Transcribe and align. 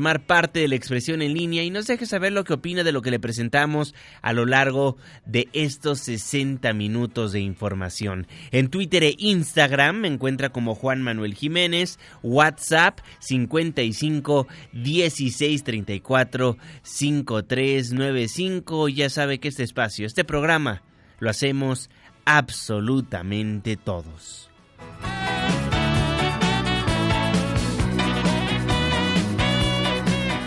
parte 0.00 0.60
de 0.60 0.68
la 0.68 0.74
expresión 0.74 1.22
en 1.22 1.34
línea 1.34 1.62
y 1.62 1.70
nos 1.70 1.86
deje 1.86 2.06
saber 2.06 2.32
lo 2.32 2.44
que 2.44 2.54
opina 2.54 2.82
de 2.82 2.92
lo 2.92 3.02
que 3.02 3.10
le 3.10 3.20
presentamos 3.20 3.94
a 4.22 4.32
lo 4.32 4.46
largo 4.46 4.96
de 5.24 5.48
estos 5.52 6.00
60 6.00 6.72
minutos 6.72 7.32
de 7.32 7.40
información. 7.40 8.26
En 8.50 8.68
Twitter 8.68 9.04
e 9.04 9.14
Instagram 9.18 9.96
me 9.96 10.08
encuentra 10.08 10.50
como 10.50 10.74
Juan 10.74 11.02
Manuel 11.02 11.34
Jiménez, 11.34 11.98
WhatsApp 12.22 13.00
55 13.20 14.48
16 14.72 15.64
34 15.64 16.56
5395. 16.82 18.88
Ya 18.88 19.10
sabe 19.10 19.38
que 19.38 19.48
este 19.48 19.62
espacio, 19.62 20.06
este 20.06 20.24
programa, 20.24 20.82
lo 21.20 21.30
hacemos 21.30 21.90
absolutamente 22.24 23.76
todos. 23.76 24.50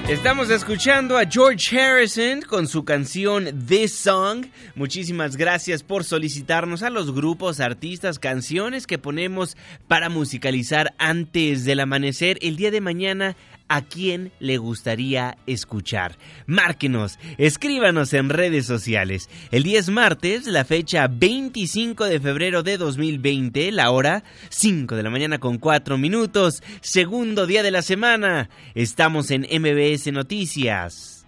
Estamos 0.10 0.50
escuchando 0.50 1.18
a 1.18 1.26
George 1.26 1.78
Harrison 1.78 2.42
con 2.42 2.70
su 2.70 2.86
canción 2.86 3.66
This 3.68 3.94
Song. 3.94 4.46
Muchísimas 4.74 5.36
gracias 5.36 5.84
por 5.84 6.06
solicitarnos 6.06 6.82
a 6.82 6.90
los 6.90 7.14
grupos, 7.14 7.60
artistas, 7.60 8.18
canciones 8.18 8.88
que 8.88 8.98
ponemos 8.98 9.58
para 9.90 10.08
musicalizar 10.08 10.94
antes 10.98 11.66
del 11.66 11.82
amanecer. 11.82 12.38
El 12.42 12.56
día 12.56 12.72
de 12.72 12.80
mañana 12.80 13.36
a 13.68 13.82
quién 13.82 14.32
le 14.40 14.58
gustaría 14.58 15.38
escuchar. 15.46 16.18
Márquenos, 16.46 17.20
escríbanos 17.38 18.14
en 18.14 18.30
redes 18.30 18.66
sociales. 18.66 19.30
El 19.52 19.64
día 19.64 19.80
es 19.80 19.90
martes, 19.90 20.48
la 20.48 20.66
fecha 20.66 21.08
25 21.08 22.06
de 22.06 22.20
febrero 22.20 22.64
de 22.64 22.78
2020, 22.78 23.72
la 23.72 23.92
hora 23.92 24.24
5 24.50 24.96
de 24.96 25.04
la 25.04 25.10
mañana 25.10 25.40
con 25.40 25.58
4 25.58 25.98
minutos, 25.98 26.64
segundo 26.82 27.46
día 27.46 27.64
de 27.64 27.72
la 27.72 27.82
semana. 27.82 28.50
Estamos 28.76 29.32
en 29.32 29.42
MBS 29.42 30.12
Noticias. 30.12 31.26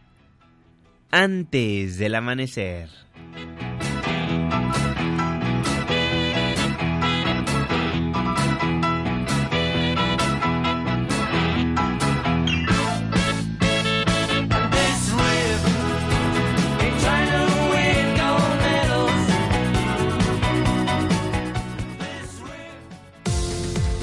Antes 1.12 1.98
del 1.98 2.16
amanecer. 2.16 2.90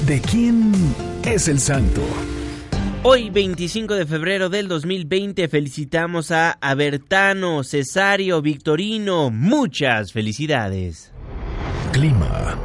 ¿De 0.07 0.21
quién 0.21 0.71
es 1.25 1.49
el 1.49 1.59
santo? 1.59 2.01
Hoy, 3.03 3.29
25 3.29 3.93
de 3.93 4.05
febrero 4.05 4.47
del 4.47 4.69
2020, 4.69 5.49
felicitamos 5.49 6.31
a 6.31 6.51
Abertano, 6.61 7.61
Cesario, 7.65 8.41
Victorino. 8.41 9.29
Muchas 9.31 10.13
felicidades. 10.13 11.11
Clima. 11.91 12.57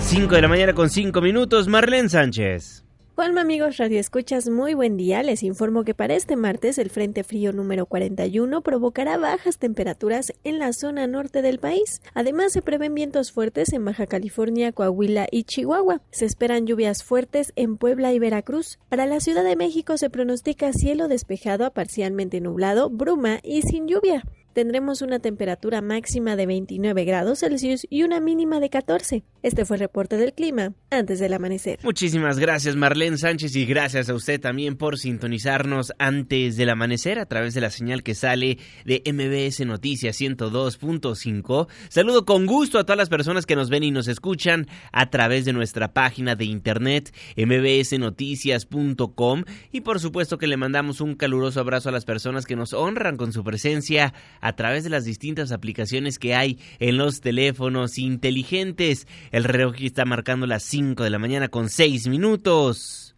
5 0.00 0.34
de 0.34 0.42
la 0.42 0.48
mañana 0.48 0.72
con 0.72 0.90
5 0.90 1.20
minutos, 1.20 1.68
Marlene 1.68 2.08
Sánchez. 2.08 2.84
Hola 3.20 3.40
amigos 3.40 3.78
Radio 3.78 3.98
Escuchas, 3.98 4.48
muy 4.48 4.74
buen 4.74 4.96
día. 4.96 5.24
Les 5.24 5.42
informo 5.42 5.82
que 5.82 5.92
para 5.92 6.14
este 6.14 6.36
martes 6.36 6.78
el 6.78 6.88
Frente 6.88 7.24
Frío 7.24 7.52
número 7.52 7.84
41 7.86 8.62
provocará 8.62 9.18
bajas 9.18 9.58
temperaturas 9.58 10.32
en 10.44 10.60
la 10.60 10.72
zona 10.72 11.08
norte 11.08 11.42
del 11.42 11.58
país. 11.58 12.00
Además 12.14 12.52
se 12.52 12.62
prevén 12.62 12.94
vientos 12.94 13.32
fuertes 13.32 13.72
en 13.72 13.84
Baja 13.84 14.06
California, 14.06 14.70
Coahuila 14.70 15.26
y 15.32 15.42
Chihuahua. 15.42 16.00
Se 16.12 16.26
esperan 16.26 16.68
lluvias 16.68 17.02
fuertes 17.02 17.52
en 17.56 17.76
Puebla 17.76 18.12
y 18.12 18.20
Veracruz. 18.20 18.78
Para 18.88 19.04
la 19.04 19.18
Ciudad 19.18 19.42
de 19.42 19.56
México 19.56 19.98
se 19.98 20.10
pronostica 20.10 20.72
cielo 20.72 21.08
despejado 21.08 21.66
a 21.66 21.70
parcialmente 21.70 22.40
nublado, 22.40 22.88
bruma 22.88 23.40
y 23.42 23.62
sin 23.62 23.88
lluvia 23.88 24.22
tendremos 24.58 25.02
una 25.02 25.20
temperatura 25.20 25.80
máxima 25.82 26.34
de 26.34 26.46
29 26.46 27.04
grados 27.04 27.38
Celsius 27.38 27.86
y 27.90 28.02
una 28.02 28.18
mínima 28.18 28.58
de 28.58 28.70
14. 28.70 29.22
Este 29.44 29.64
fue 29.64 29.76
el 29.76 29.82
reporte 29.82 30.16
del 30.16 30.32
clima 30.32 30.72
antes 30.90 31.20
del 31.20 31.34
amanecer. 31.34 31.78
Muchísimas 31.84 32.40
gracias 32.40 32.74
Marlene 32.74 33.18
Sánchez 33.18 33.54
y 33.54 33.66
gracias 33.66 34.10
a 34.10 34.14
usted 34.14 34.40
también 34.40 34.76
por 34.76 34.98
sintonizarnos 34.98 35.92
antes 36.00 36.56
del 36.56 36.70
amanecer 36.70 37.20
a 37.20 37.26
través 37.26 37.54
de 37.54 37.60
la 37.60 37.70
señal 37.70 38.02
que 38.02 38.16
sale 38.16 38.58
de 38.84 39.00
MBS 39.06 39.64
Noticias 39.64 40.20
102.5. 40.20 41.68
Saludo 41.88 42.24
con 42.24 42.46
gusto 42.46 42.80
a 42.80 42.84
todas 42.84 42.98
las 42.98 43.10
personas 43.10 43.46
que 43.46 43.54
nos 43.54 43.70
ven 43.70 43.84
y 43.84 43.92
nos 43.92 44.08
escuchan 44.08 44.66
a 44.90 45.08
través 45.08 45.44
de 45.44 45.52
nuestra 45.52 45.92
página 45.92 46.34
de 46.34 46.46
internet 46.46 47.14
mbsnoticias.com 47.36 49.44
y 49.70 49.82
por 49.82 50.00
supuesto 50.00 50.36
que 50.36 50.48
le 50.48 50.56
mandamos 50.56 51.00
un 51.00 51.14
caluroso 51.14 51.60
abrazo 51.60 51.90
a 51.90 51.92
las 51.92 52.04
personas 52.04 52.44
que 52.44 52.56
nos 52.56 52.72
honran 52.72 53.16
con 53.16 53.32
su 53.32 53.44
presencia 53.44 54.14
través 54.54 54.84
de 54.84 54.90
las 54.90 55.04
distintas 55.04 55.52
aplicaciones 55.52 56.18
que 56.18 56.34
hay 56.34 56.58
en 56.78 56.96
los 56.96 57.20
teléfonos 57.20 57.98
inteligentes. 57.98 59.06
El 59.30 59.44
reloj 59.44 59.74
está 59.80 60.04
marcando 60.04 60.46
las 60.46 60.62
5 60.62 61.04
de 61.04 61.10
la 61.10 61.18
mañana 61.18 61.48
con 61.48 61.68
6 61.68 62.08
minutos. 62.08 63.14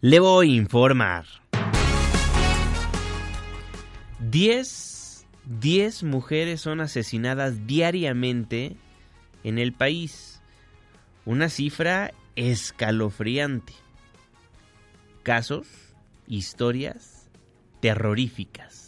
Le 0.00 0.20
voy 0.20 0.52
a 0.52 0.56
informar. 0.56 1.26
10, 4.30 5.26
10 5.60 6.02
mujeres 6.04 6.60
son 6.60 6.80
asesinadas 6.80 7.66
diariamente 7.66 8.76
en 9.44 9.58
el 9.58 9.72
país. 9.72 10.40
Una 11.24 11.48
cifra 11.48 12.12
escalofriante. 12.36 13.72
Casos, 15.22 15.66
historias 16.26 17.28
terroríficas. 17.80 18.87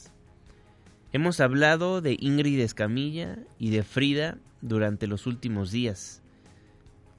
Hemos 1.12 1.41
hablado 1.41 2.01
de 2.01 2.17
Ingrid 2.21 2.61
Escamilla 2.61 3.39
y 3.59 3.71
de 3.71 3.83
Frida 3.83 4.39
durante 4.61 5.09
los 5.09 5.27
últimos 5.27 5.73
días, 5.73 6.23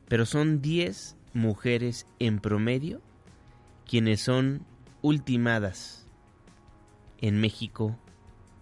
pero 0.08 0.26
son 0.26 0.62
10 0.62 1.18
mujeres 1.34 2.06
en 2.20 2.40
promedio 2.40 3.02
quienes 3.86 4.22
son 4.22 4.66
ultimadas 5.02 6.08
en 7.20 7.42
México 7.42 7.98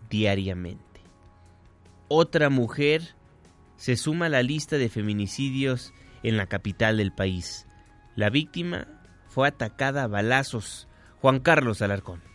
diariamente. 0.09 1.01
Otra 2.07 2.49
mujer 2.49 3.13
se 3.77 3.95
suma 3.97 4.25
a 4.25 4.29
la 4.29 4.41
lista 4.41 4.77
de 4.77 4.89
feminicidios 4.89 5.93
en 6.23 6.37
la 6.37 6.47
capital 6.47 6.97
del 6.97 7.11
país. 7.11 7.67
La 8.15 8.31
víctima 8.31 8.87
fue 9.27 9.47
atacada 9.47 10.03
a 10.03 10.07
balazos. 10.07 10.87
Juan 11.21 11.39
Carlos 11.39 11.83
Alarcón. 11.83 12.28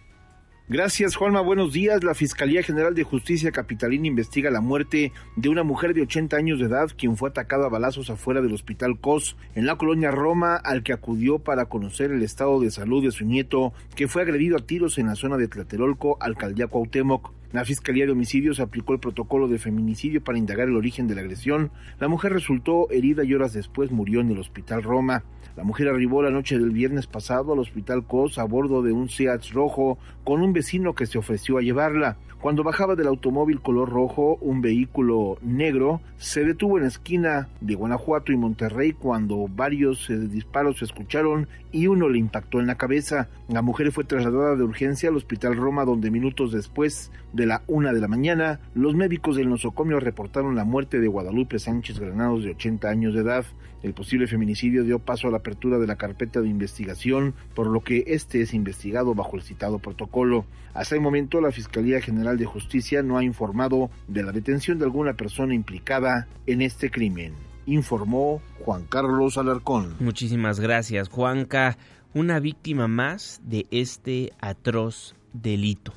Gracias, 0.66 1.14
Juanma. 1.16 1.43
Buenos 1.43 1.75
días. 1.75 2.02
La 2.05 2.14
Fiscalía 2.14 2.62
General 2.62 2.94
de 2.94 3.02
Justicia 3.05 3.52
Capitalina 3.52 4.06
investiga 4.06 4.50
la 4.50 4.62
muerte 4.62 5.12
de 5.37 5.50
una 5.50 5.62
mujer 5.62 5.93
de 5.93 6.00
80 6.00 6.38
años 6.38 6.58
de 6.58 6.64
edad 6.64 6.88
quien 6.96 7.19
fue 7.19 7.28
atacada 7.28 7.66
a 7.66 7.69
balazos 7.69 8.08
afuera 8.08 8.40
del 8.40 8.55
Hospital 8.55 8.99
COS 8.99 9.37
en 9.55 9.66
la 9.66 9.76
colonia 9.76 10.11
Roma, 10.11 10.56
al 10.56 10.82
que 10.82 10.94
acudió 10.94 11.38
para 11.38 11.66
conocer 11.66 12.12
el 12.12 12.22
estado 12.22 12.61
de 12.61 12.70
salud 12.70 13.05
de 13.05 13.11
su 13.11 13.26
nieto, 13.26 13.75
que 13.94 14.08
fue 14.08 14.22
agredido 14.22 14.56
a 14.56 14.64
tiros 14.64 14.96
en 14.96 15.08
la 15.08 15.16
zona 15.16 15.37
de 15.37 15.49
Tlatelolco, 15.49 16.16
alcaldía 16.19 16.67
Cuauhtémoc. 16.67 17.31
La 17.55 17.65
Fiscalía 17.65 18.05
de 18.05 18.11
Homicidios 18.11 18.59
aplicó 18.59 18.95
el 18.95 18.99
protocolo 18.99 19.47
de 19.47 19.61
feminicidio 19.61 20.25
para 20.25 20.39
indagar 20.39 20.67
el 20.67 20.75
origen 20.75 21.06
de 21.06 21.15
la 21.15 21.21
agresión. 21.21 21.71
La 22.01 22.09
mujer 22.09 22.33
resultó 22.33 22.91
herida 22.91 23.23
y 23.23 23.33
horas 23.33 23.53
después 23.53 23.93
murió 23.93 24.21
en 24.21 24.33
el 24.33 24.41
Hospital 24.41 24.83
Roma. 24.83 25.23
La 25.55 25.62
mujer 25.62 25.87
arribó 25.87 26.21
la 26.21 26.33
noche 26.33 26.59
del 26.59 26.71
viernes 26.71 27.06
pasado 27.06 27.53
al 27.53 27.61
Hospital 27.61 28.09
COS 28.09 28.39
a 28.39 28.45
bordo 28.45 28.83
de 28.83 28.91
un 28.91 29.09
Seat 29.09 29.53
rojo 29.53 29.99
con 30.25 30.43
un 30.43 30.53
vecino 30.53 30.97
que 30.97 31.06
se 31.06 31.17
ofreció 31.17 31.56
a 31.56 31.62
llevarla. 31.62 32.17
Cuando 32.45 32.62
bajaba 32.62 32.95
del 32.95 33.06
automóvil 33.06 33.62
color 33.62 33.89
rojo, 33.89 34.37
un 34.43 34.61
vehículo 34.61 35.39
negro 35.41 36.03
se 36.19 36.45
detuvo 36.45 36.77
en 36.77 36.83
la 36.83 36.89
esquina 36.89 37.49
de 37.62 37.75
Guanajuato 37.75 38.33
y 38.33 38.37
Monterrey 38.37 38.93
cuando 38.93 39.49
varios 39.49 40.11
eh, 40.11 40.19
disparos 40.19 40.79
se 40.79 40.85
escucharon 40.85 41.49
y 41.73 41.87
uno 41.87 42.11
le 42.11 42.19
impactó 42.19 42.61
en 42.61 42.67
la 42.67 42.75
cabeza. 42.75 43.31
La 43.49 43.62
mujer 43.62 43.93
fue 43.93 44.05
trasladada 44.05 44.56
de 44.56 44.62
urgencia 44.62 45.09
al 45.09 45.17
Hospital 45.17 45.56
Roma 45.56 45.87
donde 45.87 46.11
minutos 46.11 46.53
después 46.53 47.11
de 47.33 47.44
la 47.46 47.62
una 47.67 47.93
de 47.93 48.00
la 48.00 48.08
mañana, 48.08 48.61
los 48.75 48.94
médicos 48.94 49.37
del 49.37 49.49
nosocomio 49.49 50.00
reportaron 50.00 50.55
la 50.55 50.64
muerte 50.64 51.00
de 51.00 51.08
Guadalupe 51.08 51.58
Sánchez 51.58 51.99
Granados 51.99 52.44
de 52.44 52.50
80 52.50 52.88
años 52.88 53.14
de 53.14 53.20
edad. 53.20 53.44
El 53.82 53.93
posible 53.93 54.26
feminicidio 54.26 54.85
dio 54.85 54.99
paso 54.99 55.29
a 55.29 55.31
la 55.31 55.38
apertura 55.38 55.79
de 55.79 55.87
la 55.87 55.96
carpeta 55.96 56.41
de 56.41 56.49
investigación, 56.49 57.35
por 57.55 57.67
lo 57.67 57.81
que 57.81 58.05
este 58.06 58.41
es 58.41 58.55
investigado 58.55 59.14
bajo 59.14 59.37
el 59.37 59.43
citado 59.43 59.79
protocolo. 59.79 60.46
Hasta 60.73 60.94
el 60.94 61.00
momento, 61.00 61.41
la 61.41 61.52
Fiscalía 61.52 62.00
General 62.00 62.38
de 62.38 62.46
Justicia 62.46 63.02
no 63.02 63.19
ha 63.19 63.25
informado 63.25 63.91
de 64.08 64.23
la 64.23 64.32
detención 64.32 64.79
de 64.79 64.85
alguna 64.85 65.14
persona 65.14 65.55
implicada 65.55 66.29
en 66.46 66.62
este 66.62 66.91
crimen, 66.91 67.35
informó 67.67 68.41
Juan 68.61 68.85
Carlos 68.88 69.38
Alarcón. 69.38 69.96
Muchísimas 70.00 70.61
gracias, 70.61 71.08
Juanca. 71.08 71.76
Una 72.14 72.38
víctima 72.38 72.87
más 72.88 73.41
de 73.44 73.67
este 73.70 74.32
atroz 74.41 75.14
delito. 75.32 75.93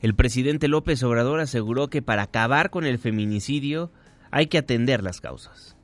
El 0.00 0.14
presidente 0.14 0.68
López 0.68 1.02
Obrador 1.02 1.40
aseguró 1.40 1.88
que 1.88 2.02
para 2.02 2.22
acabar 2.22 2.70
con 2.70 2.84
el 2.86 2.98
feminicidio 2.98 3.92
hay 4.30 4.46
que 4.46 4.58
atender 4.58 5.02
las 5.02 5.20
causas 5.20 5.76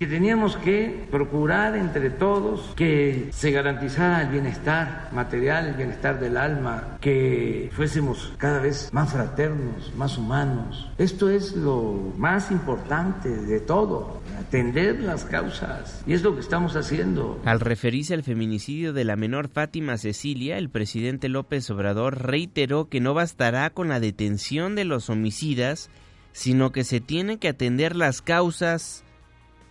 que 0.00 0.06
teníamos 0.06 0.56
que 0.56 1.06
procurar 1.10 1.76
entre 1.76 2.08
todos 2.08 2.72
que 2.74 3.28
se 3.32 3.50
garantizara 3.50 4.22
el 4.22 4.28
bienestar 4.28 5.10
material, 5.12 5.66
el 5.66 5.74
bienestar 5.74 6.18
del 6.18 6.38
alma, 6.38 6.96
que 7.02 7.68
fuésemos 7.74 8.32
cada 8.38 8.60
vez 8.60 8.88
más 8.94 9.12
fraternos, 9.12 9.92
más 9.98 10.16
humanos. 10.16 10.88
Esto 10.96 11.28
es 11.28 11.54
lo 11.54 12.14
más 12.16 12.50
importante 12.50 13.28
de 13.28 13.60
todo, 13.60 14.22
atender 14.38 15.00
las 15.00 15.26
causas. 15.26 16.02
Y 16.06 16.14
es 16.14 16.22
lo 16.22 16.34
que 16.34 16.40
estamos 16.40 16.76
haciendo. 16.76 17.38
Al 17.44 17.60
referirse 17.60 18.14
al 18.14 18.22
feminicidio 18.22 18.94
de 18.94 19.04
la 19.04 19.16
menor 19.16 19.48
Fátima 19.48 19.98
Cecilia, 19.98 20.56
el 20.56 20.70
presidente 20.70 21.28
López 21.28 21.68
Obrador 21.68 22.22
reiteró 22.22 22.88
que 22.88 23.00
no 23.00 23.12
bastará 23.12 23.68
con 23.68 23.88
la 23.88 24.00
detención 24.00 24.76
de 24.76 24.86
los 24.86 25.10
homicidas, 25.10 25.90
sino 26.32 26.72
que 26.72 26.84
se 26.84 27.00
tienen 27.00 27.36
que 27.36 27.48
atender 27.48 27.96
las 27.96 28.22
causas 28.22 29.04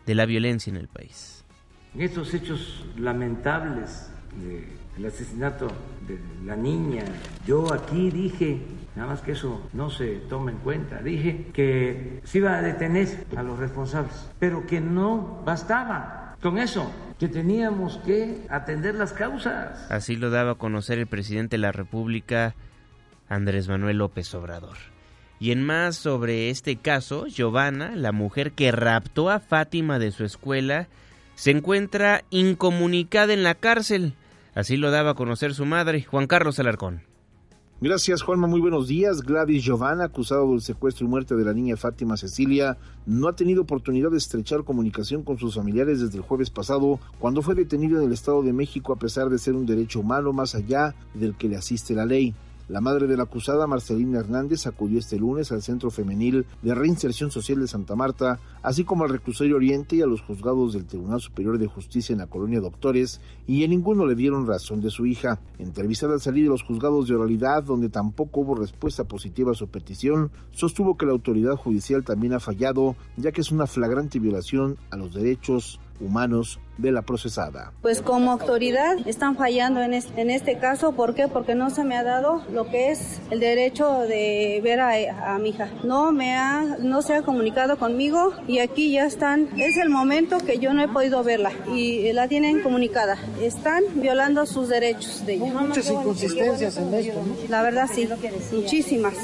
de 0.10 0.16
la 0.16 0.26
violencia 0.26 0.72
en 0.72 0.78
el 0.78 0.88
país. 0.88 1.46
En 1.94 2.02
estos 2.02 2.34
hechos 2.34 2.84
lamentables 2.98 4.10
del 4.98 5.06
asesinato 5.06 5.68
de 6.08 6.20
la 6.48 6.56
niña, 6.56 7.04
yo 7.46 7.72
aquí 7.72 8.10
dije, 8.10 8.60
nada 8.96 9.10
más 9.10 9.22
que 9.22 9.34
eso 9.34 9.70
no 9.72 9.92
se 9.92 10.16
toma 10.28 10.50
en 10.50 10.58
cuenta, 10.58 11.04
dije 11.04 11.52
que 11.54 12.22
se 12.24 12.40
iba 12.40 12.58
a 12.58 12.64
detener 12.64 13.28
a 13.38 13.44
los 13.44 13.60
responsables, 13.60 14.32
pero 14.40 14.66
que 14.66 14.82
no 14.82 15.44
bastaba 15.46 16.36
con 16.42 16.58
eso, 16.58 16.92
que 17.20 17.28
teníamos 17.28 17.98
que 17.98 18.48
atender 18.50 18.96
las 18.96 19.14
causas. 19.14 19.92
Así 19.92 20.16
lo 20.16 20.32
daba 20.32 20.54
a 20.54 20.56
conocer 20.56 20.98
el 20.98 21.06
presidente 21.06 21.58
de 21.58 21.62
la 21.62 21.72
República, 21.72 22.56
Andrés 23.28 23.70
Manuel 23.70 24.00
López 24.00 24.34
Obrador. 24.34 24.78
Y 25.40 25.52
en 25.52 25.64
más 25.64 25.96
sobre 25.96 26.50
este 26.50 26.76
caso, 26.76 27.26
Giovanna, 27.28 27.96
la 27.96 28.12
mujer 28.12 28.52
que 28.52 28.72
raptó 28.72 29.30
a 29.30 29.40
Fátima 29.40 29.98
de 29.98 30.12
su 30.12 30.26
escuela, 30.26 30.88
se 31.36 31.52
encuentra 31.52 32.26
incomunicada 32.30 33.34
en 33.34 33.44
la 33.44 33.56
cárcel. 33.56 34.14
Así 34.54 34.76
lo 34.76 34.92
daba 34.92 35.12
a 35.12 35.16
conocer 35.16 35.54
su 35.54 35.66
madre, 35.66 36.04
Juan 36.04 36.28
Carlos 36.28 36.60
Alarcón. 36.60 37.04
Gracias, 37.82 38.24
Juanma. 38.24 38.46
Muy 38.46 38.60
buenos 38.60 38.90
días. 38.90 39.22
Gladys 39.22 39.64
Giovanna, 39.64 40.04
acusado 40.04 40.52
del 40.52 40.60
secuestro 40.60 41.06
y 41.06 41.10
muerte 41.10 41.36
de 41.36 41.46
la 41.46 41.54
niña 41.54 41.78
Fátima 41.78 42.18
Cecilia, 42.18 42.78
no 43.06 43.30
ha 43.30 43.38
tenido 43.38 43.62
oportunidad 43.62 44.12
de 44.12 44.18
estrechar 44.18 44.66
comunicación 44.66 45.24
con 45.24 45.38
sus 45.38 45.56
familiares 45.56 46.02
desde 46.02 46.18
el 46.18 46.24
jueves 46.24 46.50
pasado, 46.50 47.00
cuando 47.20 47.42
fue 47.42 47.56
detenido 47.56 47.98
en 47.98 48.08
el 48.08 48.12
Estado 48.12 48.44
de 48.44 48.52
México 48.52 48.92
a 48.92 49.00
pesar 49.00 49.30
de 49.30 49.38
ser 49.38 49.56
un 49.56 49.66
derecho 49.66 50.02
humano 50.02 50.34
más 50.34 50.56
allá 50.56 50.94
del 51.14 51.36
que 51.36 51.48
le 51.48 51.56
asiste 51.56 51.94
la 51.94 52.06
ley. 52.06 52.36
La 52.70 52.82
madre 52.82 53.08
de 53.08 53.18
la 53.18 53.24
acusada, 53.24 53.66
Marcelina 53.66 54.20
Hernández, 54.20 54.68
acudió 54.68 55.00
este 55.00 55.18
lunes 55.18 55.52
al 55.52 55.64
Centro 55.64 55.90
Femenil 55.90 56.46
de 56.62 56.76
Reinserción 56.76 57.32
Social 57.32 57.60
de 57.60 57.68
Santa 57.68 57.96
Marta, 57.96 58.40
así 58.62 58.84
como 58.84 59.04
al 59.04 59.10
Reclusorio 59.10 59.56
Oriente 59.56 59.96
y 59.96 60.04
a 60.04 60.06
los 60.06 60.22
juzgados 60.22 60.74
del 60.74 60.86
Tribunal 60.86 61.20
Superior 61.20 61.58
de 61.58 61.66
Justicia 61.66 62.14
en 62.14 62.20
la 62.20 62.28
colonia 62.28 62.60
Doctores, 62.60 63.22
y 63.48 63.64
en 63.64 63.72
ninguno 63.72 64.06
le 64.06 64.14
dieron 64.14 64.46
razón 64.46 64.82
de 64.82 64.92
su 64.92 65.08
hija. 65.08 65.40
Entrevistada 65.58 66.14
al 66.14 66.22
salir 66.22 66.44
de 66.44 66.52
los 66.52 66.62
juzgados 66.62 67.08
de 67.08 67.16
oralidad, 67.16 67.64
donde 67.64 67.90
tampoco 67.90 68.42
hubo 68.42 68.54
respuesta 68.54 69.04
positiva 69.06 69.54
a 69.54 69.56
su 69.56 69.68
petición, 69.68 70.30
sostuvo 70.52 70.96
que 70.96 71.08
la 71.08 71.14
autoridad 71.14 71.56
judicial 71.56 72.04
también 72.04 72.34
ha 72.34 72.40
fallado, 72.40 72.96
ya 73.18 73.32
que 73.32 73.42
es 73.42 73.52
una 73.52 73.66
flagrante 73.66 74.20
violación 74.20 74.78
a 74.92 74.96
los 74.96 75.12
derechos 75.16 75.80
humanos 76.00 76.60
de 76.80 76.92
la 76.92 77.02
procesada. 77.02 77.74
Pues 77.82 78.02
como 78.02 78.32
autoridad 78.32 78.98
están 79.06 79.36
fallando 79.36 79.82
en 79.82 79.94
este, 79.94 80.22
en 80.22 80.30
este 80.30 80.58
caso, 80.58 80.94
¿por 80.94 81.14
qué? 81.14 81.28
Porque 81.28 81.54
no 81.54 81.70
se 81.70 81.84
me 81.84 81.98
ha 81.98 82.04
dado 82.04 82.42
lo 82.52 82.68
que 82.68 82.92
es 82.92 83.20
el 83.32 83.40
derecho 83.40 84.00
de 84.02 84.62
ver 84.64 84.80
a, 84.80 85.38
mi 85.40 85.50
hija. 85.50 85.70
No 85.84 86.12
me 86.12 86.36
ha, 86.36 86.78
no 86.80 87.02
se 87.02 87.16
ha 87.16 87.22
comunicado 87.22 87.78
conmigo 87.78 88.34
y 88.48 88.60
aquí 88.60 88.92
ya 88.92 89.06
están, 89.06 89.50
es 89.58 89.78
el 89.78 89.90
momento 89.90 90.38
que 90.38 90.60
yo 90.60 90.74
no 90.74 90.82
he 90.82 90.88
podido 90.88 91.24
verla 91.24 91.52
y 91.74 92.12
la 92.14 92.28
tienen 92.28 92.62
comunicada. 92.62 93.18
Están 93.42 93.84
violando 93.96 94.46
sus 94.46 94.70
derechos 94.70 95.26
de 95.26 95.36
ella. 95.36 95.54
Muchas 95.54 95.90
inconsistencias 95.90 96.78
en 96.78 96.94
esto, 96.94 97.20
La 97.50 97.62
verdad 97.62 97.90
sí, 97.94 98.08
muchísimas, 98.54 99.16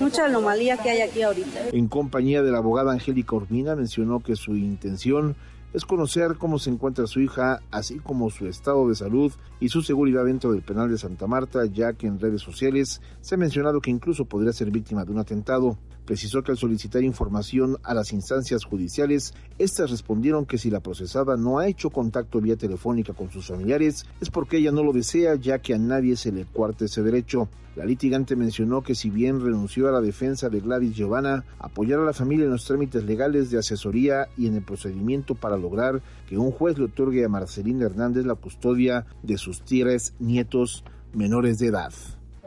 mucha 0.00 0.24
anomalía 0.24 0.78
que 0.78 0.90
hay 0.90 1.00
aquí 1.02 1.22
ahorita. 1.22 1.68
En 1.72 1.88
compañía 1.88 2.42
de 2.42 2.50
la 2.50 2.58
abogada 2.58 2.92
Angélica 2.92 3.36
Urbina 3.36 3.76
mencionó 3.76 4.20
que 4.20 4.36
su 4.36 4.56
intención 4.56 5.36
es 5.72 5.84
conocer 5.84 6.36
cómo 6.38 6.58
se 6.58 6.70
encuentra 6.70 7.06
su 7.06 7.20
hija, 7.20 7.60
así 7.70 7.98
como 7.98 8.30
su 8.30 8.46
estado 8.46 8.88
de 8.88 8.94
salud 8.94 9.32
y 9.60 9.68
su 9.68 9.82
seguridad 9.82 10.24
dentro 10.24 10.52
del 10.52 10.62
penal 10.62 10.90
de 10.90 10.98
Santa 10.98 11.26
Marta, 11.26 11.64
ya 11.66 11.92
que 11.94 12.06
en 12.06 12.20
redes 12.20 12.42
sociales 12.42 13.00
se 13.20 13.34
ha 13.34 13.38
mencionado 13.38 13.80
que 13.80 13.90
incluso 13.90 14.24
podría 14.24 14.52
ser 14.52 14.70
víctima 14.70 15.04
de 15.04 15.12
un 15.12 15.18
atentado. 15.18 15.78
Precisó 16.04 16.42
que 16.42 16.52
al 16.52 16.58
solicitar 16.58 17.04
información 17.04 17.76
a 17.82 17.94
las 17.94 18.12
instancias 18.12 18.64
judiciales, 18.64 19.34
éstas 19.58 19.90
respondieron 19.90 20.46
que 20.46 20.58
si 20.58 20.70
la 20.70 20.80
procesada 20.80 21.36
no 21.36 21.58
ha 21.58 21.68
hecho 21.68 21.90
contacto 21.90 22.40
vía 22.40 22.56
telefónica 22.56 23.12
con 23.12 23.30
sus 23.30 23.46
familiares, 23.46 24.04
es 24.20 24.30
porque 24.30 24.58
ella 24.58 24.72
no 24.72 24.82
lo 24.82 24.92
desea, 24.92 25.36
ya 25.36 25.60
que 25.60 25.74
a 25.74 25.78
nadie 25.78 26.16
se 26.16 26.32
le 26.32 26.44
cuarte 26.44 26.86
ese 26.86 27.02
derecho. 27.02 27.48
La 27.76 27.86
litigante 27.86 28.36
mencionó 28.36 28.82
que 28.82 28.94
si 28.94 29.08
bien 29.08 29.40
renunció 29.40 29.88
a 29.88 29.92
la 29.92 30.02
defensa 30.02 30.50
de 30.50 30.60
Gladys 30.60 30.94
Giovanna, 30.94 31.44
apoyará 31.58 32.02
a 32.02 32.06
la 32.06 32.12
familia 32.12 32.44
en 32.44 32.50
los 32.50 32.66
trámites 32.66 33.04
legales 33.04 33.50
de 33.50 33.58
asesoría 33.58 34.28
y 34.36 34.46
en 34.46 34.56
el 34.56 34.62
procedimiento 34.62 35.34
para 35.34 35.56
lograr 35.56 36.02
que 36.28 36.36
un 36.36 36.50
juez 36.50 36.76
le 36.78 36.84
otorgue 36.84 37.24
a 37.24 37.30
Marcelina 37.30 37.86
Hernández 37.86 38.26
la 38.26 38.34
custodia 38.34 39.06
de 39.22 39.38
sus 39.38 39.62
tres 39.62 40.14
nietos 40.18 40.84
menores 41.14 41.58
de 41.58 41.68
edad. 41.68 41.92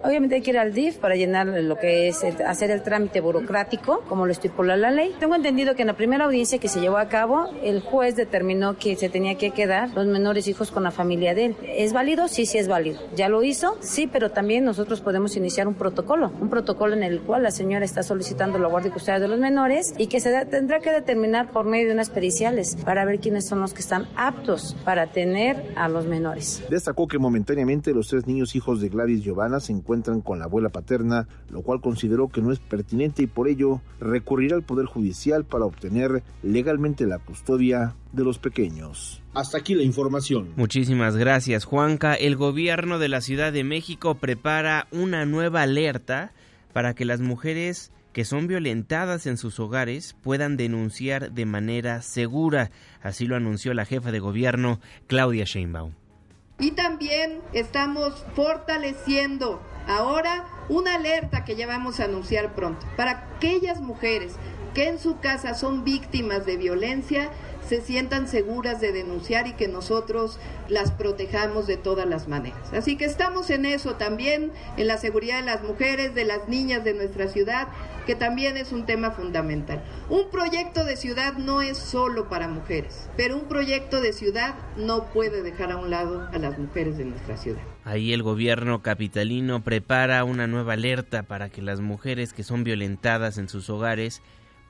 Obviamente 0.04 0.36
hay 0.36 0.42
que 0.42 0.52
ir 0.52 0.60
al 0.60 0.74
DIF 0.74 0.98
para 0.98 1.16
llenar 1.16 1.48
lo 1.48 1.78
que 1.78 2.10
es 2.10 2.24
hacer 2.24 2.70
el 2.70 2.84
trámite 2.84 3.22
burocrático, 3.22 4.04
como 4.08 4.26
lo 4.26 4.32
estipula 4.32 4.78
la 4.78 4.92
ley. 4.92 5.16
Tengo 5.20 5.36
entendido 5.36 5.74
que 5.74 5.82
en 5.82 5.88
la 5.88 5.96
primera 5.96 6.26
audiencia 6.26 6.60
que 6.60 6.68
se 6.68 6.80
llevó 6.80 6.98
a 6.98 7.08
cabo, 7.08 7.50
el 7.64 7.82
juez 7.82 8.16
determinó 8.16 8.78
que 8.78 8.96
se 8.98 9.10
tenía 9.10 9.36
que 9.36 9.52
quedar 9.52 9.90
los 9.96 10.06
menores 10.06 10.48
hijos 10.48 10.70
con 10.70 10.84
la 10.84 10.92
familia 10.92 11.34
de 11.34 11.46
él. 11.46 11.56
¿Es 11.64 11.94
válido? 11.94 12.28
Sí, 12.28 12.46
sí 12.46 12.58
es 12.58 12.68
válido. 12.68 13.00
¿Ya 13.16 13.30
lo 13.30 13.42
hizo? 13.42 13.78
Sí, 13.80 14.06
pero 14.06 14.32
también 14.32 14.66
nosotros 14.66 15.02
podemos 15.02 15.36
iniciar 15.38 15.68
un 15.68 15.76
protocolo, 15.76 16.32
un 16.40 16.50
protocolo 16.50 16.94
en 16.94 17.02
el 17.02 17.22
cual 17.22 17.44
la 17.44 17.52
señora 17.52 17.86
está 17.86 18.04
solicitando 18.04 18.60
la 18.60 18.68
guardia 18.68 18.90
y 18.90 18.92
custodia 18.92 19.20
de 19.20 19.28
los 19.28 19.40
menores 19.40 19.96
y 19.98 20.08
que 20.08 20.20
se 20.20 20.46
tendrá 20.46 20.82
que 20.82 20.92
determinar 20.92 21.52
por 21.52 21.66
medio 21.66 21.88
de 21.88 21.94
unas 21.94 22.10
periciales 22.10 22.76
para 22.84 23.06
ver 23.06 23.20
quiénes 23.20 23.48
son 23.48 23.62
los 23.62 23.74
que 23.74 23.82
están 23.82 24.08
aptos 24.18 24.76
para 24.84 25.08
tener 25.08 25.74
a 25.76 25.88
los 25.88 26.06
menores. 26.06 26.64
Destacó 26.70 27.08
que 27.08 27.18
momentáneamente 27.18 27.94
los 27.94 28.10
tres 28.10 28.28
niños 28.28 28.56
hijos 28.56 28.82
de 28.82 28.90
Gladys 28.90 29.24
Giovanna 29.24 29.60
se 29.60 29.72
encuentran 29.86 30.22
con 30.22 30.40
la 30.40 30.46
abuela 30.46 30.70
paterna, 30.70 31.28
lo 31.52 31.62
cual 31.62 31.80
consideró 31.80 32.30
que 32.30 32.42
no 32.42 32.52
es 32.52 32.58
pertinente 32.58 33.22
y 33.22 33.28
por 33.28 33.48
ello 33.48 33.82
recurrirá 34.00 34.56
al 34.56 34.64
Poder 34.64 34.88
Judicial 34.88 35.46
para 35.46 35.66
obtener 35.66 36.24
legalmente 36.42 37.06
la 37.06 37.20
custodia 37.20 37.94
de 38.12 38.24
los 38.24 38.40
pequeños. 38.40 39.22
Hasta 39.36 39.60
aquí 39.60 39.76
la 39.76 39.84
información. 39.84 40.54
Muchísimas 40.56 41.16
gracias, 41.18 41.66
Juanca. 41.66 42.16
El 42.16 42.36
gobierno 42.36 42.98
de 42.98 43.10
la 43.10 43.22
Ciudad 43.22 43.54
de 43.54 43.64
México 43.64 44.16
prepara 44.16 44.88
una 44.92 45.26
nueva 45.26 45.62
alerta 45.62 46.32
para 46.74 46.96
que 46.96 47.06
las 47.06 47.22
mujeres 47.22 47.92
que 48.12 48.26
son 48.26 48.48
violentadas 48.48 49.28
en 49.28 49.38
sus 49.38 49.60
hogares 49.60 50.16
puedan 50.24 50.58
denunciar 50.58 51.32
de 51.32 51.46
manera 51.46 52.02
segura. 52.02 52.72
Así 53.04 53.28
lo 53.28 53.36
anunció 53.36 53.74
la 53.76 53.86
jefa 53.86 54.12
de 54.12 54.20
gobierno, 54.20 54.80
Claudia 55.06 55.44
Sheinbaum. 55.44 55.92
Y 56.60 56.72
también 56.72 57.42
estamos 57.54 58.26
fortaleciendo 58.36 59.62
ahora 59.88 60.46
una 60.70 60.96
alerta 60.96 61.44
que 61.44 61.56
ya 61.56 61.68
vamos 61.68 62.00
a 62.00 62.06
anunciar 62.06 62.54
pronto. 62.56 62.86
Para 62.96 63.32
aquellas 63.36 63.82
mujeres 63.82 64.36
que 64.74 64.88
en 64.88 65.00
su 65.00 65.20
casa 65.20 65.54
son 65.54 65.84
víctimas 65.84 66.46
de 66.46 66.58
violencia 66.58 67.30
se 67.68 67.82
sientan 67.82 68.28
seguras 68.28 68.80
de 68.82 68.92
denunciar 68.92 69.48
y 69.48 69.54
que 69.54 69.68
nosotros 69.68 70.40
las 70.70 70.92
protejamos 70.92 71.68
de 71.68 71.78
todas 71.78 72.08
las 72.08 72.28
maneras. 72.28 72.74
Así 72.74 72.96
que 72.96 73.06
estamos 73.06 73.50
en 73.50 73.66
eso 73.66 73.96
también, 73.96 74.52
en 74.78 74.88
la 74.88 74.98
seguridad 74.98 75.40
de 75.40 75.46
las 75.46 75.64
mujeres, 75.64 76.16
de 76.16 76.26
las 76.26 76.48
niñas 76.48 76.84
de 76.84 76.94
nuestra 76.94 77.28
ciudad, 77.28 77.68
que 78.06 78.16
también 78.16 78.58
es 78.58 78.72
un 78.72 78.86
tema 78.86 79.12
fundamental. 79.12 79.84
Un 80.10 80.30
proyecto 80.30 80.86
de 80.86 80.96
ciudad 80.96 81.38
no 81.38 81.62
es 81.62 81.78
solo 81.78 82.30
para 82.30 82.48
mujeres, 82.48 83.10
pero 83.18 83.36
un 83.36 83.48
proyecto 83.48 84.02
de 84.02 84.14
ciudad 84.14 84.56
no 84.78 85.06
puede 85.06 85.42
dejar 85.42 85.72
a 85.72 85.78
un 85.78 85.90
lado 85.90 86.28
a 86.32 86.38
las 86.38 86.60
mujeres 86.60 86.98
de 86.98 87.06
nuestra 87.06 87.38
ciudad. 87.38 87.62
Ahí 87.84 88.14
el 88.14 88.24
gobierno 88.24 88.82
capitalino 88.82 89.64
prepara 89.64 90.24
una 90.24 90.48
nueva 90.48 90.74
alerta 90.74 91.24
para 91.24 91.50
que 91.50 91.62
las 91.62 91.80
mujeres 91.80 92.34
que 92.34 92.44
son 92.44 92.64
violentadas 92.64 93.38
en 93.38 93.50
sus 93.50 93.70
hogares 93.70 94.22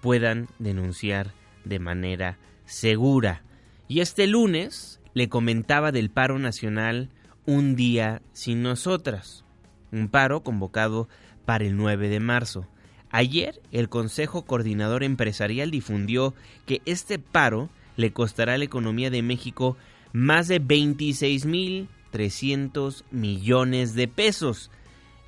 puedan 0.01 0.47
denunciar 0.59 1.31
de 1.63 1.79
manera 1.79 2.37
segura. 2.65 3.43
Y 3.87 4.01
este 4.01 4.27
lunes 4.27 4.99
le 5.13 5.29
comentaba 5.29 5.91
del 5.91 6.09
paro 6.09 6.39
nacional 6.39 7.09
Un 7.45 7.75
día 7.75 8.23
sin 8.33 8.63
nosotras, 8.63 9.45
un 9.91 10.09
paro 10.09 10.41
convocado 10.41 11.07
para 11.45 11.63
el 11.63 11.77
9 11.77 12.09
de 12.09 12.19
marzo. 12.19 12.67
Ayer 13.11 13.61
el 13.71 13.87
Consejo 13.87 14.45
Coordinador 14.45 15.03
Empresarial 15.03 15.69
difundió 15.71 16.33
que 16.65 16.81
este 16.85 17.19
paro 17.19 17.69
le 17.95 18.11
costará 18.11 18.55
a 18.55 18.57
la 18.57 18.65
economía 18.65 19.09
de 19.09 19.21
México 19.21 19.77
más 20.11 20.47
de 20.47 20.61
26.300 20.61 23.03
millones 23.11 23.93
de 23.93 24.07
pesos, 24.07 24.71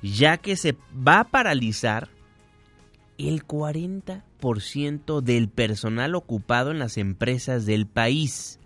ya 0.02 0.38
que 0.38 0.56
se 0.56 0.74
va 0.92 1.20
a 1.20 1.28
paralizar 1.28 2.08
el 3.16 3.46
40% 3.46 4.22
del 5.22 5.48
personal 5.48 6.14
ocupado 6.14 6.70
en 6.70 6.78
las 6.78 6.96
empresas 6.96 7.66
del 7.66 7.86
país. 7.86 8.58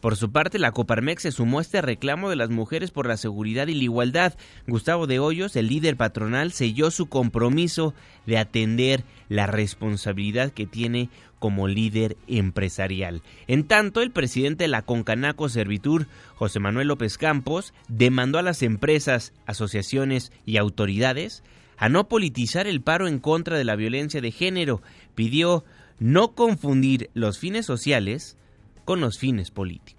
Por 0.00 0.16
su 0.16 0.30
parte, 0.32 0.58
la 0.58 0.72
Coparmex 0.72 1.22
se 1.22 1.32
sumó 1.32 1.60
a 1.60 1.62
este 1.62 1.80
reclamo 1.80 2.28
de 2.28 2.36
las 2.36 2.50
mujeres 2.50 2.90
por 2.90 3.06
la 3.06 3.16
seguridad 3.16 3.68
y 3.68 3.74
la 3.74 3.84
igualdad. 3.84 4.34
Gustavo 4.66 5.06
de 5.06 5.18
Hoyos, 5.18 5.56
el 5.56 5.68
líder 5.68 5.96
patronal, 5.96 6.52
selló 6.52 6.90
su 6.90 7.06
compromiso 7.06 7.94
de 8.26 8.36
atender 8.36 9.04
la 9.30 9.46
responsabilidad 9.46 10.50
que 10.50 10.66
tiene 10.66 11.08
como 11.38 11.68
líder 11.68 12.18
empresarial. 12.26 13.22
En 13.46 13.64
tanto, 13.64 14.02
el 14.02 14.10
presidente 14.10 14.64
de 14.64 14.68
la 14.68 14.82
Concanaco 14.82 15.48
Servitur, 15.48 16.06
José 16.34 16.60
Manuel 16.60 16.88
López 16.88 17.16
Campos, 17.16 17.72
demandó 17.88 18.38
a 18.38 18.42
las 18.42 18.62
empresas, 18.62 19.32
asociaciones 19.46 20.32
y 20.44 20.58
autoridades 20.58 21.42
a 21.84 21.90
no 21.90 22.08
politizar 22.08 22.66
el 22.66 22.80
paro 22.80 23.08
en 23.08 23.18
contra 23.18 23.58
de 23.58 23.64
la 23.64 23.76
violencia 23.76 24.22
de 24.22 24.30
género. 24.30 24.80
Pidió 25.14 25.66
no 25.98 26.34
confundir 26.34 27.10
los 27.12 27.38
fines 27.38 27.66
sociales 27.66 28.38
con 28.86 29.02
los 29.02 29.18
fines 29.18 29.50
políticos. 29.50 29.93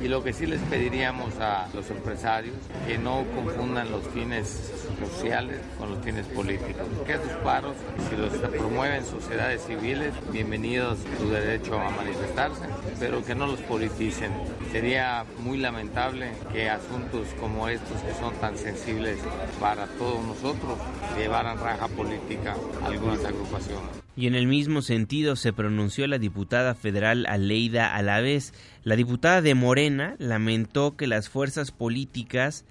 Y 0.00 0.08
lo 0.08 0.24
que 0.24 0.32
sí 0.32 0.46
les 0.46 0.60
pediríamos 0.62 1.38
a 1.38 1.68
los 1.74 1.90
empresarios, 1.90 2.56
que 2.86 2.98
no 2.98 3.24
confundan 3.34 3.90
los 3.90 4.06
fines 4.08 4.72
sociales 4.98 5.58
con 5.78 5.92
los 5.92 6.04
fines 6.04 6.26
políticos. 6.26 6.86
Que 7.06 7.14
esos 7.14 7.32
paros, 7.44 7.76
si 8.08 8.16
los 8.16 8.32
promueven 8.50 9.04
sociedades 9.04 9.62
civiles, 9.64 10.12
bienvenidos 10.32 10.98
su 11.18 11.30
derecho 11.30 11.78
a 11.78 11.90
manifestarse, 11.90 12.62
pero 12.98 13.24
que 13.24 13.34
no 13.34 13.46
los 13.46 13.60
politicen. 13.60 14.32
Sería 14.72 15.24
muy 15.38 15.58
lamentable 15.58 16.32
que 16.52 16.68
asuntos 16.68 17.28
como 17.38 17.68
estos, 17.68 18.00
que 18.02 18.14
son 18.14 18.34
tan 18.36 18.56
sensibles 18.56 19.18
para 19.60 19.86
todos 19.86 20.24
nosotros, 20.24 20.78
llevaran 21.16 21.58
raja 21.58 21.86
política 21.88 22.56
a 22.82 22.86
algunas 22.86 23.24
agrupaciones. 23.24 24.02
Y 24.14 24.26
en 24.26 24.34
el 24.34 24.46
mismo 24.46 24.82
sentido 24.82 25.36
se 25.36 25.52
pronunció 25.52 26.06
la 26.06 26.18
diputada 26.18 26.74
federal 26.74 27.24
Aleida 27.26 27.94
Alavés. 27.94 28.52
La 28.84 28.96
diputada 28.96 29.40
de 29.40 29.54
Morena 29.54 30.16
lamentó 30.18 30.96
que 30.96 31.06
las 31.06 31.30
fuerzas 31.30 31.70
políticas 31.70 32.66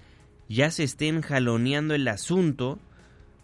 ya 0.48 0.70
se 0.70 0.84
estén 0.84 1.20
jaloneando 1.20 1.94
el 1.94 2.06
asunto 2.06 2.78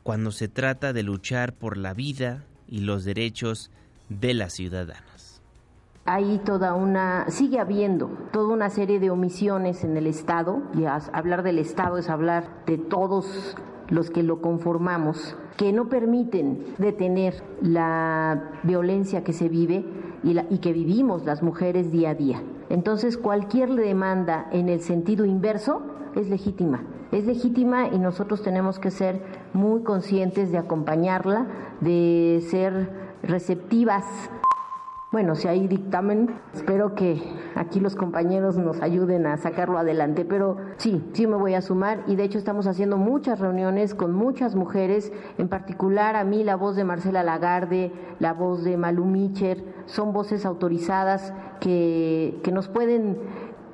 cuando 0.04 0.30
se 0.30 0.48
trata 0.48 0.92
de 0.92 1.02
luchar 1.02 1.52
por 1.54 1.76
la 1.76 1.92
vida 1.92 2.44
y 2.68 2.80
los 2.80 3.04
derechos 3.04 3.70
de 4.08 4.34
las 4.34 4.52
ciudadanas. 4.52 5.42
Hay 6.04 6.38
toda 6.38 6.74
una, 6.74 7.26
sigue 7.28 7.58
habiendo 7.58 8.06
toda 8.32 8.54
una 8.54 8.70
serie 8.70 9.00
de 9.00 9.10
omisiones 9.10 9.84
en 9.84 9.96
el 9.96 10.06
Estado, 10.06 10.62
y 10.74 10.84
hablar 10.86 11.42
del 11.42 11.58
Estado 11.58 11.98
es 11.98 12.08
hablar 12.08 12.64
de 12.64 12.78
todos 12.78 13.54
los 13.88 14.10
que 14.10 14.22
lo 14.22 14.40
conformamos, 14.40 15.36
que 15.56 15.72
no 15.72 15.88
permiten 15.88 16.64
detener 16.78 17.42
la 17.60 18.50
violencia 18.62 19.24
que 19.24 19.32
se 19.32 19.48
vive 19.48 19.84
y, 20.22 20.34
la, 20.34 20.46
y, 20.50 20.58
que 20.58 20.72
vivimos 20.72 21.24
las 21.24 21.42
mujeres 21.42 21.90
día 21.90 22.10
a 22.10 22.14
día. 22.14 22.42
Entonces, 22.70 23.16
cualquier 23.16 23.74
demanda 23.74 24.48
en 24.52 24.68
el 24.68 24.80
sentido 24.80 25.24
inverso 25.24 25.82
es 26.14 26.28
legítima. 26.28 26.82
Es 27.12 27.24
legítima 27.24 27.88
y 27.88 27.98
nosotros 27.98 28.42
tenemos 28.42 28.78
que 28.78 28.90
ser 28.90 29.22
muy 29.54 29.82
conscientes 29.82 30.52
de 30.52 30.58
acompañarla, 30.58 31.46
de 31.80 32.44
ser 32.50 32.90
receptivas 33.22 34.04
bueno, 35.10 35.36
si 35.36 35.48
hay 35.48 35.66
dictamen, 35.68 36.34
espero 36.52 36.94
que 36.94 37.22
aquí 37.54 37.80
los 37.80 37.96
compañeros 37.96 38.58
nos 38.58 38.82
ayuden 38.82 39.26
a 39.26 39.38
sacarlo 39.38 39.78
adelante, 39.78 40.26
pero 40.26 40.58
sí, 40.76 41.02
sí 41.14 41.26
me 41.26 41.36
voy 41.36 41.54
a 41.54 41.62
sumar 41.62 42.04
y 42.06 42.14
de 42.14 42.24
hecho 42.24 42.36
estamos 42.36 42.66
haciendo 42.66 42.98
muchas 42.98 43.40
reuniones 43.40 43.94
con 43.94 44.12
muchas 44.12 44.54
mujeres, 44.54 45.10
en 45.38 45.48
particular 45.48 46.14
a 46.14 46.24
mí 46.24 46.44
la 46.44 46.56
voz 46.56 46.76
de 46.76 46.84
Marcela 46.84 47.22
Lagarde, 47.22 47.90
la 48.18 48.34
voz 48.34 48.64
de 48.64 48.76
Malu 48.76 49.06
Micher, 49.06 49.64
son 49.86 50.12
voces 50.12 50.44
autorizadas 50.44 51.32
que, 51.58 52.38
que 52.44 52.52
nos 52.52 52.68
pueden 52.68 53.16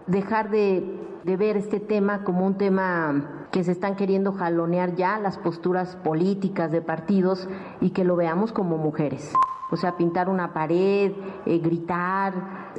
dejar 0.07 0.51
de, 0.51 1.04
de 1.25 1.37
ver 1.37 1.57
este 1.57 1.81
tema 1.81 2.25
como 2.25 2.47
un 2.47 2.57
tema 2.57 3.47
que 3.51 3.65
se 3.65 3.73
están 3.73 3.97
queriendo 3.97 4.33
jalonear 4.33 4.95
ya 4.95 5.19
las 5.19 5.39
posturas 5.39 5.97
políticas 5.97 6.71
de 6.71 6.83
partidos 6.83 7.49
y 7.81 7.91
que 7.91 8.05
lo 8.05 8.17
veamos 8.17 8.53
como 8.53 8.77
mujeres 8.77 9.33
o 9.75 9.77
sea, 9.77 9.97
pintar 9.97 10.29
una 10.29 10.53
pared, 10.53 11.13
eh, 11.47 11.59
gritar, 11.59 12.33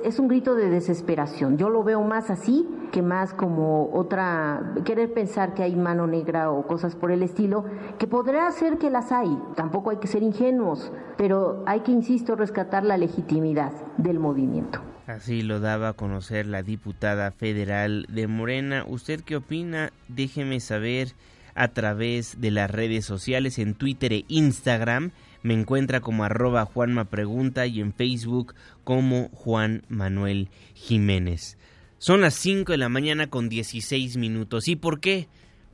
es 0.04 0.18
un 0.18 0.30
grito 0.30 0.56
de 0.56 0.70
desesperación. 0.70 1.58
Yo 1.58 1.70
lo 1.70 1.84
veo 1.84 2.02
más 2.02 2.30
así 2.30 2.68
que 2.94 3.02
más 3.02 3.34
como 3.34 3.90
otra, 3.92 4.74
querer 4.86 5.14
pensar 5.14 5.54
que 5.54 5.64
hay 5.64 5.75
mano 5.75 6.08
negra 6.08 6.52
o 6.52 6.66
cosas 6.66 6.96
por 6.96 7.12
el 7.12 7.24
estilo, 7.24 7.66
que 8.00 8.08
podrá 8.08 8.50
ser 8.52 8.78
que 8.78 8.90
las 8.90 9.12
hay, 9.12 9.38
tampoco 9.56 9.90
hay 9.90 9.98
que 9.98 10.08
ser 10.08 10.24
ingenuos, 10.24 10.94
pero 11.18 11.64
hay 11.66 11.82
que, 11.82 11.92
insisto, 11.92 12.38
rescatar 12.38 12.86
la 12.86 12.98
legitimidad 12.98 13.74
del 13.98 14.20
movimiento. 14.20 14.80
Así 15.08 15.42
lo 15.42 15.60
daba 15.60 15.90
a 15.90 15.94
conocer 15.94 16.48
la 16.48 16.64
diputada 16.64 17.32
federal 17.32 18.06
de 18.10 18.28
Morena. 18.28 18.84
¿Usted 18.88 19.22
qué 19.22 19.36
opina? 19.36 19.92
Déjeme 20.08 20.60
saber 20.60 21.14
a 21.54 21.70
través 21.70 22.42
de 22.42 22.52
las 22.52 22.70
redes 22.70 23.06
sociales 23.06 23.60
en 23.60 23.76
Twitter 23.76 24.12
e 24.14 24.26
Instagram 24.28 25.12
me 25.46 25.54
encuentra 25.54 26.02
como 26.02 26.24
arroba 26.24 26.66
Juanma 26.66 27.06
Pregunta 27.06 27.68
y 27.68 27.80
en 27.80 27.94
Facebook 27.94 28.56
como 28.84 29.30
Juan 29.30 29.84
Manuel 29.90 30.50
Jiménez. 30.74 31.60
Son 32.00 32.22
las 32.22 32.34
5 32.34 32.72
de 32.72 32.80
la 32.80 32.90
mañana 32.90 33.28
con 33.28 33.48
16 33.48 34.18
minutos. 34.18 34.68
¿Y 34.68 34.76
por 34.76 35.00
qué? 35.00 35.28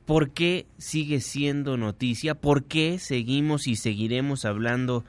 ¿Por 0.06 0.32
qué 0.32 0.66
sigue 0.78 1.22
siendo 1.22 1.78
noticia? 1.78 2.36
¿Por 2.36 2.66
qué 2.66 3.00
seguimos 3.00 3.66
y 3.66 3.78
seguiremos 3.78 4.44
hablando 4.44 5.06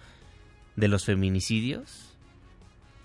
de 0.77 0.87
los 0.87 1.07
feminicidios? 1.07 2.17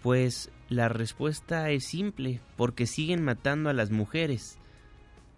Pues 0.04 0.52
la 0.70 0.90
respuesta 0.90 1.70
es 1.70 1.86
simple, 1.86 2.42
porque 2.56 2.86
siguen 2.88 3.24
matando 3.24 3.70
a 3.70 3.74
las 3.74 3.92
mujeres. 3.92 4.58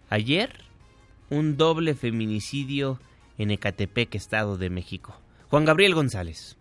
Ayer, 0.08 0.64
un 1.30 1.56
doble 1.56 1.94
feminicidio 1.94 2.98
en 3.38 3.50
Ecatepec, 3.50 4.14
Estado 4.14 4.58
de 4.58 4.70
México. 4.70 5.16
Juan 5.48 5.64
Gabriel 5.64 5.94
González. 5.94 6.56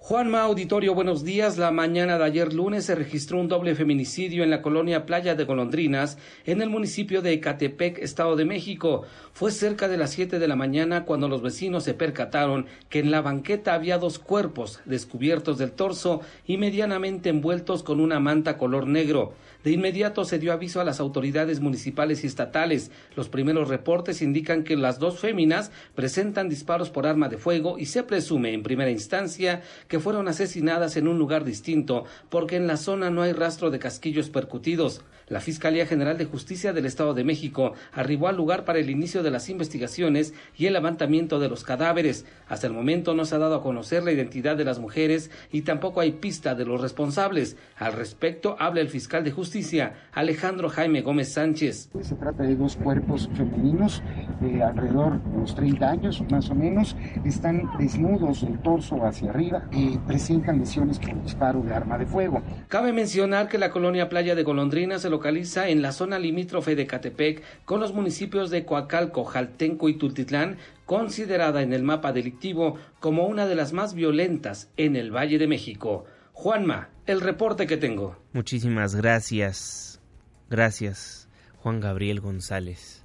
Juanma 0.00 0.42
Auditorio, 0.42 0.94
buenos 0.94 1.24
días. 1.24 1.58
La 1.58 1.72
mañana 1.72 2.16
de 2.16 2.24
ayer 2.24 2.54
lunes 2.54 2.86
se 2.86 2.94
registró 2.94 3.38
un 3.40 3.48
doble 3.48 3.74
feminicidio 3.74 4.44
en 4.44 4.48
la 4.48 4.62
colonia 4.62 5.04
Playa 5.04 5.34
de 5.34 5.44
Golondrinas, 5.44 6.16
en 6.46 6.62
el 6.62 6.70
municipio 6.70 7.20
de 7.20 7.32
Ecatepec, 7.32 7.98
Estado 7.98 8.36
de 8.36 8.44
México. 8.44 9.02
Fue 9.32 9.50
cerca 9.50 9.86
de 9.88 9.98
las 9.98 10.10
7 10.12 10.38
de 10.38 10.48
la 10.48 10.56
mañana 10.56 11.04
cuando 11.04 11.28
los 11.28 11.42
vecinos 11.42 11.84
se 11.84 11.94
percataron 11.94 12.66
que 12.88 13.00
en 13.00 13.10
la 13.10 13.22
banqueta 13.22 13.74
había 13.74 13.98
dos 13.98 14.18
cuerpos 14.18 14.80
descubiertos 14.86 15.58
del 15.58 15.72
torso 15.72 16.20
y 16.46 16.56
medianamente 16.56 17.28
envueltos 17.28 17.82
con 17.82 18.00
una 18.00 18.20
manta 18.20 18.56
color 18.56 18.86
negro. 18.86 19.34
De 19.64 19.72
inmediato 19.72 20.24
se 20.24 20.38
dio 20.38 20.52
aviso 20.52 20.80
a 20.80 20.84
las 20.84 21.00
autoridades 21.00 21.60
municipales 21.60 22.22
y 22.22 22.28
estatales. 22.28 22.92
Los 23.16 23.28
primeros 23.28 23.68
reportes 23.68 24.22
indican 24.22 24.62
que 24.62 24.76
las 24.76 25.00
dos 25.00 25.18
féminas 25.18 25.72
presentan 25.96 26.48
disparos 26.48 26.88
por 26.88 27.06
arma 27.06 27.28
de 27.28 27.38
fuego 27.38 27.76
y 27.78 27.86
se 27.86 28.04
presume 28.04 28.54
en 28.54 28.62
primera 28.62 28.90
instancia 28.90 29.62
que 29.88 29.98
fueron 29.98 30.28
asesinadas 30.28 30.96
en 30.96 31.08
un 31.08 31.18
lugar 31.18 31.44
distinto 31.44 32.04
porque 32.28 32.56
en 32.56 32.66
la 32.66 32.76
zona 32.76 33.10
no 33.10 33.22
hay 33.22 33.32
rastro 33.32 33.70
de 33.70 33.78
casquillos 33.78 34.30
percutidos. 34.30 35.02
La 35.28 35.40
Fiscalía 35.40 35.86
General 35.86 36.16
de 36.16 36.24
Justicia 36.24 36.72
del 36.72 36.86
Estado 36.86 37.12
de 37.12 37.24
México 37.24 37.74
arribó 37.92 38.28
al 38.28 38.36
lugar 38.36 38.64
para 38.64 38.78
el 38.78 38.88
inicio 38.88 39.22
de 39.22 39.30
las 39.30 39.50
investigaciones 39.50 40.32
y 40.56 40.66
el 40.66 40.72
levantamiento 40.72 41.38
de 41.38 41.48
los 41.48 41.64
cadáveres. 41.64 42.24
Hasta 42.48 42.66
el 42.66 42.72
momento 42.72 43.14
no 43.14 43.26
se 43.26 43.34
ha 43.34 43.38
dado 43.38 43.56
a 43.56 43.62
conocer 43.62 44.02
la 44.02 44.12
identidad 44.12 44.56
de 44.56 44.64
las 44.64 44.78
mujeres 44.78 45.30
y 45.52 45.62
tampoco 45.62 46.00
hay 46.00 46.12
pista 46.12 46.54
de 46.54 46.64
los 46.64 46.80
responsables. 46.80 47.56
Al 47.76 47.92
respecto 47.92 48.56
habla 48.58 48.80
el 48.80 48.88
fiscal 48.88 49.22
de 49.22 49.30
Justicia, 49.30 49.94
Alejandro 50.12 50.70
Jaime 50.70 51.02
Gómez 51.02 51.32
Sánchez. 51.32 51.90
Se 52.00 52.14
trata 52.14 52.44
de 52.44 52.56
dos 52.56 52.76
cuerpos 52.76 53.28
femeninos 53.34 54.02
de 54.40 54.62
alrededor 54.62 55.22
de 55.22 55.36
unos 55.36 55.54
30 55.54 55.90
años 55.90 56.24
más 56.30 56.48
o 56.48 56.54
menos. 56.54 56.96
Están 57.24 57.68
desnudos 57.78 58.42
del 58.42 58.58
torso 58.60 59.04
hacia 59.04 59.30
arriba 59.30 59.68
y 59.72 59.98
presentan 59.98 60.58
lesiones 60.58 60.98
por 60.98 61.22
disparo 61.22 61.60
de 61.60 61.74
arma 61.74 61.98
de 61.98 62.06
fuego. 62.06 62.42
Cabe 62.68 62.92
mencionar 62.92 63.48
que 63.48 63.58
la 63.58 63.70
colonia 63.70 64.08
Playa 64.08 64.34
de 64.34 64.42
Golondrina 64.42 64.98
se 64.98 65.10
localiza 65.18 65.68
en 65.68 65.82
la 65.82 65.90
zona 65.90 66.16
limítrofe 66.20 66.76
de 66.76 66.86
Catepec 66.86 67.42
con 67.64 67.80
los 67.80 67.92
municipios 67.92 68.50
de 68.50 68.64
Coacalco, 68.64 69.24
Jaltenco 69.24 69.88
y 69.88 69.98
Tultitlán, 69.98 70.58
considerada 70.86 71.62
en 71.62 71.72
el 71.72 71.82
mapa 71.82 72.12
delictivo 72.12 72.78
como 73.00 73.26
una 73.26 73.48
de 73.48 73.56
las 73.56 73.72
más 73.72 73.94
violentas 73.94 74.70
en 74.76 74.94
el 74.94 75.10
Valle 75.10 75.38
de 75.38 75.48
México. 75.48 76.04
Juanma, 76.32 76.90
el 77.06 77.20
reporte 77.20 77.66
que 77.66 77.76
tengo. 77.76 78.16
Muchísimas 78.32 78.94
gracias. 78.94 80.00
Gracias, 80.48 81.28
Juan 81.56 81.80
Gabriel 81.80 82.20
González. 82.20 83.04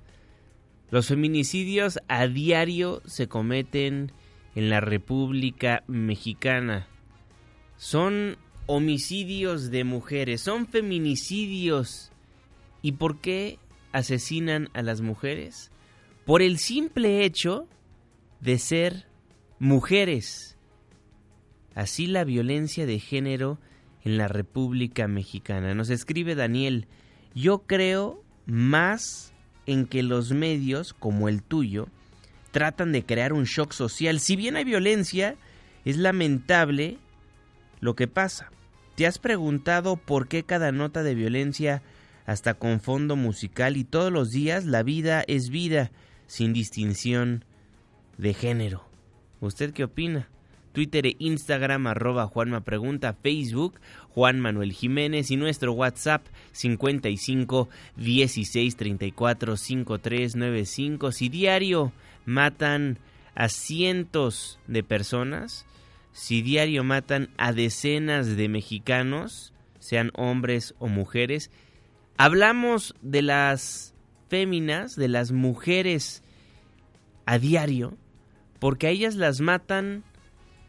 Los 0.91 1.07
feminicidios 1.07 1.97
a 2.07 2.27
diario 2.27 3.01
se 3.07 3.27
cometen 3.27 4.11
en 4.53 4.69
la 4.69 4.81
República 4.81 5.83
Mexicana. 5.87 6.85
Son 7.75 8.37
homicidios 8.65 9.71
de 9.71 9.83
mujeres, 9.83 10.41
son 10.41 10.67
feminicidios. 10.67 12.11
¿Y 12.81 12.93
por 12.93 13.19
qué 13.19 13.59
asesinan 13.91 14.69
a 14.73 14.81
las 14.81 15.01
mujeres? 15.01 15.71
Por 16.25 16.41
el 16.41 16.57
simple 16.57 17.23
hecho 17.23 17.67
de 18.39 18.57
ser 18.59 19.05
mujeres. 19.59 20.57
Así 21.75 22.07
la 22.07 22.23
violencia 22.23 22.85
de 22.85 22.99
género 22.99 23.59
en 24.03 24.17
la 24.17 24.27
República 24.27 25.07
Mexicana. 25.07 25.73
Nos 25.73 25.89
escribe 25.89 26.35
Daniel, 26.35 26.87
yo 27.33 27.59
creo 27.59 28.23
más 28.45 29.33
en 29.65 29.85
que 29.85 30.03
los 30.03 30.31
medios, 30.31 30.93
como 30.93 31.29
el 31.29 31.41
tuyo, 31.41 31.87
tratan 32.51 32.91
de 32.91 33.05
crear 33.05 33.33
un 33.33 33.45
shock 33.45 33.71
social. 33.71 34.19
Si 34.19 34.35
bien 34.35 34.55
hay 34.55 34.65
violencia, 34.65 35.35
es 35.85 35.97
lamentable 35.97 36.97
lo 37.83 37.95
que 37.95 38.07
pasa. 38.07 38.49
¿Te 38.95 39.05
has 39.05 39.19
preguntado 39.19 39.97
por 39.97 40.27
qué 40.27 40.43
cada 40.43 40.71
nota 40.71 41.03
de 41.03 41.15
violencia, 41.15 41.81
hasta 42.25 42.53
con 42.53 42.79
fondo 42.79 43.17
musical 43.17 43.75
y 43.75 43.83
todos 43.83 44.11
los 44.11 44.29
días, 44.29 44.65
la 44.65 44.83
vida 44.83 45.23
es 45.27 45.49
vida, 45.49 45.91
sin 46.25 46.53
distinción 46.53 47.43
de 48.17 48.33
género? 48.33 48.85
¿Usted 49.41 49.73
qué 49.73 49.83
opina? 49.83 50.29
Twitter 50.71 51.05
e 51.05 51.15
Instagram 51.19 51.87
arroba 51.87 52.25
Juanma 52.25 52.61
Pregunta, 52.61 53.13
Facebook 53.21 53.79
Juan 54.09 54.39
Manuel 54.39 54.71
Jiménez 54.71 55.29
y 55.29 55.35
nuestro 55.35 55.73
WhatsApp 55.73 56.25
55 56.53 57.67
16 57.97 58.75
34 58.77 59.57
5395. 59.57 61.11
Si 61.11 61.29
diario 61.29 61.91
matan 62.25 62.97
a 63.35 63.49
cientos 63.49 64.57
de 64.67 64.83
personas, 64.83 65.65
si 66.13 66.41
diario 66.41 66.83
matan 66.83 67.29
a 67.37 67.51
decenas 67.51 68.37
de 68.37 68.47
mexicanos, 68.47 69.51
sean 69.79 70.11
hombres 70.13 70.75
o 70.79 70.87
mujeres, 70.87 71.51
hablamos 72.17 72.95
de 73.01 73.23
las 73.23 73.93
féminas, 74.29 74.95
de 74.95 75.09
las 75.09 75.31
mujeres 75.31 76.23
a 77.25 77.39
diario, 77.39 77.97
porque 78.59 78.87
a 78.87 78.89
ellas 78.91 79.15
las 79.15 79.41
matan 79.41 80.03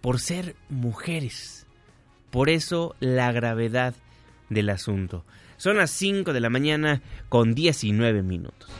por 0.00 0.18
ser 0.18 0.56
mujeres. 0.68 1.66
Por 2.30 2.48
eso 2.48 2.96
la 2.98 3.30
gravedad 3.30 3.94
del 4.48 4.70
asunto. 4.70 5.24
Son 5.56 5.76
las 5.76 5.90
5 5.92 6.32
de 6.32 6.40
la 6.40 6.50
mañana 6.50 7.02
con 7.28 7.54
19 7.54 8.22
minutos. 8.22 8.70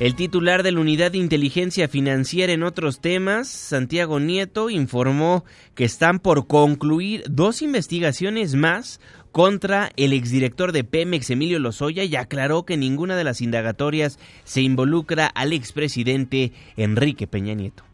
El 0.00 0.14
titular 0.14 0.62
de 0.62 0.72
la 0.72 0.80
Unidad 0.80 1.12
de 1.12 1.18
Inteligencia 1.18 1.86
Financiera 1.86 2.54
en 2.54 2.62
otros 2.62 3.02
temas, 3.02 3.48
Santiago 3.48 4.18
Nieto, 4.18 4.70
informó 4.70 5.44
que 5.74 5.84
están 5.84 6.20
por 6.20 6.46
concluir 6.46 7.22
dos 7.28 7.60
investigaciones 7.60 8.54
más 8.54 8.98
contra 9.30 9.92
el 9.96 10.14
exdirector 10.14 10.72
de 10.72 10.84
Pemex, 10.84 11.28
Emilio 11.28 11.58
Lozoya, 11.58 12.02
y 12.04 12.16
aclaró 12.16 12.64
que 12.64 12.78
ninguna 12.78 13.14
de 13.14 13.24
las 13.24 13.42
indagatorias 13.42 14.18
se 14.44 14.62
involucra 14.62 15.26
al 15.26 15.52
expresidente 15.52 16.52
Enrique 16.78 17.26
Peña 17.26 17.52
Nieto. 17.52 17.89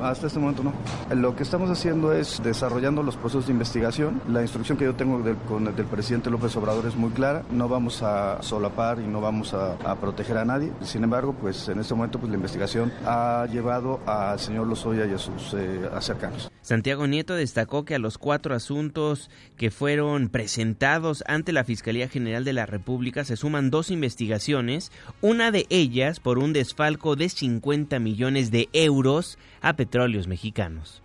Hasta 0.00 0.26
este 0.26 0.38
momento 0.38 0.62
no. 0.62 0.72
Lo 1.14 1.36
que 1.36 1.42
estamos 1.42 1.70
haciendo 1.70 2.12
es 2.12 2.42
desarrollando 2.42 3.02
los 3.02 3.16
procesos 3.16 3.46
de 3.46 3.52
investigación. 3.52 4.20
La 4.28 4.42
instrucción 4.42 4.76
que 4.76 4.84
yo 4.84 4.94
tengo 4.94 5.20
del, 5.20 5.36
con 5.36 5.66
el 5.66 5.74
presidente 5.86 6.30
López 6.30 6.54
Obrador 6.56 6.86
es 6.86 6.96
muy 6.96 7.10
clara. 7.10 7.44
No 7.50 7.68
vamos 7.68 8.02
a 8.02 8.42
solapar 8.42 8.98
y 8.98 9.06
no 9.06 9.20
vamos 9.20 9.54
a, 9.54 9.74
a, 9.74 9.96
proteger 9.96 10.38
a 10.38 10.44
nadie. 10.44 10.72
Sin 10.82 11.04
embargo, 11.04 11.34
pues 11.40 11.68
en 11.68 11.78
este 11.78 11.94
momento 11.94 12.18
pues 12.18 12.30
la 12.30 12.36
investigación 12.36 12.92
ha 13.06 13.46
llevado 13.50 14.00
al 14.06 14.38
señor 14.38 14.66
Lozoya 14.66 15.06
y 15.06 15.12
a 15.12 15.18
sus 15.18 15.54
eh, 15.54 15.88
cercanos. 16.00 16.50
Santiago 16.60 17.06
Nieto 17.06 17.34
destacó 17.34 17.84
que 17.84 17.94
a 17.94 17.98
los 17.98 18.16
cuatro 18.16 18.54
asuntos 18.54 19.30
que 19.58 19.70
fueron 19.70 20.28
presentados 20.30 21.22
ante 21.26 21.52
la 21.52 21.64
Fiscalía 21.64 22.08
General 22.08 22.42
de 22.42 22.54
la 22.54 22.64
República 22.64 23.24
se 23.24 23.36
suman 23.36 23.70
dos 23.70 23.90
investigaciones, 23.90 24.90
una 25.20 25.50
de 25.50 25.66
ellas 25.68 26.20
por 26.20 26.38
un 26.38 26.54
desfalco 26.54 27.16
de 27.16 27.28
50 27.28 27.98
millones 27.98 28.50
de 28.50 28.70
euros 28.72 29.38
a 29.60 29.74
petróleos 29.84 30.26
mexicanos. 30.26 31.03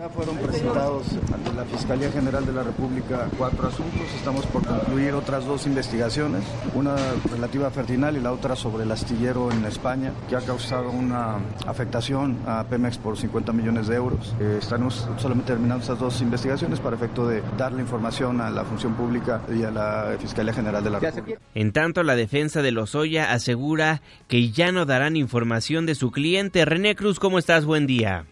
Ya 0.00 0.08
fueron 0.08 0.38
presentados 0.38 1.08
ante 1.30 1.52
la 1.52 1.62
Fiscalía 1.66 2.10
General 2.10 2.46
de 2.46 2.54
la 2.54 2.62
República 2.62 3.28
cuatro 3.36 3.68
asuntos. 3.68 4.00
Estamos 4.16 4.46
por 4.46 4.64
concluir 4.66 5.12
otras 5.12 5.44
dos 5.44 5.66
investigaciones, 5.66 6.42
una 6.74 6.96
relativa 7.30 7.66
a 7.66 7.70
Fertinal 7.70 8.16
y 8.16 8.20
la 8.20 8.32
otra 8.32 8.56
sobre 8.56 8.84
el 8.84 8.92
astillero 8.92 9.52
en 9.52 9.62
España, 9.66 10.14
que 10.26 10.36
ha 10.36 10.40
causado 10.40 10.88
una 10.90 11.36
afectación 11.66 12.38
a 12.46 12.64
Pemex 12.64 12.96
por 12.96 13.18
50 13.18 13.52
millones 13.52 13.88
de 13.88 13.96
euros. 13.96 14.34
Eh, 14.40 14.56
estamos 14.58 15.06
solamente 15.18 15.52
terminando 15.52 15.82
estas 15.82 15.98
dos 15.98 16.22
investigaciones 16.22 16.80
para 16.80 16.96
efecto 16.96 17.28
de 17.28 17.42
darle 17.58 17.82
información 17.82 18.40
a 18.40 18.48
la 18.48 18.64
función 18.64 18.94
pública 18.94 19.42
y 19.54 19.64
a 19.64 19.70
la 19.70 20.16
Fiscalía 20.18 20.54
General 20.54 20.82
de 20.82 20.88
la 20.88 20.98
República. 20.98 21.38
En 21.54 21.72
tanto, 21.72 22.02
la 22.04 22.16
defensa 22.16 22.62
de 22.62 22.72
Lozoya 22.72 23.32
asegura 23.32 24.00
que 24.28 24.50
ya 24.50 24.72
no 24.72 24.86
darán 24.86 25.16
información 25.16 25.84
de 25.84 25.94
su 25.94 26.10
cliente. 26.10 26.64
René 26.64 26.96
Cruz, 26.96 27.20
¿cómo 27.20 27.38
estás? 27.38 27.66
Buen 27.66 27.86
día. 27.86 28.24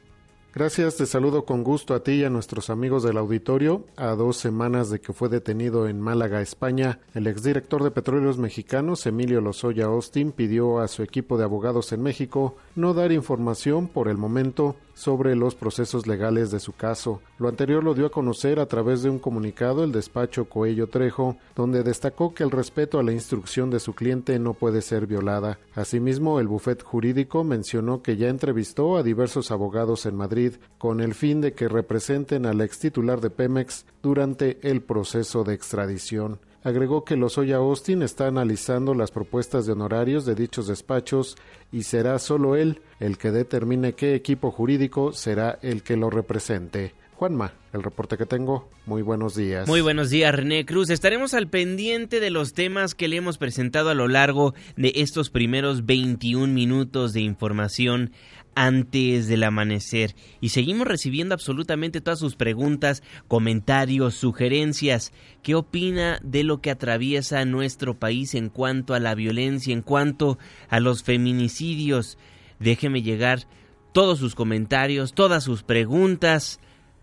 Gracias, 0.55 0.97
te 0.97 1.05
saludo 1.05 1.45
con 1.45 1.63
gusto 1.63 1.95
a 1.95 2.03
ti 2.03 2.13
y 2.13 2.25
a 2.25 2.31
nuestros 2.31 2.71
amigos 2.71 3.03
del 3.03 3.19
auditorio. 3.19 3.85
A 3.97 4.15
dos 4.15 4.39
semanas 4.39 4.89
de 4.89 4.99
que 4.99 5.13
fue 5.13 5.29
detenido 5.29 5.87
en 5.89 6.01
Málaga, 6.01 6.41
España, 6.41 7.01
el 7.15 7.27
exdirector 7.27 7.85
de 7.85 7.91
Petróleos 7.91 8.39
Mexicanos, 8.39 9.07
Emilio 9.07 9.43
Lozoya 9.43 9.85
Austin, 9.85 10.33
pidió 10.33 10.79
a 10.81 10.89
su 10.89 11.03
equipo 11.03 11.37
de 11.37 11.45
abogados 11.45 11.93
en 11.93 12.03
México 12.03 12.57
no 12.77 12.95
dar 12.95 13.13
información 13.13 13.89
por 13.89 14.09
el 14.09 14.17
momento 14.17 14.75
sobre 14.99 15.37
los 15.37 15.55
procesos 15.55 16.09
legales 16.09 16.51
de 16.51 16.59
su 16.59 16.73
caso. 16.73 17.23
Lo 17.39 17.49
anterior 17.49 17.85
lo 17.85 17.95
dio 17.95 18.07
a 18.07 18.11
conocer 18.11 18.59
a 18.59 18.67
través 18.67 19.01
de 19.01 19.11
un 19.11 19.21
comunicado 19.21 19.85
el 19.85 19.93
despacho 19.93 20.47
Coello 20.47 20.89
Trejo, 20.89 21.37
donde 21.55 21.85
destacó 21.85 22.35
que 22.35 22.43
el 22.43 22.51
respeto 22.51 22.99
a 22.99 23.05
la 23.05 23.13
instrucción 23.13 23.71
de 23.71 23.79
su 23.79 23.95
cliente 23.95 24.37
no 24.41 24.55
puede 24.55 24.83
ser 24.83 25.07
violada. 25.07 25.61
Asimismo, 25.77 26.41
el 26.41 26.49
bufet 26.49 26.83
jurídico 26.83 27.45
mencionó 27.45 28.03
que 28.03 28.17
ya 28.17 28.29
entrevistó 28.29 28.97
a 28.97 29.05
diversos 29.05 29.53
abogados 29.53 30.05
en 30.05 30.17
Madrid 30.17 30.55
con 30.79 31.01
el 31.01 31.15
fin 31.15 31.41
de 31.41 31.53
que 31.53 31.69
representen 31.69 32.45
al 32.45 32.61
ex 32.61 32.81
titular 32.81 33.21
de 33.21 33.31
Pemex 33.31 33.87
durante 34.03 34.59
el 34.69 34.83
proceso 34.83 35.45
de 35.45 35.55
extradición. 35.55 36.41
Agregó 36.65 37.05
que 37.05 37.17
Lozoya 37.17 37.57
Austin 37.57 38.03
está 38.03 38.27
analizando 38.27 38.95
las 38.95 39.11
propuestas 39.11 39.65
de 39.65 39.73
honorarios 39.73 40.27
de 40.27 40.35
dichos 40.35 40.67
despachos 40.67 41.37
y 41.71 41.85
será 41.85 42.19
solo 42.19 42.57
él 42.57 42.83
el 42.99 43.17
que 43.17 43.31
determine 43.31 43.93
qué 43.93 44.15
equipo 44.15 44.51
jurídico 44.51 45.13
será 45.13 45.59
el 45.63 45.83
que 45.83 45.97
lo 45.97 46.11
represente. 46.11 46.95
Juanma, 47.19 47.53
el 47.73 47.83
reporte 47.83 48.17
que 48.17 48.27
tengo. 48.27 48.69
Muy 48.87 49.03
buenos 49.03 49.35
días. 49.35 49.67
Muy 49.67 49.81
buenos 49.81 50.09
días, 50.09 50.33
René 50.33 50.65
Cruz. 50.65 50.89
Estaremos 50.89 51.35
al 51.35 51.49
pendiente 51.49 52.21
de 52.21 52.31
los 52.31 52.53
temas 52.53 52.95
que 52.95 53.09
le 53.09 53.17
hemos 53.17 53.39
presentado 53.39 53.91
a 53.91 53.95
lo 53.95 54.07
largo 54.07 54.55
de 54.77 54.93
estos 54.95 55.29
primeros 55.29 55.85
21 55.85 56.53
minutos 56.53 57.13
de 57.13 57.21
información 57.23 58.13
antes 58.59 59.29
del 59.29 59.45
amanecer. 59.45 60.17
Y 60.41 60.49
seguimos 60.49 60.89
recibiendo 60.89 61.33
absolutamente 61.33 62.01
todas 62.01 62.19
sus 62.19 62.35
preguntas, 62.35 63.05
comentarios, 63.29 64.15
sugerencias. 64.15 65.13
¿Qué 65.45 65.55
opina 65.55 66.19
de 66.25 66.43
lo 66.43 66.61
que 66.61 66.73
atraviesa 66.73 67.45
nuestro 67.45 68.01
país 68.01 68.35
en 68.35 68.49
cuanto 68.49 68.95
a 68.95 68.99
la 68.99 69.15
violencia, 69.15 69.73
en 69.73 69.83
cuanto 69.83 70.39
a 70.69 70.81
los 70.81 71.05
feminicidios? 71.05 72.19
Déjeme 72.59 73.03
llegar 73.03 73.47
todos 73.93 74.19
sus 74.19 74.35
comentarios, 74.35 75.13
todas 75.13 75.45
sus 75.45 75.63
preguntas 75.63 76.59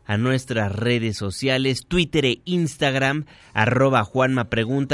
a 0.05 0.17
nuestras 0.17 0.71
redes 0.71 1.17
sociales, 1.17 1.85
Twitter 1.87 2.25
e 2.25 2.41
Instagram, 2.45 3.25
arroba 3.53 4.03
Juanma 4.03 4.47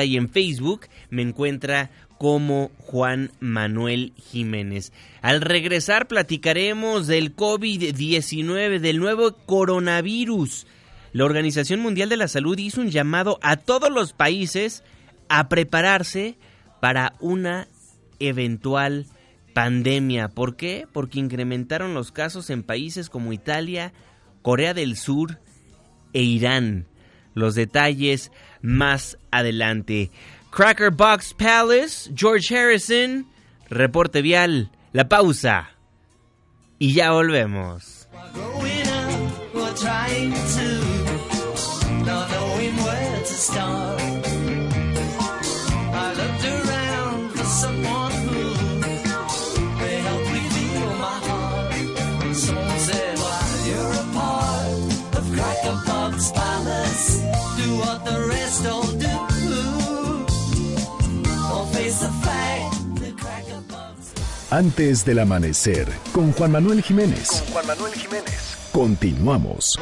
y 0.05 0.17
en 0.17 0.29
Facebook 0.29 0.87
me 1.09 1.21
encuentra 1.21 1.89
como 2.17 2.69
Juan 2.77 3.31
Manuel 3.39 4.13
Jiménez. 4.15 4.93
Al 5.21 5.41
regresar 5.41 6.07
platicaremos 6.07 7.07
del 7.07 7.35
COVID-19, 7.35 8.79
del 8.79 8.99
nuevo 8.99 9.35
coronavirus. 9.45 10.67
La 11.13 11.25
Organización 11.25 11.79
Mundial 11.79 12.09
de 12.09 12.17
la 12.17 12.27
Salud 12.27 12.57
hizo 12.57 12.79
un 12.79 12.91
llamado 12.91 13.39
a 13.41 13.57
todos 13.57 13.89
los 13.89 14.13
países 14.13 14.83
a 15.29 15.49
prepararse 15.49 16.37
para 16.79 17.15
una 17.19 17.67
eventual 18.19 19.07
pandemia. 19.53 20.29
¿Por 20.29 20.55
qué? 20.55 20.87
Porque 20.91 21.19
incrementaron 21.19 21.93
los 21.93 22.11
casos 22.11 22.49
en 22.49 22.63
países 22.63 23.09
como 23.09 23.33
Italia, 23.33 23.93
Corea 24.41 24.73
del 24.73 24.97
Sur 24.97 25.39
e 26.13 26.21
Irán. 26.21 26.87
Los 27.33 27.55
detalles 27.55 28.31
más 28.61 29.17
adelante. 29.31 30.11
Cracker 30.51 30.91
Box 30.91 31.33
Palace, 31.33 32.11
George 32.13 32.55
Harrison, 32.55 33.25
reporte 33.69 34.21
vial, 34.21 34.69
la 34.91 35.07
pausa. 35.07 35.69
Y 36.77 36.93
ya 36.93 37.11
volvemos. 37.11 38.07
Antes 64.51 65.05
del 65.05 65.19
amanecer, 65.19 65.87
con 66.11 66.33
Juan 66.33 66.51
Manuel 66.51 66.83
Jiménez. 66.83 67.29
Con 67.29 67.53
Juan 67.53 67.67
Manuel 67.67 67.93
Jiménez. 67.93 68.57
Continuamos. 68.73 69.79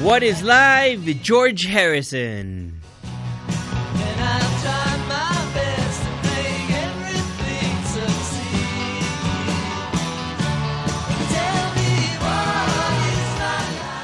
What 0.00 0.22
is 0.22 0.44
Live, 0.44 1.20
George 1.24 1.66
Harrison. 1.66 2.65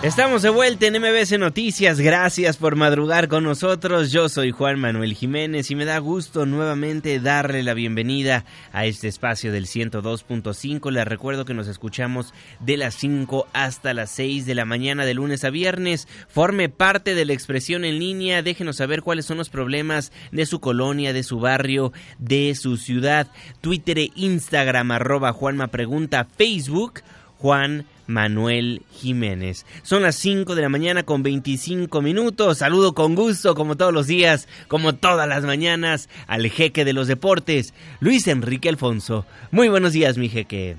Estamos 0.02 0.42
de 0.42 0.50
vuelta 0.50 0.88
en 0.88 1.00
MBC 1.00 1.38
Noticias. 1.38 2.00
Gracias 2.00 2.56
por 2.56 2.74
madrugar 2.74 3.28
con 3.28 3.44
nosotros. 3.44 4.10
Yo 4.10 4.28
soy 4.28 4.50
Juan 4.50 4.80
Manuel 4.80 5.14
Jiménez 5.14 5.70
y 5.70 5.76
me 5.76 5.84
da 5.84 5.98
gusto 5.98 6.44
nuevamente 6.44 7.20
darle 7.20 7.62
la 7.62 7.72
bienvenida 7.72 8.44
a 8.72 8.84
este 8.84 9.06
espacio 9.06 9.52
del 9.52 9.66
102.5. 9.66 10.90
Les 10.90 11.06
recuerdo 11.06 11.44
que 11.44 11.54
nos 11.54 11.68
escuchamos 11.68 12.34
de 12.58 12.78
las 12.78 12.96
5 12.96 13.46
hasta 13.52 13.94
las 13.94 14.10
6 14.10 14.44
de 14.44 14.56
la 14.56 14.64
mañana 14.64 15.04
de 15.04 15.14
lunes 15.14 15.44
a 15.44 15.50
viernes. 15.50 16.08
Forme 16.26 16.68
parte 16.68 17.14
de 17.14 17.24
la 17.24 17.34
expresión 17.34 17.84
en 17.84 18.00
línea. 18.00 18.42
Déjenos 18.42 18.78
saber 18.78 19.02
cuáles 19.02 19.26
son 19.26 19.38
los 19.38 19.50
problemas 19.50 20.10
de 20.32 20.46
su 20.46 20.58
colonia, 20.58 21.12
de 21.12 21.22
su 21.22 21.38
barrio, 21.38 21.92
de 22.18 22.56
su 22.56 22.76
ciudad. 22.76 23.28
Twitter 23.60 24.00
e 24.00 24.10
Instagram 24.16 24.90
arroba 24.90 25.32
Juanma 25.32 25.68
Pregunta. 25.68 26.26
Facebook 26.36 27.02
Juan 27.38 27.86
Manuel 28.06 28.82
Jiménez. 28.92 29.66
Son 29.82 30.02
las 30.02 30.16
5 30.16 30.54
de 30.54 30.62
la 30.62 30.68
mañana 30.68 31.02
con 31.02 31.22
25 31.22 32.02
minutos. 32.02 32.58
Saludo 32.58 32.94
con 32.94 33.14
gusto, 33.14 33.54
como 33.54 33.76
todos 33.76 33.92
los 33.92 34.06
días, 34.06 34.48
como 34.68 34.94
todas 34.94 35.28
las 35.28 35.44
mañanas, 35.44 36.08
al 36.26 36.48
jeque 36.50 36.84
de 36.84 36.92
los 36.92 37.08
deportes, 37.08 37.74
Luis 38.00 38.26
Enrique 38.28 38.68
Alfonso. 38.68 39.26
Muy 39.50 39.68
buenos 39.68 39.92
días, 39.92 40.18
mi 40.18 40.28
jeque. 40.28 40.76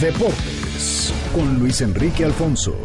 Deportes 0.00 1.12
con 1.34 1.58
Luis 1.58 1.80
Enrique 1.80 2.24
Alfonso. 2.24 2.76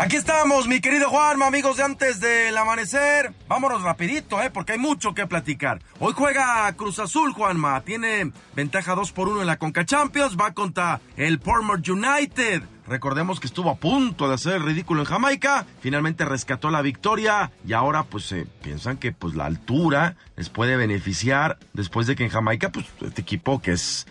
Aquí 0.00 0.16
estamos, 0.16 0.66
mi 0.66 0.80
querido 0.80 1.10
Juanma, 1.10 1.46
amigos 1.46 1.76
de 1.76 1.82
antes 1.82 2.20
del 2.20 2.56
amanecer. 2.56 3.34
Vámonos 3.46 3.82
rapidito, 3.82 4.40
¿eh? 4.40 4.48
Porque 4.48 4.72
hay 4.72 4.78
mucho 4.78 5.12
que 5.12 5.26
platicar. 5.26 5.82
Hoy 5.98 6.14
juega 6.16 6.72
Cruz 6.72 6.98
Azul, 6.98 7.34
Juanma. 7.34 7.82
Tiene 7.82 8.32
ventaja 8.56 8.94
2 8.94 9.12
por 9.12 9.28
1 9.28 9.42
en 9.42 9.46
la 9.46 9.58
Conca 9.58 9.84
Champions. 9.84 10.38
Va 10.40 10.54
contra 10.54 11.02
el 11.18 11.38
Portmore 11.38 11.82
United. 11.92 12.62
Recordemos 12.86 13.40
que 13.40 13.46
estuvo 13.46 13.68
a 13.68 13.76
punto 13.76 14.26
de 14.26 14.36
hacer 14.36 14.54
el 14.54 14.64
ridículo 14.64 15.02
en 15.02 15.06
Jamaica. 15.06 15.66
Finalmente 15.80 16.24
rescató 16.24 16.70
la 16.70 16.80
victoria. 16.80 17.52
Y 17.66 17.74
ahora, 17.74 18.04
pues, 18.04 18.32
eh, 18.32 18.46
piensan 18.62 18.96
que 18.96 19.12
pues 19.12 19.34
la 19.34 19.44
altura 19.44 20.16
les 20.34 20.48
puede 20.48 20.76
beneficiar. 20.76 21.58
Después 21.74 22.06
de 22.06 22.16
que 22.16 22.24
en 22.24 22.30
Jamaica, 22.30 22.70
pues, 22.70 22.86
este 23.02 23.20
equipo 23.20 23.60
que 23.60 23.72
es 23.72 24.06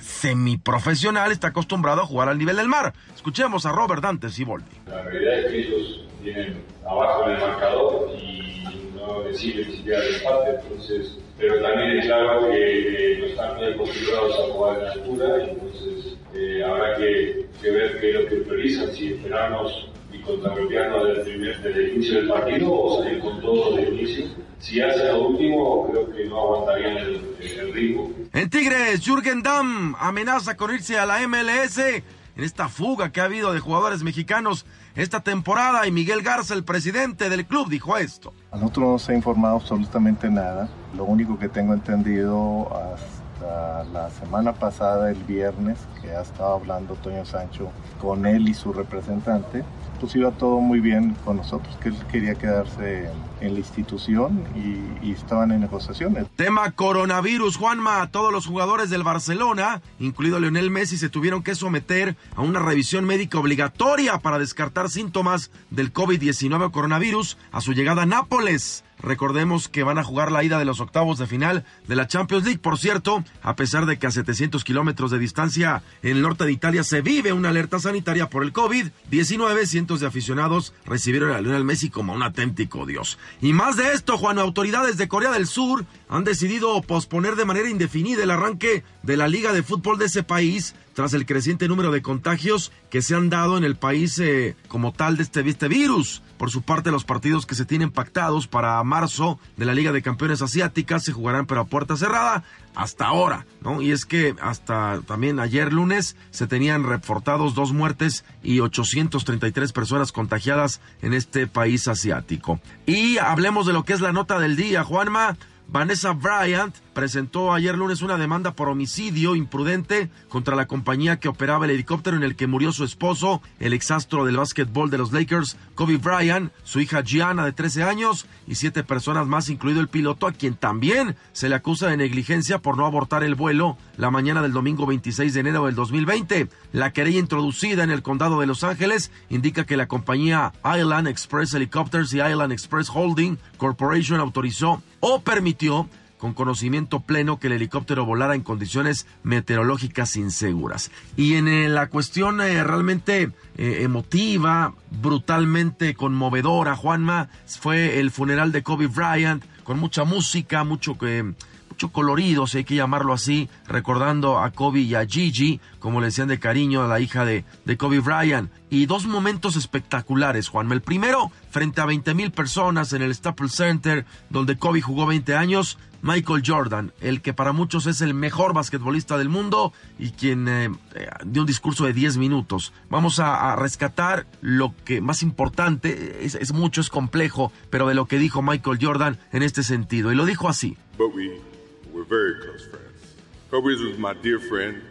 semiprofesional 0.00 1.32
está 1.32 1.48
acostumbrado 1.48 2.02
a 2.02 2.06
jugar 2.06 2.28
al 2.28 2.38
nivel 2.38 2.56
del 2.56 2.68
mar. 2.68 2.92
Escuchemos 3.14 3.66
a 3.66 3.72
Robert 3.72 4.02
Dante 4.02 4.28
Siboldi. 4.28 4.70
La 4.86 5.00
es 5.00 5.46
que 5.46 5.58
ellos 5.60 6.04
vienen 6.22 6.62
abajo 6.88 7.24
en 7.26 7.32
el 7.32 7.40
marcador 7.40 8.10
y 8.16 8.64
no 8.94 9.22
reciben 9.22 9.68
ni 9.68 9.76
siquiera 9.76 10.04
el 10.04 10.14
empate, 10.14 10.50
entonces, 10.62 11.18
pero 11.38 11.60
también 11.60 11.98
es 11.98 12.06
claro 12.06 12.48
que 12.50 13.14
eh, 13.14 13.18
no 13.18 13.26
están 13.26 13.56
muy 13.56 13.66
acostumbrados 13.66 14.38
a 14.38 14.52
jugar 14.52 14.78
en 14.78 14.86
altura 14.86 15.26
y 15.38 15.50
entonces 15.50 16.16
eh, 16.34 16.64
habrá 16.64 16.96
que, 16.96 17.46
que, 17.60 17.70
ver 17.70 18.00
qué 18.00 18.10
es 18.10 18.14
lo 18.14 18.28
que 18.28 18.36
priorizan, 18.36 18.92
si 18.92 19.12
esperarnos 19.12 19.88
y 20.12 20.18
contragolpearnos 20.18 21.16
desde, 21.16 21.38
desde 21.38 21.84
el 21.84 21.92
inicio 21.94 22.14
del 22.16 22.28
partido 22.28 22.72
o 22.72 23.02
salir 23.02 23.18
con 23.20 23.40
todo 23.40 23.76
desde 23.76 23.88
el 23.88 23.94
inicio. 24.00 24.26
Si 24.62 24.80
hacen 24.80 25.08
lo 25.08 25.26
último, 25.26 25.88
creo 25.90 26.12
que 26.12 26.24
no 26.26 26.40
aguantarían 26.40 26.96
el, 26.96 27.36
el 27.40 27.74
ritmo. 27.74 28.10
En 28.32 28.48
Tigres, 28.48 29.00
Jürgen 29.04 29.42
Damm 29.42 29.96
amenaza 29.98 30.56
con 30.56 30.72
irse 30.72 30.96
a 31.00 31.04
la 31.04 31.26
MLS 31.26 31.78
en 31.78 32.44
esta 32.44 32.68
fuga 32.68 33.10
que 33.10 33.20
ha 33.20 33.24
habido 33.24 33.52
de 33.52 33.58
jugadores 33.58 34.04
mexicanos 34.04 34.64
esta 34.94 35.20
temporada 35.20 35.84
y 35.88 35.90
Miguel 35.90 36.22
Garza, 36.22 36.54
el 36.54 36.62
presidente 36.62 37.28
del 37.28 37.44
club, 37.44 37.68
dijo 37.68 37.96
esto. 37.96 38.32
A 38.52 38.56
nosotros 38.56 38.88
no 38.88 38.98
se 39.00 39.12
ha 39.12 39.16
informado 39.16 39.56
absolutamente 39.56 40.30
nada. 40.30 40.68
Lo 40.96 41.06
único 41.06 41.36
que 41.40 41.48
tengo 41.48 41.74
entendido 41.74 42.68
hasta 42.72 43.82
la 43.92 44.10
semana 44.10 44.52
pasada, 44.52 45.10
el 45.10 45.24
viernes, 45.24 45.76
que 46.00 46.12
ha 46.12 46.22
estado 46.22 46.54
hablando 46.54 46.94
Toño 46.94 47.24
Sancho 47.24 47.72
con 48.00 48.26
él 48.26 48.48
y 48.48 48.54
su 48.54 48.72
representante, 48.72 49.64
pues 49.98 50.14
iba 50.14 50.30
todo 50.30 50.60
muy 50.60 50.78
bien 50.78 51.16
con 51.24 51.38
nosotros, 51.38 51.76
que 51.82 51.88
él 51.88 51.96
quería 52.12 52.36
quedarse 52.36 53.10
en 53.42 53.54
la 53.54 53.60
institución 53.60 54.44
y, 54.54 55.12
estaban 55.12 55.50
en 55.52 55.60
negociaciones. 55.60 56.26
Tema 56.36 56.70
coronavirus, 56.70 57.56
Juanma. 57.56 58.10
Todos 58.10 58.32
los 58.32 58.46
jugadores 58.46 58.88
del 58.88 59.02
Barcelona, 59.02 59.82
incluido 59.98 60.40
Lionel 60.40 60.70
Messi, 60.70 60.96
se 60.96 61.10
tuvieron 61.10 61.42
que 61.42 61.54
someter 61.54 62.16
a 62.34 62.40
una 62.40 62.60
revisión 62.60 63.04
médica 63.04 63.38
obligatoria 63.38 64.18
para 64.18 64.38
descartar 64.38 64.88
síntomas 64.88 65.50
del 65.70 65.92
COVID-19 65.92 66.70
coronavirus 66.70 67.36
a 67.50 67.60
su 67.60 67.72
llegada 67.74 68.02
a 68.02 68.06
Nápoles. 68.06 68.84
Recordemos 69.02 69.68
que 69.68 69.82
van 69.82 69.98
a 69.98 70.04
jugar 70.04 70.30
la 70.30 70.44
ida 70.44 70.58
de 70.58 70.64
los 70.64 70.80
octavos 70.80 71.18
de 71.18 71.26
final 71.26 71.64
de 71.88 71.96
la 71.96 72.06
Champions 72.06 72.44
League. 72.44 72.60
Por 72.60 72.78
cierto, 72.78 73.24
a 73.42 73.56
pesar 73.56 73.84
de 73.84 73.98
que 73.98 74.06
a 74.06 74.12
700 74.12 74.62
kilómetros 74.62 75.10
de 75.10 75.18
distancia 75.18 75.82
en 76.02 76.12
el 76.12 76.22
norte 76.22 76.44
de 76.44 76.52
Italia 76.52 76.84
se 76.84 77.02
vive 77.02 77.32
una 77.32 77.48
alerta 77.48 77.80
sanitaria 77.80 78.30
por 78.30 78.44
el 78.44 78.52
COVID-19, 78.52 79.66
cientos 79.66 80.00
de 80.00 80.06
aficionados 80.06 80.72
recibieron 80.86 81.32
a 81.32 81.40
Lionel 81.40 81.64
Messi 81.64 81.90
como 81.90 82.12
un 82.12 82.22
auténtico 82.22 82.86
dios. 82.86 83.18
Y 83.40 83.52
más 83.52 83.76
de 83.76 83.92
esto, 83.92 84.18
Juan, 84.18 84.38
autoridades 84.38 84.96
de 84.96 85.08
Corea 85.08 85.32
del 85.32 85.46
Sur 85.46 85.84
han 86.12 86.24
decidido 86.24 86.82
posponer 86.82 87.36
de 87.36 87.46
manera 87.46 87.70
indefinida 87.70 88.22
el 88.22 88.30
arranque 88.30 88.84
de 89.02 89.16
la 89.16 89.28
Liga 89.28 89.54
de 89.54 89.62
Fútbol 89.62 89.98
de 89.98 90.04
ese 90.04 90.22
país 90.22 90.74
tras 90.92 91.14
el 91.14 91.24
creciente 91.24 91.68
número 91.68 91.90
de 91.90 92.02
contagios 92.02 92.70
que 92.90 93.00
se 93.00 93.14
han 93.14 93.30
dado 93.30 93.56
en 93.56 93.64
el 93.64 93.76
país 93.76 94.18
eh, 94.18 94.54
como 94.68 94.92
tal 94.92 95.16
de 95.16 95.22
este, 95.22 95.40
este 95.48 95.68
virus. 95.68 96.22
Por 96.36 96.50
su 96.50 96.60
parte, 96.60 96.90
los 96.90 97.04
partidos 97.04 97.46
que 97.46 97.54
se 97.54 97.64
tienen 97.64 97.90
pactados 97.90 98.46
para 98.46 98.82
marzo 98.84 99.40
de 99.56 99.64
la 99.64 99.72
Liga 99.72 99.90
de 99.90 100.02
Campeones 100.02 100.42
Asiáticas 100.42 101.02
se 101.02 101.12
jugarán 101.12 101.46
pero 101.46 101.62
a 101.62 101.64
puerta 101.64 101.96
cerrada 101.96 102.44
hasta 102.74 103.06
ahora, 103.06 103.46
¿no? 103.62 103.80
Y 103.80 103.90
es 103.90 104.04
que 104.04 104.34
hasta 104.42 105.00
también 105.06 105.40
ayer 105.40 105.72
lunes 105.72 106.16
se 106.30 106.46
tenían 106.46 106.84
reportados 106.84 107.54
dos 107.54 107.72
muertes 107.72 108.26
y 108.42 108.60
833 108.60 109.72
personas 109.72 110.12
contagiadas 110.12 110.82
en 111.00 111.14
este 111.14 111.46
país 111.46 111.88
asiático. 111.88 112.60
Y 112.84 113.16
hablemos 113.16 113.66
de 113.66 113.72
lo 113.72 113.84
que 113.84 113.94
es 113.94 114.02
la 114.02 114.12
nota 114.12 114.38
del 114.38 114.56
día, 114.56 114.84
Juanma. 114.84 115.38
Vanessa 115.72 116.12
Bryant 116.12 116.74
presentó 116.92 117.52
ayer 117.52 117.76
lunes 117.76 118.02
una 118.02 118.18
demanda 118.18 118.54
por 118.54 118.68
homicidio 118.68 119.34
imprudente 119.34 120.10
contra 120.28 120.56
la 120.56 120.66
compañía 120.66 121.18
que 121.18 121.28
operaba 121.28 121.64
el 121.64 121.72
helicóptero 121.72 122.16
en 122.16 122.22
el 122.22 122.36
que 122.36 122.46
murió 122.46 122.72
su 122.72 122.84
esposo, 122.84 123.42
el 123.58 123.72
exastro 123.72 124.24
del 124.24 124.36
básquetbol 124.36 124.90
de 124.90 124.98
los 124.98 125.12
Lakers, 125.12 125.56
Kobe 125.74 125.96
Bryant, 125.96 126.52
su 126.64 126.80
hija 126.80 127.02
Gianna 127.02 127.44
de 127.44 127.52
13 127.52 127.82
años 127.84 128.26
y 128.46 128.56
siete 128.56 128.84
personas 128.84 129.26
más, 129.26 129.48
incluido 129.48 129.80
el 129.80 129.88
piloto, 129.88 130.26
a 130.26 130.32
quien 130.32 130.54
también 130.54 131.16
se 131.32 131.48
le 131.48 131.54
acusa 131.54 131.88
de 131.88 131.96
negligencia 131.96 132.58
por 132.58 132.76
no 132.76 132.86
abortar 132.86 133.24
el 133.24 133.34
vuelo 133.34 133.76
la 133.96 134.10
mañana 134.10 134.42
del 134.42 134.52
domingo 134.52 134.86
26 134.86 135.34
de 135.34 135.40
enero 135.40 135.66
del 135.66 135.74
2020. 135.74 136.48
La 136.72 136.92
querella 136.92 137.18
introducida 137.18 137.84
en 137.84 137.90
el 137.90 138.02
condado 138.02 138.40
de 138.40 138.46
Los 138.46 138.64
Ángeles 138.64 139.10
indica 139.30 139.64
que 139.64 139.76
la 139.76 139.88
compañía 139.88 140.52
Island 140.64 141.08
Express 141.08 141.54
Helicopters 141.54 142.12
y 142.12 142.20
Island 142.20 142.52
Express 142.52 142.90
Holding 142.92 143.38
Corporation 143.56 144.20
autorizó 144.20 144.82
o 145.00 145.20
permitió 145.20 145.88
con 146.22 146.34
conocimiento 146.34 147.00
pleno 147.00 147.40
que 147.40 147.48
el 147.48 147.54
helicóptero 147.54 148.06
volara 148.06 148.36
en 148.36 148.42
condiciones 148.42 149.08
meteorológicas 149.24 150.14
inseguras. 150.14 150.92
Y 151.16 151.34
en 151.34 151.48
eh, 151.48 151.68
la 151.68 151.88
cuestión 151.88 152.40
eh, 152.40 152.62
realmente 152.62 153.32
eh, 153.56 153.78
emotiva, 153.80 154.72
brutalmente 154.92 155.96
conmovedora, 155.96 156.76
Juanma, 156.76 157.28
fue 157.44 157.98
el 157.98 158.12
funeral 158.12 158.52
de 158.52 158.62
Kobe 158.62 158.86
Bryant, 158.86 159.42
con 159.64 159.80
mucha 159.80 160.04
música, 160.04 160.62
mucho 160.62 160.96
que 160.96 161.34
mucho 161.82 161.92
colorido, 161.92 162.46
si 162.46 162.58
hay 162.58 162.64
que 162.64 162.76
llamarlo 162.76 163.12
así, 163.12 163.48
recordando 163.66 164.38
a 164.38 164.52
Kobe 164.52 164.80
y 164.80 164.94
a 164.94 165.04
Gigi, 165.04 165.60
como 165.80 166.00
le 166.00 166.06
decían 166.06 166.28
de 166.28 166.38
cariño 166.38 166.84
a 166.84 166.86
la 166.86 167.00
hija 167.00 167.24
de, 167.24 167.44
de 167.64 167.76
Kobe 167.76 167.98
Bryant. 167.98 168.52
Y 168.70 168.86
dos 168.86 169.06
momentos 169.06 169.56
espectaculares, 169.56 170.48
Juanma. 170.48 170.74
El 170.74 170.80
primero, 170.80 171.32
frente 171.50 171.80
a 171.80 171.86
20 171.86 172.14
mil 172.14 172.30
personas 172.30 172.92
en 172.92 173.02
el 173.02 173.12
Staples 173.12 173.52
Center, 173.52 174.06
donde 174.30 174.56
Kobe 174.58 174.80
jugó 174.80 175.06
20 175.06 175.34
años, 175.34 175.76
Michael 176.02 176.42
Jordan, 176.44 176.92
el 177.00 177.20
que 177.20 177.32
para 177.32 177.52
muchos 177.52 177.86
es 177.86 178.00
el 178.00 178.12
mejor 178.14 178.54
basquetbolista 178.54 179.16
del 179.18 179.28
mundo 179.28 179.72
y 179.98 180.10
quien 180.10 180.48
eh, 180.48 180.70
eh, 180.94 181.08
dio 181.24 181.42
un 181.42 181.46
discurso 181.46 181.84
de 181.84 181.92
10 181.92 182.18
minutos. 182.18 182.72
Vamos 182.90 183.18
a, 183.18 183.56
rescatar 183.56 184.26
lo 184.40 184.74
que 184.84 185.00
más 185.00 185.22
importante, 185.22 186.24
es, 186.24 186.52
mucho, 186.52 186.80
es 186.80 186.90
complejo, 186.90 187.52
pero 187.70 187.88
de 187.88 187.94
lo 187.94 188.06
que 188.06 188.18
dijo 188.18 188.42
Michael 188.42 188.78
Jordan 188.80 189.18
en 189.32 189.42
este 189.42 189.62
sentido. 189.62 190.12
Y 190.12 190.16
lo 190.16 190.26
dijo 190.26 190.48
así. 190.48 190.76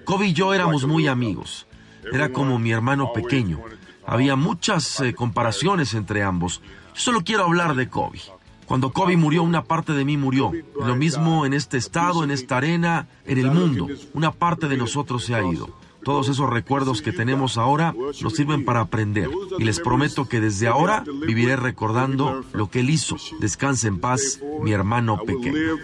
Kobe 0.04 0.28
y 0.28 0.34
yo 0.34 0.54
éramos 0.54 0.86
muy 0.86 1.08
amigos. 1.08 1.68
Era 2.12 2.32
como 2.32 2.60
mi 2.60 2.72
hermano 2.72 3.12
pequeño. 3.14 3.60
Había 4.06 4.36
muchas 4.36 5.00
eh, 5.02 5.14
comparaciones 5.14 5.94
entre 5.94 6.24
ambos. 6.24 6.62
Yo 6.94 7.02
solo 7.02 7.22
quiero 7.24 7.46
hablar 7.46 7.76
de 7.76 7.90
Kobe. 7.90 8.20
Cuando 8.66 8.94
Kobe 8.94 9.18
murió, 9.18 9.44
una 9.44 9.64
parte 9.64 9.94
de 9.94 10.06
mí 10.06 10.16
murió. 10.18 10.52
Lo 10.80 10.96
mismo 10.96 11.46
en 11.46 11.54
este 11.54 11.78
estado, 11.78 12.24
en 12.24 12.32
esta 12.32 12.58
arena, 12.58 13.08
en 13.26 13.38
el 13.38 13.52
mundo. 13.52 13.88
Una 14.14 14.32
parte 14.32 14.68
de 14.68 14.78
nosotros 14.78 15.26
se 15.26 15.36
ha 15.36 15.44
ido. 15.44 15.70
Todos 16.04 16.30
esos 16.30 16.50
recuerdos 16.50 17.02
que 17.02 17.12
tenemos 17.12 17.58
ahora 17.58 17.94
nos 18.22 18.34
sirven 18.34 18.66
para 18.66 18.82
aprender. 18.82 19.30
Y 19.58 19.64
les 19.64 19.80
prometo 19.80 20.28
que 20.28 20.40
desde 20.42 20.68
ahora 20.68 21.04
viviré 21.26 21.56
recordando 21.56 22.44
lo 22.54 22.70
que 22.70 22.80
él 22.80 22.90
hizo. 22.90 23.18
Descanse 23.40 23.88
en 23.88 24.00
paz, 24.00 24.40
mi 24.62 24.72
hermano 24.72 25.20
pequeño. 25.26 25.78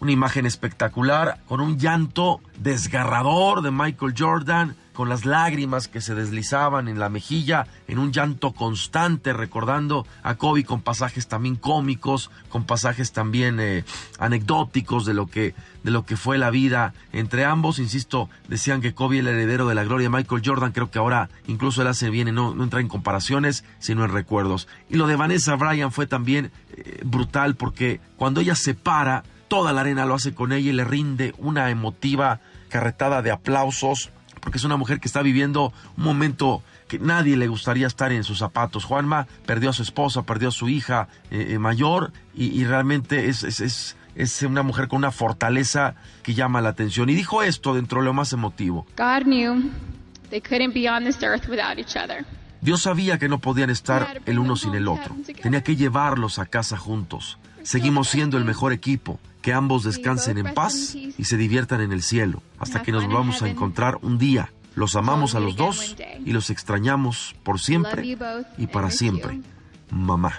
Una 0.00 0.12
imagen 0.12 0.46
espectacular 0.46 1.42
con 1.48 1.60
un 1.60 1.78
llanto 1.78 2.40
desgarrador 2.58 3.62
de 3.62 3.70
Michael 3.70 4.14
Jordan 4.16 4.76
con 4.94 5.08
las 5.08 5.26
lágrimas 5.26 5.88
que 5.88 6.00
se 6.00 6.14
deslizaban 6.14 6.88
en 6.88 6.98
la 6.98 7.10
mejilla, 7.10 7.66
en 7.88 7.98
un 7.98 8.12
llanto 8.12 8.52
constante, 8.52 9.32
recordando 9.32 10.06
a 10.22 10.36
Kobe 10.36 10.64
con 10.64 10.80
pasajes 10.80 11.26
también 11.26 11.56
cómicos, 11.56 12.30
con 12.48 12.64
pasajes 12.64 13.12
también 13.12 13.58
eh, 13.60 13.84
anecdóticos 14.18 15.04
de 15.04 15.12
lo 15.12 15.26
que 15.26 15.54
de 15.82 15.90
lo 15.90 16.06
que 16.06 16.16
fue 16.16 16.38
la 16.38 16.48
vida 16.48 16.94
entre 17.12 17.44
ambos. 17.44 17.78
Insisto, 17.78 18.30
decían 18.48 18.80
que 18.80 18.94
Kobe 18.94 19.18
el 19.18 19.28
heredero 19.28 19.68
de 19.68 19.74
la 19.74 19.84
gloria 19.84 20.08
de 20.08 20.16
Michael 20.16 20.42
Jordan. 20.42 20.72
Creo 20.72 20.90
que 20.90 20.98
ahora 20.98 21.28
incluso 21.46 21.82
él 21.82 21.88
hace 21.88 22.08
bien 22.08 22.34
no, 22.34 22.54
no 22.54 22.64
entra 22.64 22.80
en 22.80 22.88
comparaciones, 22.88 23.64
sino 23.80 24.04
en 24.04 24.12
recuerdos. 24.12 24.66
Y 24.88 24.96
lo 24.96 25.06
de 25.06 25.16
Vanessa 25.16 25.56
Bryan 25.56 25.92
fue 25.92 26.06
también 26.06 26.52
eh, 26.76 27.00
brutal 27.04 27.56
porque 27.56 28.00
cuando 28.16 28.40
ella 28.40 28.54
se 28.54 28.74
para, 28.74 29.24
toda 29.48 29.72
la 29.72 29.82
arena 29.82 30.06
lo 30.06 30.14
hace 30.14 30.34
con 30.34 30.52
ella 30.52 30.70
y 30.70 30.72
le 30.74 30.84
rinde 30.84 31.34
una 31.38 31.70
emotiva 31.70 32.40
carretada 32.68 33.22
de 33.22 33.30
aplausos 33.30 34.10
porque 34.44 34.58
es 34.58 34.64
una 34.64 34.76
mujer 34.76 35.00
que 35.00 35.08
está 35.08 35.22
viviendo 35.22 35.72
un 35.96 36.04
momento 36.04 36.62
que 36.86 36.98
nadie 36.98 37.34
le 37.38 37.48
gustaría 37.48 37.86
estar 37.86 38.12
en 38.12 38.24
sus 38.24 38.38
zapatos. 38.38 38.84
Juanma 38.84 39.26
perdió 39.46 39.70
a 39.70 39.72
su 39.72 39.82
esposa, 39.82 40.24
perdió 40.24 40.48
a 40.48 40.52
su 40.52 40.68
hija 40.68 41.08
eh, 41.30 41.46
eh, 41.52 41.58
mayor 41.58 42.12
y, 42.34 42.62
realmente 42.64 43.30
es, 43.30 43.42
es, 43.42 43.96
es, 44.14 44.42
una 44.42 44.62
mujer 44.62 44.86
con 44.86 44.98
una 44.98 45.12
fortaleza 45.12 45.94
que 46.22 46.34
llama 46.34 46.60
la 46.60 46.68
atención. 46.68 47.08
Y 47.08 47.14
dijo 47.14 47.42
esto 47.42 47.74
dentro 47.74 48.00
de 48.00 48.04
lo 48.04 48.12
más 48.12 48.34
emotivo. 48.34 48.86
Dios 52.60 52.82
sabía 52.82 53.18
que 53.18 53.30
no 53.30 53.38
podían 53.38 53.70
estar 53.70 54.20
el 54.26 54.38
uno 54.38 54.56
sin 54.56 54.74
el 54.74 54.88
otro. 54.88 55.16
Tenía 55.42 55.62
que 55.62 55.74
llevarlos 55.74 56.38
a 56.38 56.44
casa 56.44 56.76
juntos. 56.76 57.38
Seguimos 57.62 58.08
siendo 58.08 58.36
el 58.36 58.44
mejor 58.44 58.74
equipo. 58.74 59.18
Que 59.44 59.52
ambos 59.52 59.84
descansen 59.84 60.38
en 60.38 60.54
paz 60.54 60.94
y 60.94 61.24
se 61.24 61.36
diviertan 61.36 61.82
en 61.82 61.92
el 61.92 62.02
cielo 62.02 62.42
hasta 62.58 62.82
que 62.82 62.92
nos 62.92 63.06
vamos 63.06 63.42
a 63.42 63.48
encontrar 63.48 63.98
un 64.00 64.16
día. 64.16 64.50
Los 64.74 64.96
amamos 64.96 65.34
a 65.34 65.40
los 65.40 65.54
dos 65.54 65.96
y 66.24 66.32
los 66.32 66.48
extrañamos 66.48 67.36
por 67.42 67.60
siempre 67.60 68.16
y 68.56 68.66
para 68.66 68.90
siempre. 68.90 69.42
Mamá. 69.90 70.32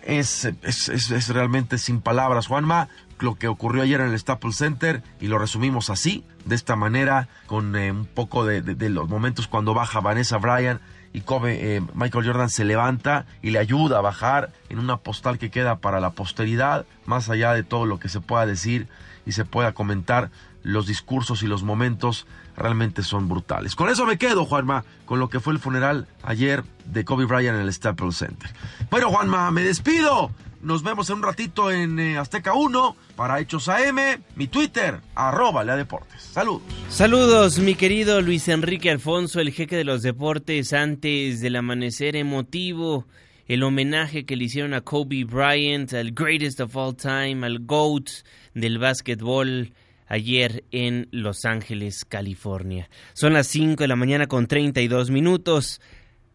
Es, 0.00 0.46
es, 0.62 0.88
es, 0.88 1.28
realmente 1.28 1.76
sin 1.76 2.00
palabras, 2.00 2.46
Juanma, 2.46 2.88
lo 3.18 3.34
que 3.34 3.48
ocurrió 3.48 3.82
ayer 3.82 4.00
en 4.00 4.08
el 4.08 4.18
Staples 4.18 4.56
Center 4.56 5.02
y 5.20 5.26
lo 5.26 5.38
resumimos 5.38 5.90
así, 5.90 6.24
de 6.46 6.54
esta 6.54 6.76
manera, 6.76 7.28
con 7.46 7.76
eh, 7.76 7.92
un 7.92 8.06
poco 8.06 8.46
de, 8.46 8.62
de, 8.62 8.88
los 8.88 9.06
momentos 9.10 9.46
cuando 9.46 9.74
baja 9.74 10.00
Vanessa 10.00 10.38
Bryan 10.38 10.80
y 11.12 11.22
Kobe, 11.22 11.76
eh, 11.76 11.82
Michael 11.94 12.26
Jordan 12.26 12.50
se 12.50 12.64
levanta 12.64 13.26
y 13.42 13.50
le 13.50 13.58
ayuda 13.58 13.98
a 13.98 14.00
bajar 14.00 14.52
en 14.68 14.78
una 14.78 14.98
postal 14.98 15.38
que 15.38 15.50
queda 15.50 15.78
para 15.78 16.00
la 16.00 16.10
posteridad, 16.10 16.86
más 17.04 17.28
allá 17.28 17.52
de 17.52 17.62
todo 17.62 17.86
lo 17.86 17.98
que 17.98 18.08
se 18.08 18.20
pueda 18.20 18.46
decir 18.46 18.88
y 19.26 19.32
se 19.32 19.44
pueda 19.44 19.72
comentar, 19.72 20.30
los 20.62 20.86
discursos 20.86 21.42
y 21.42 21.46
los 21.46 21.62
momentos 21.62 22.26
realmente 22.56 23.02
son 23.02 23.28
brutales. 23.28 23.74
Con 23.74 23.88
eso 23.88 24.04
me 24.04 24.18
quedo, 24.18 24.44
Juanma, 24.44 24.84
con 25.06 25.18
lo 25.18 25.30
que 25.30 25.40
fue 25.40 25.54
el 25.54 25.58
funeral 25.58 26.06
ayer 26.22 26.64
de 26.84 27.04
Kobe 27.04 27.24
Bryant 27.24 27.56
en 27.56 27.62
el 27.62 27.72
Staples 27.72 28.16
Center. 28.16 28.50
Bueno, 28.90 29.10
Juanma, 29.10 29.50
me 29.50 29.62
despido. 29.62 30.30
Nos 30.62 30.82
vemos 30.82 31.08
en 31.08 31.16
un 31.16 31.22
ratito 31.22 31.70
en 31.70 31.98
eh, 31.98 32.18
Azteca 32.18 32.52
1 32.52 32.96
para 33.16 33.40
Hechos 33.40 33.68
AM, 33.68 33.98
mi 34.36 34.46
Twitter, 34.46 35.00
arroba 35.14 35.64
la 35.64 35.74
deportes. 35.74 36.20
Saludos. 36.20 36.62
Saludos, 36.90 37.58
mi 37.58 37.74
querido 37.74 38.20
Luis 38.20 38.46
Enrique 38.48 38.90
Alfonso, 38.90 39.40
el 39.40 39.52
jeque 39.52 39.76
de 39.76 39.84
los 39.84 40.02
deportes, 40.02 40.74
antes 40.74 41.40
del 41.40 41.56
amanecer 41.56 42.14
emotivo, 42.14 43.06
el 43.46 43.62
homenaje 43.62 44.26
que 44.26 44.36
le 44.36 44.44
hicieron 44.44 44.74
a 44.74 44.82
Kobe 44.82 45.24
Bryant, 45.24 45.94
al 45.94 46.12
greatest 46.12 46.60
of 46.60 46.76
all 46.76 46.94
time, 46.94 47.46
al 47.46 47.60
GOAT 47.60 48.10
del 48.52 48.78
básquetbol 48.78 49.72
ayer 50.10 50.64
en 50.72 51.08
Los 51.10 51.46
Ángeles, 51.46 52.04
California. 52.04 52.90
Son 53.14 53.32
las 53.32 53.46
5 53.46 53.82
de 53.82 53.88
la 53.88 53.96
mañana 53.96 54.26
con 54.26 54.46
32 54.46 55.10
minutos. 55.10 55.80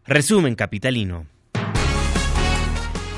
Resumen 0.04 0.56
capitalino. 0.56 1.26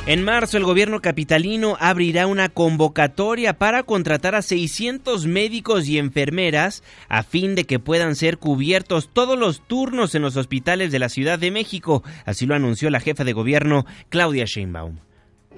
En 0.09 0.25
marzo, 0.25 0.57
el 0.57 0.65
gobierno 0.65 1.03
capitalino 1.03 1.77
abrirá 1.79 2.27
una 2.27 2.49
convocatoria 2.49 3.59
para 3.59 3.83
contratar 3.83 4.35
a 4.35 4.41
600 4.41 5.27
médicos 5.27 5.87
y 5.87 5.99
enfermeras 5.99 6.83
a 7.11 7.23
fin 7.23 7.55
de 7.55 7.65
que 7.65 7.79
puedan 7.79 8.17
ser 8.17 8.39
cubiertos 8.39 9.11
todos 9.13 9.39
los 9.39 9.61
turnos 9.69 10.15
en 10.15 10.23
los 10.23 10.39
hospitales 10.39 10.93
de 10.93 10.99
la 10.99 11.11
Ciudad 11.11 11.39
de 11.39 11.51
México. 11.51 12.03
Así 12.25 12.47
lo 12.47 12.55
anunció 12.55 12.89
la 12.89 13.01
jefa 13.01 13.23
de 13.23 13.35
gobierno, 13.35 13.85
Claudia 14.09 14.47
Sheinbaum. 14.47 14.97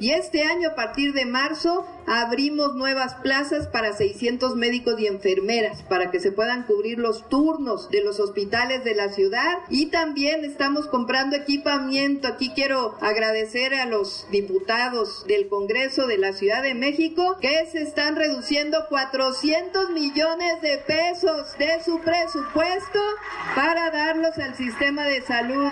Y 0.01 0.13
este 0.13 0.43
año, 0.45 0.71
a 0.71 0.75
partir 0.75 1.13
de 1.13 1.27
marzo, 1.27 1.87
abrimos 2.07 2.75
nuevas 2.75 3.15
plazas 3.17 3.69
para 3.69 3.93
600 3.93 4.57
médicos 4.57 4.99
y 4.99 5.07
enfermeras 5.07 5.83
para 5.83 6.11
que 6.11 6.21
se 6.21 6.33
puedan 6.33 6.65
cubrir 6.65 6.99
los 6.99 7.29
turnos 7.29 7.91
de 7.91 8.03
los 8.03 8.19
hospitales 8.19 8.83
de 8.83 8.95
la 8.95 9.11
ciudad. 9.11 9.59
Y 9.69 9.87
también 9.87 10.45
estamos 10.45 10.87
comprando 10.87 11.37
equipamiento. 11.37 12.29
Aquí 12.29 12.51
quiero 12.55 12.97
agradecer 13.03 13.75
a 13.75 13.85
los 13.85 14.27
diputados 14.31 15.27
del 15.27 15.49
Congreso 15.49 16.07
de 16.07 16.17
la 16.17 16.33
Ciudad 16.33 16.63
de 16.63 16.75
México 16.75 17.37
que 17.41 17.67
se 17.71 17.83
están 17.83 18.17
reduciendo 18.17 18.87
400 18.89 19.91
millones 19.91 20.63
de 20.63 20.79
pesos 20.79 21.59
de 21.59 21.83
su 21.85 22.01
presupuesto 22.01 23.01
para 23.55 23.91
darlos 23.91 24.39
al 24.39 24.57
sistema 24.57 25.05
de 25.05 25.21
salud 25.21 25.71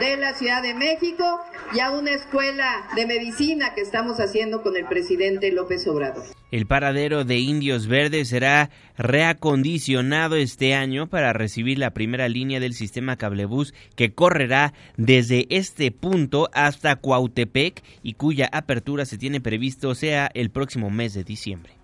de 0.00 0.16
la 0.16 0.34
Ciudad 0.34 0.62
de 0.62 0.74
México 0.74 1.40
y 1.74 1.80
a 1.80 1.90
una 1.90 2.12
escuela 2.12 2.88
de 2.94 3.06
medicina 3.06 3.74
que 3.74 3.82
estamos 3.82 4.18
haciendo 4.18 4.62
con 4.62 4.76
el 4.76 4.86
presidente 4.86 5.52
López 5.52 5.86
Obrador. 5.86 6.24
El 6.50 6.66
paradero 6.66 7.24
de 7.24 7.36
Indios 7.38 7.88
Verdes 7.88 8.28
será 8.28 8.70
reacondicionado 8.96 10.36
este 10.36 10.74
año 10.74 11.08
para 11.08 11.32
recibir 11.32 11.78
la 11.78 11.90
primera 11.90 12.28
línea 12.28 12.58
del 12.58 12.72
sistema 12.72 13.16
cablebús 13.16 13.74
que 13.96 14.14
correrá 14.14 14.72
desde 14.96 15.46
este 15.50 15.90
punto 15.90 16.48
hasta 16.54 16.96
Cuautepec 16.96 17.82
y 18.02 18.14
cuya 18.14 18.48
apertura 18.50 19.04
se 19.04 19.18
tiene 19.18 19.40
previsto 19.40 19.94
sea 19.94 20.30
el 20.32 20.50
próximo 20.50 20.90
mes 20.90 21.12
de 21.12 21.24
diciembre. 21.24 21.77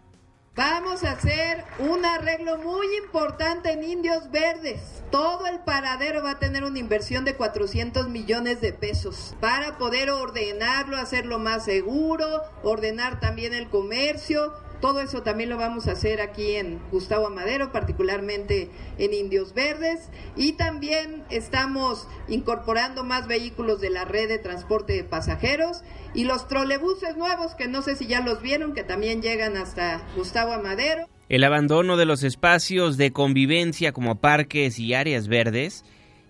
Vamos 0.57 1.03
a 1.03 1.11
hacer 1.11 1.65
un 1.81 2.05
arreglo 2.05 2.59
muy 2.59 2.87
importante 3.05 3.73
en 3.73 3.83
Indios 3.83 4.31
Verdes. 4.31 5.03
Todo 5.11 5.49
el 5.49 5.59
paradero 5.59 6.23
va 6.23 6.33
a 6.33 6.39
tener 6.39 6.63
una 6.63 6.79
inversión 6.79 7.25
de 7.25 7.35
400 7.35 8.09
millones 8.09 8.61
de 8.61 8.73
pesos 8.73 9.35
para 9.41 9.79
poder 9.79 10.11
ordenarlo, 10.11 10.97
hacerlo 10.97 11.41
más 11.41 11.65
seguro, 11.65 12.43
ordenar 12.63 13.19
también 13.19 13.53
el 13.53 13.69
comercio, 13.69 14.53
todo 14.85 15.01
eso 15.01 15.23
también 15.23 15.49
lo 15.49 15.57
vamos 15.57 15.89
a 15.89 15.93
hacer 15.93 16.21
aquí 16.21 16.57
en 16.57 16.79
Gustavo 16.93 17.29
Amadero, 17.29 17.73
particularmente 17.73 18.69
en 18.99 19.15
Indios 19.15 19.55
Verdes. 19.55 20.11
Y 20.37 20.59
también 20.59 21.25
estamos 21.31 22.07
incorporando 22.29 23.03
más 23.03 23.27
vehículos 23.27 23.81
de 23.81 23.89
la 23.89 24.05
red 24.05 24.29
de 24.29 24.37
transporte 24.37 24.93
de 24.93 25.03
pasajeros 25.03 25.81
y 26.13 26.25
los 26.25 26.49
trolebuses 26.49 27.17
nuevos, 27.17 27.55
que 27.55 27.67
no 27.67 27.81
sé 27.81 27.97
si 27.97 28.07
ya 28.07 28.21
los 28.21 28.43
vieron, 28.43 28.75
que 28.75 28.83
también 28.83 29.23
llegan 29.23 29.57
hasta 29.57 30.07
Gustavo 30.17 30.53
Amadero. 30.53 31.09
El 31.31 31.45
abandono 31.45 31.97
de 31.97 32.05
los 32.05 32.23
espacios 32.23 32.99
de 32.99 33.11
convivencia 33.11 33.93
como 33.93 34.17
parques 34.17 34.79
y 34.79 34.93
áreas 34.93 35.29
verdes 35.29 35.83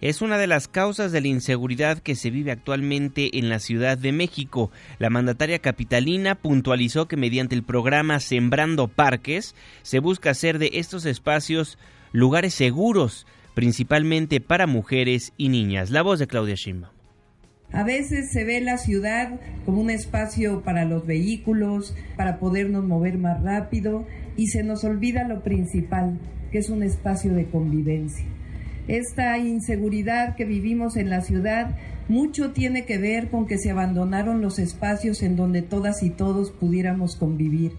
es 0.04 0.20
una 0.20 0.36
de 0.36 0.46
las 0.46 0.68
causas 0.68 1.12
de 1.12 1.22
la 1.22 1.28
inseguridad 1.28 1.98
que 1.98 2.14
se 2.14 2.28
vive 2.28 2.50
actualmente 2.52 3.38
en 3.38 3.48
la 3.48 3.58
Ciudad 3.58 3.96
de 3.96 4.12
México. 4.12 4.70
La 4.98 5.08
mandataria 5.08 5.60
capitalina 5.60 6.34
puntualizó 6.34 7.08
que 7.08 7.16
mediante 7.16 7.54
el 7.54 7.62
programa 7.62 8.20
Sembrando 8.20 8.86
Parques 8.86 9.54
se 9.80 10.00
busca 10.00 10.28
hacer 10.28 10.58
de 10.58 10.72
estos 10.74 11.06
espacios 11.06 11.78
lugares 12.12 12.52
seguros, 12.52 13.26
principalmente 13.54 14.42
para 14.42 14.66
mujeres 14.66 15.32
y 15.38 15.48
niñas. 15.48 15.88
La 15.88 16.02
voz 16.02 16.18
de 16.18 16.26
Claudia 16.26 16.54
Shimba. 16.54 16.92
A 17.72 17.82
veces 17.82 18.30
se 18.30 18.44
ve 18.44 18.60
la 18.60 18.76
ciudad 18.76 19.40
como 19.64 19.80
un 19.80 19.88
espacio 19.88 20.60
para 20.64 20.84
los 20.84 21.06
vehículos, 21.06 21.96
para 22.18 22.38
podernos 22.38 22.84
mover 22.84 23.16
más 23.16 23.42
rápido 23.42 24.06
y 24.36 24.48
se 24.48 24.64
nos 24.64 24.84
olvida 24.84 25.26
lo 25.26 25.42
principal, 25.42 26.20
que 26.52 26.58
es 26.58 26.68
un 26.68 26.82
espacio 26.82 27.32
de 27.32 27.46
convivencia. 27.46 28.26
Esta 28.88 29.38
inseguridad 29.38 30.36
que 30.36 30.44
vivimos 30.44 30.96
en 30.96 31.08
la 31.08 31.22
ciudad 31.22 31.74
mucho 32.06 32.52
tiene 32.52 32.84
que 32.84 32.98
ver 32.98 33.30
con 33.30 33.46
que 33.46 33.56
se 33.56 33.70
abandonaron 33.70 34.42
los 34.42 34.58
espacios 34.58 35.22
en 35.22 35.36
donde 35.36 35.62
todas 35.62 36.02
y 36.02 36.10
todos 36.10 36.50
pudiéramos 36.50 37.16
convivir, 37.16 37.72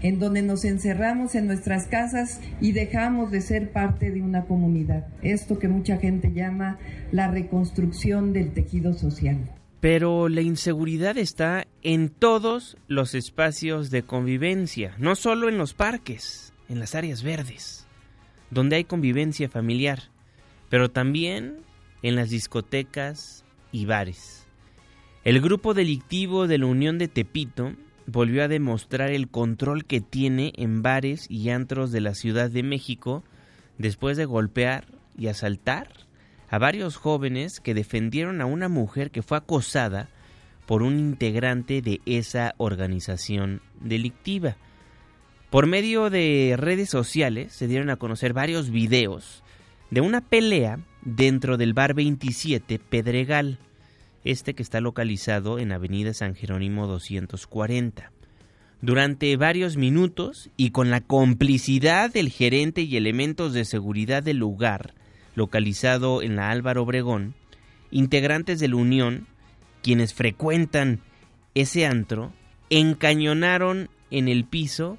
en 0.00 0.20
donde 0.20 0.42
nos 0.42 0.64
encerramos 0.64 1.34
en 1.34 1.48
nuestras 1.48 1.88
casas 1.88 2.40
y 2.60 2.70
dejamos 2.70 3.32
de 3.32 3.40
ser 3.40 3.72
parte 3.72 4.12
de 4.12 4.22
una 4.22 4.44
comunidad. 4.44 5.08
Esto 5.22 5.58
que 5.58 5.66
mucha 5.66 5.96
gente 5.96 6.32
llama 6.32 6.78
la 7.10 7.28
reconstrucción 7.28 8.32
del 8.32 8.52
tejido 8.52 8.92
social. 8.92 9.50
Pero 9.80 10.28
la 10.28 10.40
inseguridad 10.40 11.18
está 11.18 11.66
en 11.82 12.10
todos 12.10 12.76
los 12.86 13.16
espacios 13.16 13.90
de 13.90 14.04
convivencia, 14.04 14.94
no 14.98 15.16
solo 15.16 15.48
en 15.48 15.58
los 15.58 15.74
parques, 15.74 16.54
en 16.68 16.78
las 16.78 16.94
áreas 16.94 17.24
verdes, 17.24 17.88
donde 18.50 18.76
hay 18.76 18.84
convivencia 18.84 19.48
familiar 19.48 20.13
pero 20.74 20.90
también 20.90 21.58
en 22.02 22.16
las 22.16 22.30
discotecas 22.30 23.44
y 23.70 23.86
bares. 23.86 24.48
El 25.22 25.40
grupo 25.40 25.72
delictivo 25.72 26.48
de 26.48 26.58
la 26.58 26.66
Unión 26.66 26.98
de 26.98 27.06
Tepito 27.06 27.74
volvió 28.08 28.42
a 28.42 28.48
demostrar 28.48 29.10
el 29.10 29.28
control 29.28 29.84
que 29.84 30.00
tiene 30.00 30.52
en 30.56 30.82
bares 30.82 31.30
y 31.30 31.50
antros 31.50 31.92
de 31.92 32.00
la 32.00 32.16
Ciudad 32.16 32.50
de 32.50 32.64
México 32.64 33.22
después 33.78 34.16
de 34.16 34.24
golpear 34.24 34.88
y 35.16 35.28
asaltar 35.28 35.90
a 36.50 36.58
varios 36.58 36.96
jóvenes 36.96 37.60
que 37.60 37.72
defendieron 37.72 38.40
a 38.40 38.46
una 38.46 38.68
mujer 38.68 39.12
que 39.12 39.22
fue 39.22 39.38
acosada 39.38 40.08
por 40.66 40.82
un 40.82 40.98
integrante 40.98 41.82
de 41.82 42.00
esa 42.04 42.56
organización 42.56 43.62
delictiva. 43.80 44.56
Por 45.50 45.68
medio 45.68 46.10
de 46.10 46.56
redes 46.58 46.90
sociales 46.90 47.52
se 47.52 47.68
dieron 47.68 47.90
a 47.90 47.96
conocer 47.96 48.32
varios 48.32 48.70
videos 48.70 49.43
de 49.94 50.00
una 50.00 50.22
pelea 50.22 50.80
dentro 51.02 51.56
del 51.56 51.72
bar 51.72 51.94
27 51.94 52.80
Pedregal, 52.80 53.60
este 54.24 54.54
que 54.54 54.62
está 54.64 54.80
localizado 54.80 55.60
en 55.60 55.70
Avenida 55.70 56.12
San 56.12 56.34
Jerónimo 56.34 56.88
240. 56.88 58.10
Durante 58.82 59.36
varios 59.36 59.76
minutos 59.76 60.50
y 60.56 60.70
con 60.70 60.90
la 60.90 61.00
complicidad 61.00 62.12
del 62.12 62.30
gerente 62.30 62.82
y 62.82 62.96
elementos 62.96 63.52
de 63.52 63.64
seguridad 63.64 64.24
del 64.24 64.38
lugar, 64.38 64.94
localizado 65.36 66.22
en 66.22 66.34
la 66.34 66.50
Álvaro 66.50 66.82
Obregón, 66.82 67.36
integrantes 67.92 68.58
de 68.58 68.66
la 68.66 68.76
Unión, 68.76 69.28
quienes 69.80 70.12
frecuentan 70.12 71.02
ese 71.54 71.86
antro, 71.86 72.32
encañonaron 72.68 73.88
en 74.10 74.26
el 74.26 74.44
piso 74.44 74.98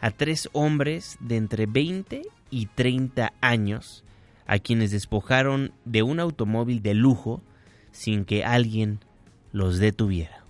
a 0.00 0.12
tres 0.12 0.48
hombres 0.52 1.16
de 1.18 1.38
entre 1.38 1.66
20 1.66 2.22
y 2.52 2.66
30 2.66 3.32
años, 3.40 4.04
a 4.48 4.58
quienes 4.58 4.90
despojaron 4.90 5.72
de 5.84 6.02
un 6.02 6.18
automóvil 6.18 6.82
de 6.82 6.94
lujo 6.94 7.42
sin 7.92 8.24
que 8.24 8.44
alguien 8.44 8.98
los 9.52 9.78
detuviera. 9.78 10.42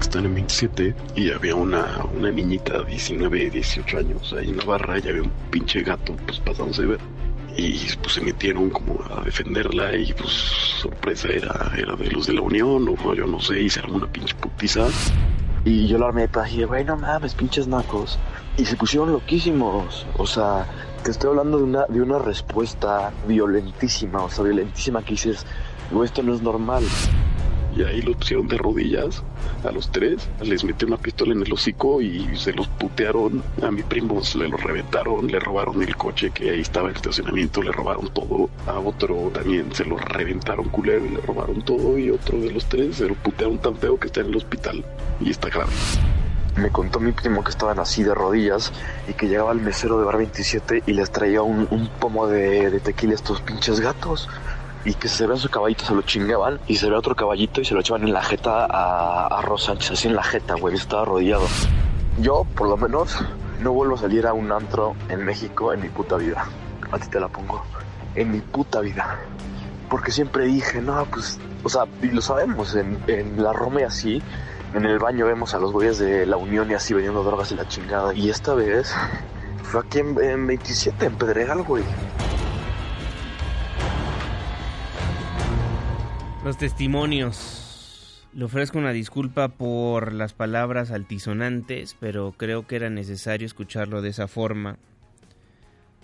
Están 0.00 0.26
en 0.26 0.34
27 0.34 0.94
y 1.16 1.30
había 1.30 1.54
una, 1.54 2.04
una 2.14 2.30
niñita 2.30 2.82
de 2.82 2.90
19, 2.90 3.50
18 3.50 3.98
años 3.98 4.34
ahí 4.34 4.50
en 4.50 4.58
la 4.58 4.64
barra 4.64 4.98
y 4.98 5.08
había 5.08 5.22
un 5.22 5.32
pinche 5.50 5.82
gato 5.82 6.14
pues 6.26 6.38
pasándose 6.40 6.82
de 6.82 6.88
ver. 6.88 7.00
Y 7.56 7.78
pues 8.02 8.12
se 8.14 8.20
metieron 8.20 8.68
como 8.68 9.02
a 9.10 9.24
defenderla 9.24 9.96
y 9.96 10.12
pues 10.12 10.30
sorpresa 10.30 11.28
era, 11.28 11.72
era 11.78 11.96
de 11.96 12.10
los 12.10 12.26
de 12.26 12.34
la 12.34 12.42
Unión 12.42 12.86
o 12.88 13.14
yo 13.14 13.26
no 13.26 13.40
sé, 13.40 13.62
hice 13.62 13.80
alguna 13.80 14.06
pinche 14.06 14.34
putiza. 14.34 14.88
Y 15.64 15.88
yo 15.88 15.96
la 15.98 16.08
armé 16.08 16.24
y 16.24 16.44
dije, 16.44 16.66
güey, 16.66 16.84
no 16.84 16.96
mames, 16.96 17.34
pinches 17.34 17.66
nacos. 17.66 18.18
Y 18.58 18.64
se 18.64 18.76
pusieron 18.76 19.12
loquísimos. 19.12 20.06
O 20.16 20.26
sea, 20.26 20.66
te 21.02 21.10
estoy 21.10 21.30
hablando 21.30 21.58
de 21.58 21.64
una, 21.64 21.84
de 21.86 22.00
una 22.00 22.18
respuesta 22.18 23.12
violentísima, 23.28 24.24
o 24.24 24.30
sea, 24.30 24.44
violentísima 24.44 25.02
que 25.02 25.10
dices, 25.10 25.46
esto 26.04 26.22
no 26.22 26.34
es 26.34 26.42
normal. 26.42 26.84
Y 27.76 27.82
ahí 27.82 28.00
los 28.00 28.16
pusieron 28.16 28.48
de 28.48 28.56
rodillas 28.56 29.22
a 29.62 29.70
los 29.70 29.92
tres, 29.92 30.28
les 30.40 30.64
metió 30.64 30.88
una 30.88 30.96
pistola 30.96 31.34
en 31.34 31.42
el 31.42 31.52
hocico 31.52 32.00
y 32.00 32.34
se 32.34 32.54
los 32.54 32.66
putearon. 32.68 33.42
A 33.62 33.70
mi 33.70 33.82
primo 33.82 34.22
le 34.36 34.48
lo 34.48 34.56
reventaron, 34.56 35.26
le 35.26 35.38
robaron 35.38 35.82
el 35.82 35.94
coche 35.94 36.30
que 36.30 36.50
ahí 36.50 36.60
estaba 36.60 36.86
en 36.86 36.92
el 36.92 36.96
estacionamiento, 36.96 37.62
le 37.62 37.72
robaron 37.72 38.08
todo. 38.08 38.48
A 38.66 38.78
otro 38.78 39.30
también 39.34 39.74
se 39.74 39.84
lo 39.84 39.98
reventaron 39.98 40.70
culero 40.70 41.04
le 41.04 41.20
robaron 41.20 41.62
todo. 41.62 41.98
Y 41.98 42.10
otro 42.10 42.40
de 42.40 42.50
los 42.50 42.64
tres 42.64 42.96
se 42.96 43.08
lo 43.08 43.14
putearon 43.14 43.58
tan 43.58 43.76
feo 43.76 43.98
que 43.98 44.06
está 44.06 44.22
en 44.22 44.28
el 44.28 44.36
hospital 44.36 44.82
y 45.20 45.30
está 45.30 45.50
grave 45.50 45.72
me 46.56 46.70
contó 46.70 47.00
mi 47.00 47.12
primo 47.12 47.44
que 47.44 47.50
estaban 47.50 47.78
así 47.78 48.02
de 48.02 48.14
rodillas 48.14 48.72
y 49.08 49.12
que 49.14 49.28
llegaba 49.28 49.52
el 49.52 49.60
mesero 49.60 49.98
de 49.98 50.04
bar 50.04 50.16
27 50.16 50.82
y 50.86 50.92
les 50.92 51.10
traía 51.10 51.42
un, 51.42 51.66
pomo 52.00 52.26
de, 52.26 52.80
tequila 52.80 53.12
a 53.12 53.16
estos 53.16 53.40
pinches 53.40 53.80
gatos. 53.80 54.28
Y 54.84 54.94
que 54.94 55.08
se 55.08 55.26
vean 55.26 55.38
su 55.38 55.48
caballito, 55.48 55.84
se 55.84 55.94
lo 55.94 56.02
chingaban 56.02 56.60
y 56.68 56.76
se 56.76 56.88
ve 56.88 56.94
otro 56.94 57.16
caballito 57.16 57.60
y 57.60 57.64
se 57.64 57.74
lo 57.74 57.80
echaban 57.80 58.04
en 58.04 58.12
la 58.12 58.22
jeta 58.22 58.66
a, 58.66 59.26
a 59.26 59.58
Sánchez, 59.58 59.90
así 59.90 60.06
en 60.06 60.14
la 60.14 60.22
jeta, 60.22 60.54
güey, 60.54 60.76
estaba 60.76 61.02
arrodillado. 61.02 61.46
Yo, 62.20 62.46
por 62.54 62.68
lo 62.68 62.76
menos, 62.76 63.18
no 63.60 63.72
vuelvo 63.72 63.96
a 63.96 63.98
salir 63.98 64.28
a 64.28 64.32
un 64.32 64.52
antro 64.52 64.94
en 65.08 65.24
México 65.24 65.72
en 65.72 65.82
mi 65.82 65.88
puta 65.88 66.16
vida. 66.16 66.44
A 66.92 66.98
ti 66.98 67.08
te 67.08 67.18
la 67.18 67.26
pongo. 67.26 67.64
En 68.14 68.30
mi 68.30 68.40
puta 68.40 68.80
vida. 68.80 69.18
Porque 69.90 70.12
siempre 70.12 70.44
dije, 70.44 70.80
no, 70.80 71.04
pues 71.06 71.40
o 71.66 71.68
sea, 71.68 71.84
y 72.00 72.06
lo 72.06 72.22
sabemos, 72.22 72.76
en, 72.76 72.96
en 73.08 73.42
la 73.42 73.52
Roma 73.52 73.80
y 73.80 73.82
así, 73.82 74.22
en 74.74 74.84
el 74.84 74.98
baño 74.98 75.26
vemos 75.26 75.54
a 75.54 75.58
los 75.58 75.72
güeyes 75.72 75.98
de 75.98 76.26
la 76.26 76.36
Unión 76.36 76.70
y 76.70 76.74
así 76.74 76.94
vendiendo 76.94 77.22
drogas 77.22 77.52
y 77.52 77.56
la 77.56 77.66
chingada. 77.68 78.12
Y 78.14 78.30
esta 78.30 78.54
vez 78.54 78.94
fue 79.62 79.80
aquí 79.80 79.98
en, 79.98 80.20
en 80.20 80.46
27, 80.46 81.06
en 81.06 81.16
Pedregal, 81.16 81.62
güey. 81.62 81.84
Los 86.44 86.58
testimonios. 86.58 87.62
Le 88.32 88.44
ofrezco 88.44 88.78
una 88.78 88.92
disculpa 88.92 89.48
por 89.48 90.12
las 90.12 90.34
palabras 90.34 90.90
altisonantes, 90.90 91.96
pero 91.98 92.34
creo 92.36 92.66
que 92.66 92.76
era 92.76 92.90
necesario 92.90 93.46
escucharlo 93.46 94.02
de 94.02 94.10
esa 94.10 94.28
forma 94.28 94.78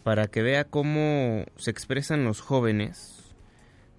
para 0.03 0.27
que 0.29 0.43
vea 0.43 0.65
cómo 0.65 1.45
se 1.57 1.71
expresan 1.71 2.25
los 2.25 2.41
jóvenes 2.41 3.35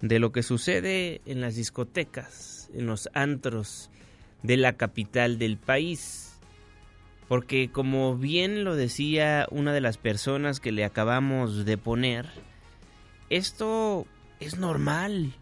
de 0.00 0.18
lo 0.18 0.32
que 0.32 0.42
sucede 0.42 1.20
en 1.24 1.40
las 1.40 1.54
discotecas, 1.54 2.68
en 2.74 2.86
los 2.86 3.08
antros 3.14 3.90
de 4.44 4.58
la 4.58 4.74
capital 4.74 5.38
del 5.38 5.56
país. 5.56 6.38
Porque 7.26 7.70
como 7.72 8.16
bien 8.16 8.62
lo 8.62 8.76
decía 8.76 9.46
una 9.50 9.72
de 9.72 9.80
las 9.80 9.96
personas 9.96 10.60
que 10.60 10.70
le 10.70 10.84
acabamos 10.84 11.64
de 11.64 11.78
poner, 11.78 12.28
esto 13.30 14.06
es 14.38 14.58
normal. 14.58 15.32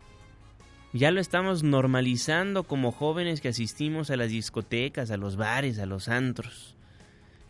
Ya 0.92 1.11
lo 1.11 1.20
estamos 1.20 1.64
normalizando 1.64 2.62
como 2.62 2.92
jóvenes 2.92 3.40
que 3.40 3.48
asistimos 3.48 4.11
a 4.11 4.16
las 4.16 4.30
discotecas, 4.30 5.11
a 5.11 5.16
los 5.16 5.36
bares, 5.36 5.80
a 5.80 5.86
los 5.86 6.09
antros. 6.09 6.76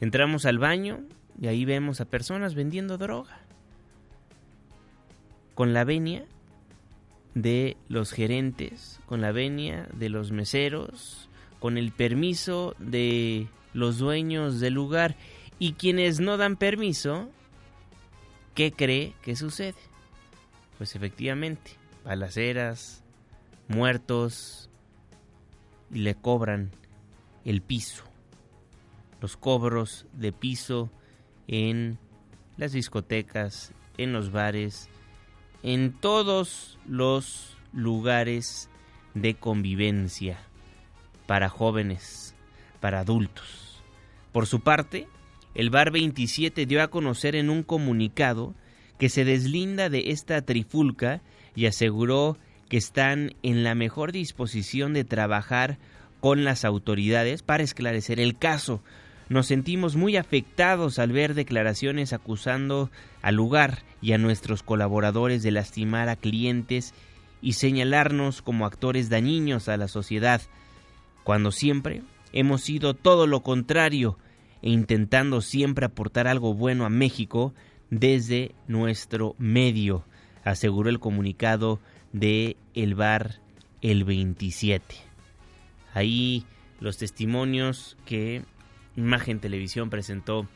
Entramos 0.00 0.46
al 0.46 0.58
baño 0.58 1.00
y 1.38 1.48
ahí 1.48 1.66
vemos 1.66 2.00
a 2.00 2.06
personas 2.06 2.54
vendiendo 2.54 2.96
droga. 2.96 3.40
Con 5.54 5.74
la 5.74 5.84
venia 5.84 6.24
de 7.34 7.76
los 7.88 8.12
gerentes, 8.12 9.00
con 9.04 9.20
la 9.20 9.32
venia 9.32 9.86
de 9.92 10.08
los 10.08 10.32
meseros, 10.32 11.28
con 11.62 11.78
el 11.78 11.92
permiso 11.92 12.74
de 12.80 13.46
los 13.72 13.98
dueños 13.98 14.58
del 14.58 14.74
lugar 14.74 15.14
y 15.60 15.74
quienes 15.74 16.18
no 16.18 16.36
dan 16.36 16.56
permiso, 16.56 17.30
¿qué 18.56 18.72
cree 18.72 19.14
que 19.22 19.36
sucede? 19.36 19.76
Pues 20.76 20.96
efectivamente, 20.96 21.78
balaceras, 22.04 23.04
muertos 23.68 24.70
y 25.92 26.00
le 26.00 26.16
cobran 26.16 26.72
el 27.44 27.62
piso, 27.62 28.02
los 29.20 29.36
cobros 29.36 30.06
de 30.14 30.32
piso 30.32 30.90
en 31.46 31.96
las 32.56 32.72
discotecas, 32.72 33.72
en 33.98 34.12
los 34.12 34.32
bares, 34.32 34.88
en 35.62 35.92
todos 35.92 36.80
los 36.88 37.56
lugares 37.72 38.68
de 39.14 39.36
convivencia 39.36 40.40
para 41.26 41.48
jóvenes, 41.48 42.34
para 42.80 43.00
adultos. 43.00 43.82
Por 44.32 44.46
su 44.46 44.60
parte, 44.60 45.08
el 45.54 45.70
Bar 45.70 45.90
27 45.90 46.66
dio 46.66 46.82
a 46.82 46.88
conocer 46.88 47.36
en 47.36 47.50
un 47.50 47.62
comunicado 47.62 48.54
que 48.98 49.08
se 49.08 49.24
deslinda 49.24 49.88
de 49.88 50.10
esta 50.10 50.42
trifulca 50.42 51.20
y 51.54 51.66
aseguró 51.66 52.38
que 52.68 52.76
están 52.76 53.34
en 53.42 53.64
la 53.64 53.74
mejor 53.74 54.12
disposición 54.12 54.94
de 54.94 55.04
trabajar 55.04 55.78
con 56.20 56.44
las 56.44 56.64
autoridades 56.64 57.42
para 57.42 57.64
esclarecer 57.64 58.20
el 58.20 58.38
caso. 58.38 58.82
Nos 59.28 59.46
sentimos 59.46 59.96
muy 59.96 60.16
afectados 60.16 60.98
al 60.98 61.12
ver 61.12 61.34
declaraciones 61.34 62.12
acusando 62.12 62.90
al 63.20 63.34
lugar 63.34 63.82
y 64.00 64.12
a 64.12 64.18
nuestros 64.18 64.62
colaboradores 64.62 65.42
de 65.42 65.50
lastimar 65.50 66.08
a 66.08 66.16
clientes 66.16 66.94
y 67.42 67.54
señalarnos 67.54 68.40
como 68.40 68.66
actores 68.66 69.10
dañinos 69.10 69.68
a 69.68 69.76
la 69.76 69.88
sociedad, 69.88 70.40
cuando 71.24 71.50
siempre 71.50 72.02
hemos 72.32 72.62
sido 72.62 72.94
todo 72.94 73.26
lo 73.26 73.42
contrario 73.42 74.18
e 74.62 74.70
intentando 74.70 75.40
siempre 75.40 75.86
aportar 75.86 76.26
algo 76.26 76.54
bueno 76.54 76.84
a 76.84 76.90
México 76.90 77.54
desde 77.90 78.54
nuestro 78.68 79.34
medio, 79.38 80.04
aseguró 80.44 80.88
el 80.88 81.00
comunicado 81.00 81.80
de 82.12 82.56
el 82.74 82.94
bar 82.94 83.40
El 83.80 84.04
27. 84.04 84.94
Ahí 85.92 86.46
los 86.80 86.98
testimonios 86.98 87.96
que 88.06 88.44
Imagen 88.96 89.40
Televisión 89.40 89.90
presentó 89.90 90.48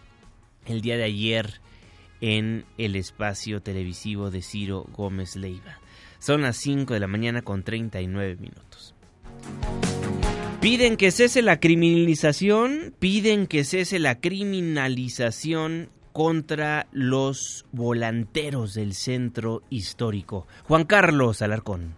el 0.66 0.80
día 0.80 0.96
de 0.96 1.04
ayer 1.04 1.60
en 2.20 2.64
el 2.78 2.96
espacio 2.96 3.60
televisivo 3.60 4.30
de 4.30 4.42
Ciro 4.42 4.86
Gómez 4.92 5.36
Leiva. 5.36 5.78
Son 6.18 6.42
las 6.42 6.56
5 6.56 6.94
de 6.94 7.00
la 7.00 7.06
mañana 7.06 7.42
con 7.42 7.62
39 7.62 8.36
minutos. 8.40 8.94
Piden 10.66 10.96
que 10.96 11.12
cese 11.12 11.42
la 11.42 11.60
criminalización, 11.60 12.92
piden 12.98 13.46
que 13.46 13.62
cese 13.62 14.00
la 14.00 14.18
criminalización 14.18 15.90
contra 16.12 16.88
los 16.90 17.66
volanteros 17.70 18.74
del 18.74 18.94
centro 18.94 19.62
histórico. 19.70 20.48
Juan 20.64 20.82
Carlos 20.82 21.40
Alarcón. 21.40 21.94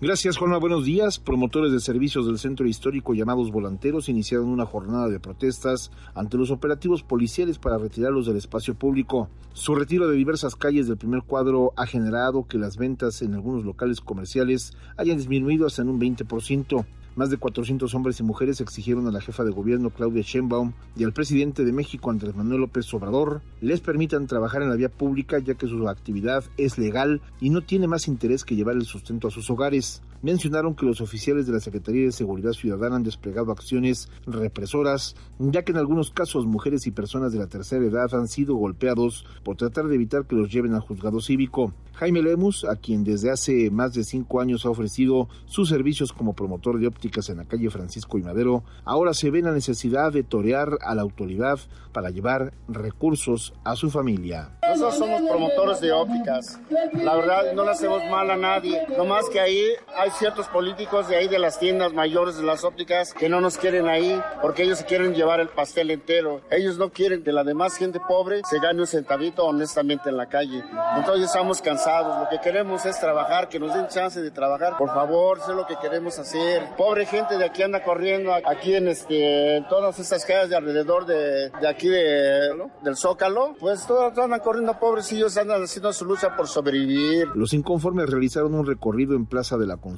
Gracias, 0.00 0.38
Juanma. 0.38 0.58
Buenos 0.58 0.84
días. 0.84 1.20
Promotores 1.20 1.70
de 1.70 1.78
servicios 1.78 2.26
del 2.26 2.40
centro 2.40 2.66
histórico 2.66 3.14
llamados 3.14 3.52
volanteros 3.52 4.08
iniciaron 4.08 4.48
una 4.48 4.66
jornada 4.66 5.08
de 5.08 5.20
protestas 5.20 5.92
ante 6.16 6.36
los 6.36 6.50
operativos 6.50 7.04
policiales 7.04 7.60
para 7.60 7.78
retirarlos 7.78 8.26
del 8.26 8.38
espacio 8.38 8.74
público. 8.74 9.30
Su 9.52 9.76
retiro 9.76 10.08
de 10.08 10.16
diversas 10.16 10.56
calles 10.56 10.88
del 10.88 10.96
primer 10.96 11.22
cuadro 11.22 11.72
ha 11.76 11.86
generado 11.86 12.48
que 12.48 12.58
las 12.58 12.76
ventas 12.76 13.22
en 13.22 13.34
algunos 13.34 13.64
locales 13.64 14.00
comerciales 14.00 14.72
hayan 14.96 15.18
disminuido 15.18 15.68
hasta 15.68 15.82
en 15.82 15.90
un 15.90 16.00
20%. 16.00 16.84
Más 17.16 17.30
de 17.30 17.36
400 17.36 17.94
hombres 17.94 18.18
y 18.18 18.24
mujeres 18.24 18.60
exigieron 18.60 19.06
a 19.06 19.12
la 19.12 19.20
jefa 19.20 19.44
de 19.44 19.52
gobierno 19.52 19.90
Claudia 19.90 20.22
Sheinbaum 20.22 20.72
y 20.96 21.04
al 21.04 21.12
presidente 21.12 21.64
de 21.64 21.72
México 21.72 22.10
Andrés 22.10 22.34
Manuel 22.34 22.62
López 22.62 22.92
Obrador 22.92 23.40
les 23.60 23.80
permitan 23.80 24.26
trabajar 24.26 24.62
en 24.62 24.70
la 24.70 24.74
vía 24.74 24.88
pública 24.88 25.38
ya 25.38 25.54
que 25.54 25.68
su 25.68 25.88
actividad 25.88 26.42
es 26.56 26.76
legal 26.76 27.20
y 27.40 27.50
no 27.50 27.60
tiene 27.60 27.86
más 27.86 28.08
interés 28.08 28.44
que 28.44 28.56
llevar 28.56 28.74
el 28.74 28.84
sustento 28.84 29.28
a 29.28 29.30
sus 29.30 29.48
hogares. 29.48 30.02
Mencionaron 30.24 30.74
que 30.74 30.86
los 30.86 31.02
oficiales 31.02 31.46
de 31.46 31.52
la 31.52 31.60
Secretaría 31.60 32.06
de 32.06 32.10
Seguridad 32.10 32.52
Ciudadana 32.52 32.96
han 32.96 33.02
desplegado 33.02 33.52
acciones 33.52 34.08
represoras, 34.26 35.16
ya 35.38 35.64
que 35.64 35.72
en 35.72 35.76
algunos 35.76 36.10
casos 36.10 36.46
mujeres 36.46 36.86
y 36.86 36.92
personas 36.92 37.30
de 37.34 37.40
la 37.40 37.46
tercera 37.46 37.84
edad 37.84 38.08
han 38.14 38.26
sido 38.26 38.54
golpeados 38.54 39.26
por 39.42 39.56
tratar 39.56 39.86
de 39.86 39.96
evitar 39.96 40.24
que 40.24 40.34
los 40.34 40.50
lleven 40.50 40.72
al 40.72 40.80
juzgado 40.80 41.20
cívico. 41.20 41.74
Jaime 41.92 42.22
Lemus, 42.22 42.64
a 42.64 42.76
quien 42.76 43.04
desde 43.04 43.30
hace 43.30 43.70
más 43.70 43.92
de 43.92 44.02
cinco 44.02 44.40
años 44.40 44.64
ha 44.64 44.70
ofrecido 44.70 45.28
sus 45.44 45.68
servicios 45.68 46.12
como 46.12 46.32
promotor 46.32 46.80
de 46.80 46.86
ópticas 46.86 47.28
en 47.28 47.36
la 47.36 47.44
calle 47.44 47.68
Francisco 47.68 48.16
y 48.16 48.22
Madero, 48.22 48.64
ahora 48.84 49.12
se 49.12 49.30
ve 49.30 49.42
la 49.42 49.52
necesidad 49.52 50.10
de 50.10 50.24
torear 50.24 50.78
a 50.80 50.94
la 50.94 51.02
autoridad 51.02 51.60
para 51.92 52.10
llevar 52.10 52.52
recursos 52.66 53.52
a 53.62 53.76
su 53.76 53.90
familia. 53.90 54.58
Nosotros 54.62 54.98
somos 54.98 55.22
promotores 55.22 55.80
de 55.80 55.92
ópticas. 55.92 56.58
La 56.94 57.14
verdad, 57.14 57.52
no 57.54 57.62
le 57.62 57.70
hacemos 57.70 58.02
mal 58.10 58.28
a 58.28 58.36
nadie. 58.36 58.80
No 58.98 59.04
más 59.04 59.28
que 59.28 59.38
ahí 59.38 59.62
hay 59.96 60.10
ciertos 60.18 60.48
políticos 60.48 61.08
de 61.08 61.16
ahí 61.16 61.28
de 61.28 61.38
las 61.38 61.58
tiendas 61.58 61.92
mayores 61.92 62.36
de 62.36 62.44
las 62.44 62.64
ópticas 62.64 63.12
que 63.12 63.28
no 63.28 63.40
nos 63.40 63.58
quieren 63.58 63.88
ahí 63.88 64.20
porque 64.40 64.62
ellos 64.62 64.78
se 64.78 64.84
quieren 64.84 65.14
llevar 65.14 65.40
el 65.40 65.48
pastel 65.48 65.90
entero. 65.90 66.40
Ellos 66.50 66.78
no 66.78 66.90
quieren 66.90 67.24
que 67.24 67.32
la 67.32 67.44
demás 67.44 67.76
gente 67.76 68.00
pobre 68.00 68.42
se 68.48 68.58
gane 68.60 68.80
un 68.80 68.86
centavito 68.86 69.44
honestamente 69.44 70.10
en 70.10 70.16
la 70.16 70.28
calle. 70.28 70.62
Entonces 70.96 71.26
estamos 71.26 71.60
cansados. 71.60 72.18
Lo 72.18 72.28
que 72.28 72.40
queremos 72.40 72.84
es 72.86 72.98
trabajar, 73.00 73.48
que 73.48 73.58
nos 73.58 73.74
den 73.74 73.88
chance 73.88 74.20
de 74.20 74.30
trabajar. 74.30 74.76
Por 74.76 74.88
favor, 74.88 75.38
eso 75.38 75.50
es 75.50 75.56
lo 75.56 75.66
que 75.66 75.76
queremos 75.76 76.18
hacer. 76.18 76.62
Pobre 76.76 77.06
gente 77.06 77.36
de 77.36 77.44
aquí 77.44 77.62
anda 77.62 77.82
corriendo 77.82 78.32
aquí 78.34 78.74
en 78.74 78.88
este 78.88 79.56
en 79.56 79.68
todas 79.68 79.98
estas 79.98 80.24
calles 80.24 80.50
de 80.50 80.56
alrededor 80.56 81.06
de, 81.06 81.50
de 81.50 81.68
aquí 81.68 81.88
de, 81.88 82.50
del 82.82 82.96
Zócalo. 82.96 83.54
Pues 83.58 83.86
todos 83.86 84.16
andan 84.18 84.40
corriendo 84.40 84.78
pobrecillos, 84.78 85.36
andan 85.36 85.62
haciendo 85.62 85.92
su 85.92 86.04
lucha 86.04 86.36
por 86.36 86.46
sobrevivir. 86.46 87.28
Los 87.34 87.52
inconformes 87.52 88.08
realizaron 88.08 88.54
un 88.54 88.66
recorrido 88.66 89.14
en 89.14 89.26
Plaza 89.26 89.56
de 89.56 89.66
la 89.66 89.76
Constitución. 89.76 89.93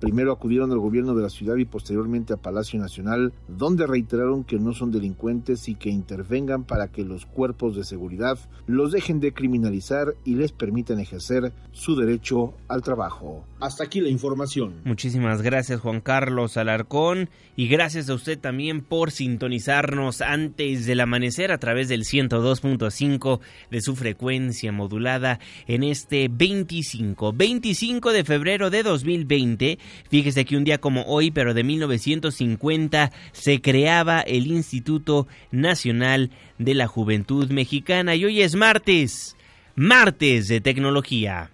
Primero 0.00 0.32
acudieron 0.32 0.70
al 0.70 0.78
gobierno 0.78 1.14
de 1.14 1.22
la 1.22 1.28
ciudad 1.28 1.56
y 1.56 1.64
posteriormente 1.64 2.32
a 2.32 2.36
Palacio 2.36 2.78
Nacional, 2.78 3.32
donde 3.48 3.86
reiteraron 3.86 4.44
que 4.44 4.58
no 4.58 4.72
son 4.72 4.92
delincuentes 4.92 5.68
y 5.68 5.74
que 5.74 5.90
intervengan 5.90 6.62
para 6.62 6.88
que 6.88 7.04
los 7.04 7.26
cuerpos 7.26 7.74
de 7.74 7.82
seguridad 7.82 8.38
los 8.66 8.92
dejen 8.92 9.18
de 9.18 9.32
criminalizar 9.32 10.14
y 10.24 10.36
les 10.36 10.52
permitan 10.52 11.00
ejercer 11.00 11.52
su 11.72 11.96
derecho 11.96 12.54
al 12.68 12.82
trabajo. 12.82 13.44
Hasta 13.60 13.84
aquí 13.84 14.00
la 14.00 14.08
información. 14.08 14.82
Muchísimas 14.84 15.42
gracias 15.42 15.80
Juan 15.80 16.00
Carlos 16.00 16.56
Alarcón 16.56 17.28
y 17.56 17.66
gracias 17.66 18.08
a 18.08 18.14
usted 18.14 18.38
también 18.38 18.82
por 18.82 19.10
sintonizarnos 19.10 20.20
antes 20.20 20.86
del 20.86 21.00
amanecer 21.00 21.50
a 21.50 21.58
través 21.58 21.88
del 21.88 22.04
102.5 22.04 23.40
de 23.70 23.80
su 23.80 23.96
frecuencia 23.96 24.70
modulada 24.70 25.40
en 25.66 25.82
este 25.82 26.28
25, 26.30 27.32
25 27.32 28.12
de 28.12 28.24
febrero 28.24 28.70
de 28.70 28.84
2020. 28.84 28.97
Fíjese 29.04 30.44
que 30.44 30.56
un 30.56 30.64
día 30.64 30.78
como 30.78 31.02
hoy, 31.02 31.30
pero 31.30 31.54
de 31.54 31.64
1950, 31.64 33.12
se 33.32 33.60
creaba 33.60 34.20
el 34.20 34.46
Instituto 34.48 35.26
Nacional 35.50 36.30
de 36.58 36.74
la 36.74 36.86
Juventud 36.86 37.50
Mexicana 37.50 38.14
y 38.14 38.24
hoy 38.24 38.42
es 38.42 38.54
martes 38.54 39.36
martes 39.78 40.48
de 40.48 40.60
tecnología. 40.60 41.52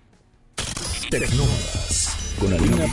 Tecnomas. 1.10 2.34
con 2.40 2.54
Alina. 2.54 2.86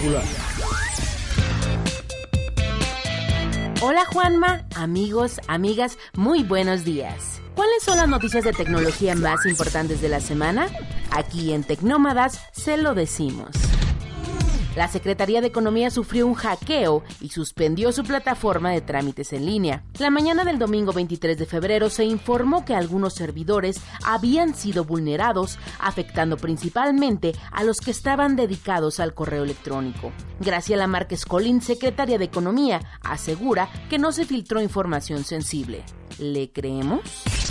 Hola 3.82 4.06
Juanma, 4.06 4.66
amigos, 4.76 5.40
amigas, 5.48 5.98
muy 6.16 6.44
buenos 6.44 6.84
días. 6.84 7.42
¿Cuáles 7.56 7.82
son 7.82 7.98
las 7.98 8.10
noticias 8.10 8.44
de 8.44 8.52
tecnología 8.52 9.16
más 9.16 9.46
importantes 9.46 10.02
de 10.02 10.10
la 10.10 10.20
semana? 10.20 10.68
Aquí 11.12 11.54
en 11.54 11.64
Tecnómadas 11.64 12.42
se 12.52 12.76
lo 12.76 12.94
decimos. 12.94 13.52
La 14.76 14.88
Secretaría 14.88 15.42
de 15.42 15.48
Economía 15.48 15.90
sufrió 15.90 16.26
un 16.26 16.34
hackeo 16.34 17.04
y 17.20 17.30
suspendió 17.30 17.92
su 17.92 18.04
plataforma 18.04 18.72
de 18.72 18.80
trámites 18.80 19.34
en 19.34 19.46
línea. 19.46 19.84
La 20.00 20.10
mañana 20.10 20.46
del 20.46 20.60
domingo 20.60 20.94
23 20.94 21.38
de 21.38 21.46
febrero 21.46 21.90
se 21.90 22.06
informó 22.06 22.64
que 22.64 22.74
algunos 22.74 23.14
servidores 23.14 23.82
habían 24.06 24.56
sido 24.56 24.86
vulnerados, 24.86 25.60
afectando 25.78 26.38
principalmente 26.38 27.34
a 27.52 27.66
los 27.66 27.82
que 27.82 27.92
estaban 27.92 28.38
dedicados 28.38 29.02
al 29.02 29.14
correo 29.14 29.44
electrónico. 29.44 30.14
Graciela 30.40 30.88
Márquez 30.88 31.26
Colín, 31.26 31.62
secretaria 31.62 32.18
de 32.18 32.26
Economía, 32.26 32.80
asegura 33.02 33.70
que 33.90 34.00
no 34.00 34.14
se 34.14 34.26
filtró 34.26 34.62
información 34.62 35.26
sensible. 35.26 35.84
¿Le 36.18 36.52
creemos? 36.52 37.02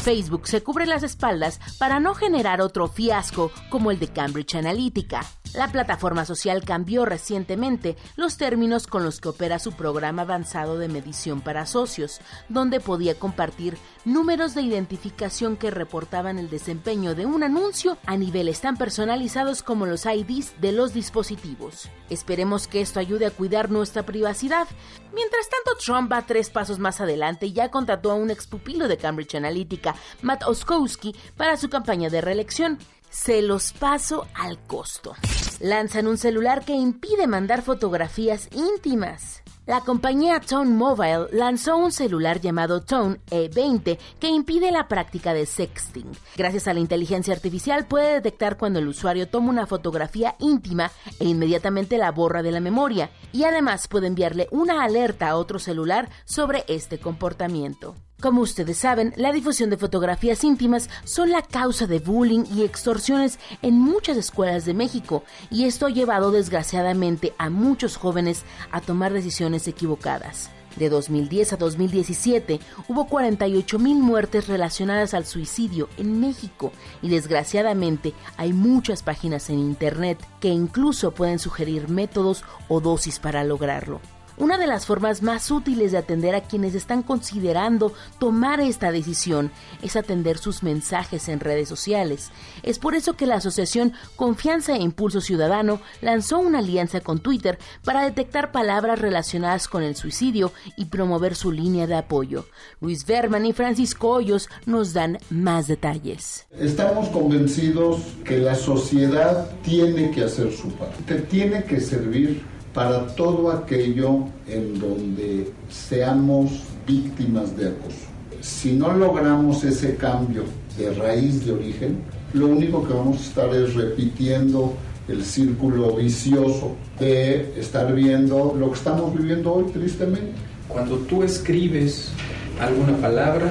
Facebook 0.01 0.49
se 0.49 0.62
cubre 0.62 0.87
las 0.87 1.03
espaldas 1.03 1.61
para 1.79 2.01
no 2.01 2.14
generar 2.14 2.62
otro 2.62 2.89
fiasco 2.89 3.51
como 3.68 3.91
el 3.91 3.99
de 3.99 4.09
Cambridge 4.09 4.55
Analytica. 4.55 5.21
La 5.53 5.66
plataforma 5.66 6.24
social 6.24 6.62
cambió 6.64 7.05
recientemente 7.05 7.96
los 8.14 8.36
términos 8.36 8.86
con 8.86 9.03
los 9.03 9.20
que 9.20 9.30
opera 9.30 9.59
su 9.59 9.72
programa 9.72 10.22
avanzado 10.22 10.78
de 10.78 10.86
medición 10.86 11.40
para 11.40 11.66
socios, 11.66 12.20
donde 12.48 12.78
podía 12.78 13.16
compartir 13.16 13.76
números 14.05 14.55
de 14.55 14.62
identificación 14.62 15.57
que 15.57 15.72
reportaban 15.72 16.38
el 16.38 16.51
desempeño 16.51 17.16
de 17.16 17.26
un 17.26 17.42
anuncio 17.42 17.98
a 18.07 18.16
niveles 18.16 18.61
tan 18.61 18.76
personalizados 18.76 19.64
como 19.64 19.86
los 19.86 20.07
IDs 20.07 20.61
de 20.61 20.70
los 20.70 20.94
dispositivos. 20.94 21.90
Esperemos 22.11 22.68
que 22.68 22.80
esto 22.80 23.01
ayude 23.01 23.26
a 23.26 23.32
cuidar 23.32 23.72
nuestra 23.72 24.05
privacidad. 24.05 24.68
Mientras 25.12 25.48
tanto, 25.48 25.76
Trump 25.84 26.12
va 26.12 26.26
tres 26.26 26.48
pasos 26.51 26.78
más 26.78 27.01
adelante 27.01 27.46
y 27.46 27.53
ya 27.53 27.72
contrató 27.72 28.12
a 28.12 28.14
un 28.14 28.30
expupilo 28.30 28.86
de 28.86 28.98
Cambridge 28.98 29.34
Analytica, 29.34 29.96
Matt 30.22 30.44
Oskowski, 30.44 31.16
para 31.36 31.57
su 31.57 31.68
campaña 31.68 32.09
de 32.09 32.20
reelección. 32.20 32.78
Se 33.11 33.43
los 33.43 33.73
paso 33.73 34.29
al 34.35 34.65
costo. 34.69 35.15
Lanzan 35.59 36.07
un 36.07 36.17
celular 36.17 36.65
que 36.65 36.75
impide 36.75 37.27
mandar 37.27 37.63
fotografías 37.63 38.49
íntimas. 38.53 39.43
La 39.67 39.81
compañía 39.81 40.41
Tone 40.41 40.71
Mobile 40.71 41.27
lanzó 41.33 41.77
un 41.77 41.91
celular 41.91 42.41
llamado 42.41 42.83
Tone 42.83 43.21
E20 43.31 43.99
que 44.21 44.29
impide 44.29 44.71
la 44.71 44.87
práctica 44.87 45.35
de 45.35 45.45
sexting. 45.45 46.11
Gracias 46.37 46.69
a 46.69 46.75
la 46.75 46.81
inteligencia 46.81 47.35
artificial 47.35 47.87
puede 47.87 48.15
detectar 48.15 48.57
cuando 48.57 48.79
el 48.79 48.87
usuario 48.87 49.29
toma 49.29 49.51
una 49.51 49.67
fotografía 49.67 50.37
íntima 50.39 50.93
e 51.19 51.25
inmediatamente 51.25 51.99
la 51.99 52.13
borra 52.13 52.45
de 52.45 52.53
la 52.53 52.61
memoria 52.61 53.11
y 53.33 53.43
además 53.43 53.89
puede 53.89 54.07
enviarle 54.07 54.47
una 54.53 54.85
alerta 54.85 55.29
a 55.29 55.37
otro 55.37 55.59
celular 55.59 56.09
sobre 56.25 56.65
este 56.69 56.99
comportamiento. 56.99 57.97
Como 58.21 58.43
ustedes 58.43 58.77
saben, 58.77 59.14
la 59.16 59.33
difusión 59.33 59.71
de 59.71 59.79
fotografías 59.79 60.45
íntimas 60.45 60.91
son 61.05 61.31
la 61.31 61.41
causa 61.41 61.87
de 61.87 62.01
bullying 62.01 62.45
y 62.55 62.64
extorsiones 62.64 63.39
en 63.62 63.81
muchas 63.81 64.18
escuelas 64.18 64.66
de 64.66 64.75
México, 64.75 65.25
y 65.51 65.64
esto 65.64 65.87
ha 65.87 65.91
llevado 65.91 66.31
desgraciadamente 66.31 67.33
a 67.39 67.49
muchos 67.49 67.97
jóvenes 67.97 68.45
a 68.73 68.83
tomar 68.83 69.14
decisiones 69.14 69.66
equivocadas. 69.68 70.51
De 70.77 70.91
2010 70.91 71.55
a 71.55 71.57
2017 71.57 72.61
hubo 72.89 73.07
48 73.07 73.79
mil 73.79 73.97
muertes 73.97 74.49
relacionadas 74.49 75.14
al 75.14 75.25
suicidio 75.25 75.89
en 75.97 76.21
México 76.21 76.73
y 77.03 77.09
desgraciadamente 77.09 78.12
hay 78.37 78.53
muchas 78.53 79.03
páginas 79.03 79.51
en 79.51 79.59
Internet 79.59 80.18
que 80.41 80.49
incluso 80.49 81.11
pueden 81.12 81.39
sugerir 81.41 81.89
métodos 81.89 82.45
o 82.68 82.81
dosis 82.81 83.18
para 83.18 83.43
lograrlo. 83.43 84.01
Una 84.41 84.57
de 84.57 84.66
las 84.66 84.86
formas 84.86 85.22
más 85.22 85.51
útiles 85.51 85.93
de 85.93 85.99
atender 85.99 86.34
a 86.34 86.41
quienes 86.41 86.74
están 86.74 87.03
considerando 87.03 87.93
tomar 88.18 88.61
esta 88.61 88.91
decisión 88.91 89.51
es 89.82 89.97
atender 89.97 90.38
sus 90.38 90.62
mensajes 90.62 91.28
en 91.28 91.41
redes 91.41 91.68
sociales. 91.68 92.30
Es 92.62 92.78
por 92.78 92.95
eso 92.95 93.12
que 93.12 93.26
la 93.26 93.34
asociación 93.34 93.93
Confianza 94.16 94.74
e 94.74 94.80
Impulso 94.80 95.20
Ciudadano 95.20 95.82
lanzó 96.01 96.38
una 96.38 96.61
alianza 96.61 97.03
con 97.03 97.18
Twitter 97.18 97.59
para 97.84 98.03
detectar 98.03 98.51
palabras 98.51 98.99
relacionadas 98.99 99.68
con 99.68 99.82
el 99.82 99.95
suicidio 99.95 100.55
y 100.74 100.86
promover 100.86 101.36
su 101.36 101.53
línea 101.53 101.86
de 101.86 101.97
apoyo. 101.97 102.47
Luis 102.80 103.05
Berman 103.05 103.45
y 103.45 103.53
Francisco 103.53 104.09
Hoyos 104.09 104.49
nos 104.64 104.95
dan 104.95 105.18
más 105.28 105.66
detalles. 105.66 106.47
Estamos 106.59 107.11
convencidos 107.11 108.01
que 108.24 108.38
la 108.38 108.55
sociedad 108.55 109.51
tiene 109.61 110.11
que 110.12 110.24
hacer 110.24 110.51
su 110.51 110.70
parte, 110.70 111.16
tiene 111.28 111.62
que 111.64 111.78
servir 111.78 112.43
para 112.75 113.07
todo 113.14 113.51
aquello 113.51 114.27
en 114.47 114.79
donde 114.79 115.51
seamos 115.68 116.62
víctimas 116.87 117.57
de 117.57 117.68
acoso. 117.68 118.07
Si 118.41 118.73
no 118.73 118.93
logramos 118.93 119.64
ese 119.64 119.97
cambio 119.97 120.45
de 120.79 120.93
raíz 120.95 121.45
de 121.45 121.53
origen, 121.53 121.99
lo 122.33 122.47
único 122.47 122.87
que 122.87 122.95
vamos 122.95 123.18
a 123.18 123.21
estar 123.21 123.55
es 123.55 123.75
repitiendo 123.75 124.75
el 125.09 125.25
círculo 125.25 125.97
vicioso 125.97 126.77
de 126.99 127.53
estar 127.59 127.93
viendo 127.93 128.55
lo 128.59 128.71
que 128.71 128.79
estamos 128.79 129.16
viviendo 129.16 129.53
hoy 129.53 129.64
tristemente. 129.73 130.33
Cuando 130.68 130.97
tú 130.99 131.25
escribes 131.25 132.12
alguna 132.61 132.97
palabra 132.99 133.51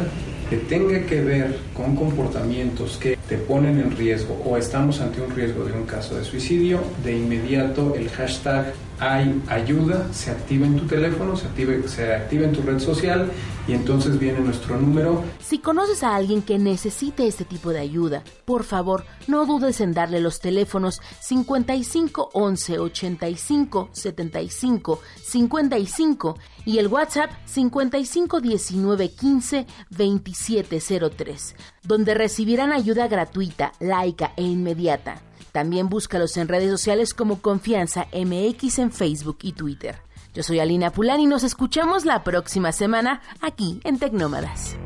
que 0.49 0.57
tenga 0.57 1.05
que 1.05 1.21
ver 1.21 1.57
con 1.79 1.95
comportamientos 1.95 2.97
que 2.97 3.17
te 3.27 3.37
ponen 3.37 3.79
en 3.79 3.95
riesgo 3.95 4.41
o 4.45 4.57
estamos 4.57 4.99
ante 4.99 5.21
un 5.21 5.33
riesgo 5.33 5.63
de 5.63 5.71
un 5.71 5.85
caso 5.85 6.15
de 6.15 6.25
suicidio, 6.25 6.81
de 7.03 7.17
inmediato 7.17 7.95
el 7.95 8.09
hashtag 8.09 8.73
hay 8.99 9.41
ayuda, 9.47 10.11
se 10.11 10.31
activa 10.31 10.67
en 10.67 10.75
tu 10.75 10.85
teléfono, 10.85 11.35
se, 11.35 11.47
active, 11.47 11.87
se 11.87 12.13
activa 12.13 12.45
en 12.45 12.51
tu 12.51 12.61
red 12.61 12.79
social 12.79 13.31
y 13.67 13.73
entonces 13.73 14.19
viene 14.19 14.39
nuestro 14.39 14.77
número. 14.77 15.23
Si 15.39 15.59
conoces 15.59 16.03
a 16.03 16.15
alguien 16.15 16.41
que 16.41 16.59
necesite 16.59 17.25
este 17.25 17.45
tipo 17.45 17.69
de 17.69 17.79
ayuda, 17.79 18.23
por 18.45 18.63
favor, 18.63 19.05
no 19.27 19.45
dudes 19.45 19.79
en 19.79 19.93
darle 19.93 20.19
los 20.19 20.39
teléfonos 20.39 21.01
55 21.21 22.31
11 22.33 22.79
85 22.79 23.89
75 23.93 24.99
55 25.23 26.37
y 26.65 26.77
el 26.79 26.87
WhatsApp 26.87 27.31
55 27.45 28.41
19 28.41 29.09
15 29.11 29.65
27 29.91 30.79
03, 31.15 31.55
donde 31.83 32.13
recibirán 32.13 32.71
ayuda 32.71 33.07
gratuita, 33.07 33.73
laica 33.79 34.33
e 34.37 34.43
inmediata. 34.43 35.21
También 35.51 35.89
búscalos 35.89 36.37
en 36.37 36.47
redes 36.47 36.69
sociales 36.69 37.13
como 37.13 37.41
Confianza 37.41 38.07
MX 38.13 38.79
en 38.79 38.91
Facebook 38.91 39.39
y 39.41 39.53
Twitter. 39.53 39.97
Yo 40.33 40.43
soy 40.43 40.59
Alina 40.59 40.91
Pulán 40.91 41.19
y 41.19 41.25
nos 41.25 41.43
escuchamos 41.43 42.05
la 42.05 42.23
próxima 42.23 42.71
semana 42.71 43.21
aquí 43.41 43.79
en 43.83 43.97
Tecnómadas. 43.97 44.77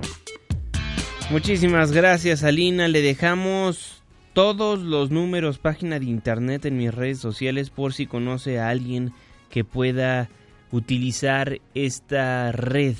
Muchísimas 1.30 1.92
gracias 1.92 2.44
Alina, 2.44 2.88
le 2.88 3.02
dejamos 3.02 4.04
todos 4.34 4.80
los 4.80 5.12
números, 5.12 5.58
página 5.58 6.00
de 6.00 6.06
internet 6.06 6.66
en 6.66 6.78
mis 6.78 6.94
redes 6.94 7.20
sociales 7.20 7.70
por 7.70 7.94
si 7.94 8.08
conoce 8.08 8.60
a 8.60 8.70
alguien 8.70 9.14
que 9.50 9.64
pueda 9.64 10.30
utilizar 10.72 11.60
esta 11.76 12.52
red 12.52 12.96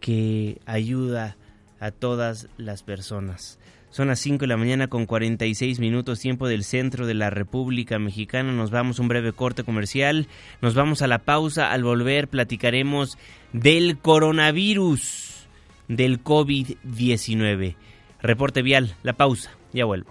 que 0.00 0.60
ayuda 0.66 1.36
a 1.80 1.90
todas 1.90 2.48
las 2.56 2.82
personas. 2.82 3.58
Son 3.90 4.06
las 4.06 4.20
5 4.20 4.42
de 4.42 4.46
la 4.46 4.56
mañana 4.56 4.86
con 4.86 5.04
46 5.04 5.80
minutos 5.80 6.20
tiempo 6.20 6.46
del 6.46 6.62
centro 6.62 7.08
de 7.08 7.14
la 7.14 7.28
República 7.28 7.98
Mexicana. 7.98 8.52
Nos 8.52 8.70
vamos 8.70 8.98
a 8.98 9.02
un 9.02 9.08
breve 9.08 9.32
corte 9.32 9.64
comercial. 9.64 10.28
Nos 10.62 10.74
vamos 10.74 11.02
a 11.02 11.08
la 11.08 11.18
pausa. 11.18 11.72
Al 11.72 11.82
volver 11.82 12.28
platicaremos 12.28 13.18
del 13.52 13.98
coronavirus, 13.98 15.48
del 15.88 16.22
COVID-19. 16.22 17.74
Reporte 18.22 18.62
vial, 18.62 18.94
la 19.02 19.14
pausa. 19.14 19.50
Ya 19.72 19.86
vuelvo. 19.86 20.10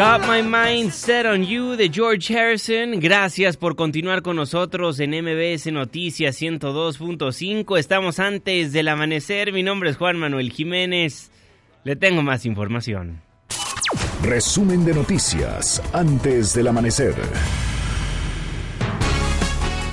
Got 0.00 0.26
My 0.26 0.40
Mind 0.40 0.92
Set 0.92 1.26
on 1.26 1.44
You 1.44 1.76
de 1.76 1.90
George 1.90 2.34
Harrison. 2.34 2.98
Gracias 3.00 3.58
por 3.58 3.76
continuar 3.76 4.22
con 4.22 4.34
nosotros 4.34 4.98
en 4.98 5.10
MBS 5.10 5.70
Noticias 5.70 6.40
102.5. 6.40 7.78
Estamos 7.78 8.18
antes 8.18 8.72
del 8.72 8.88
amanecer. 8.88 9.52
Mi 9.52 9.62
nombre 9.62 9.90
es 9.90 9.98
Juan 9.98 10.16
Manuel 10.16 10.52
Jiménez. 10.52 11.30
Le 11.84 11.96
tengo 11.96 12.22
más 12.22 12.46
información. 12.46 13.20
Resumen 14.22 14.86
de 14.86 14.94
noticias 14.94 15.82
antes 15.92 16.54
del 16.54 16.68
amanecer. 16.68 17.14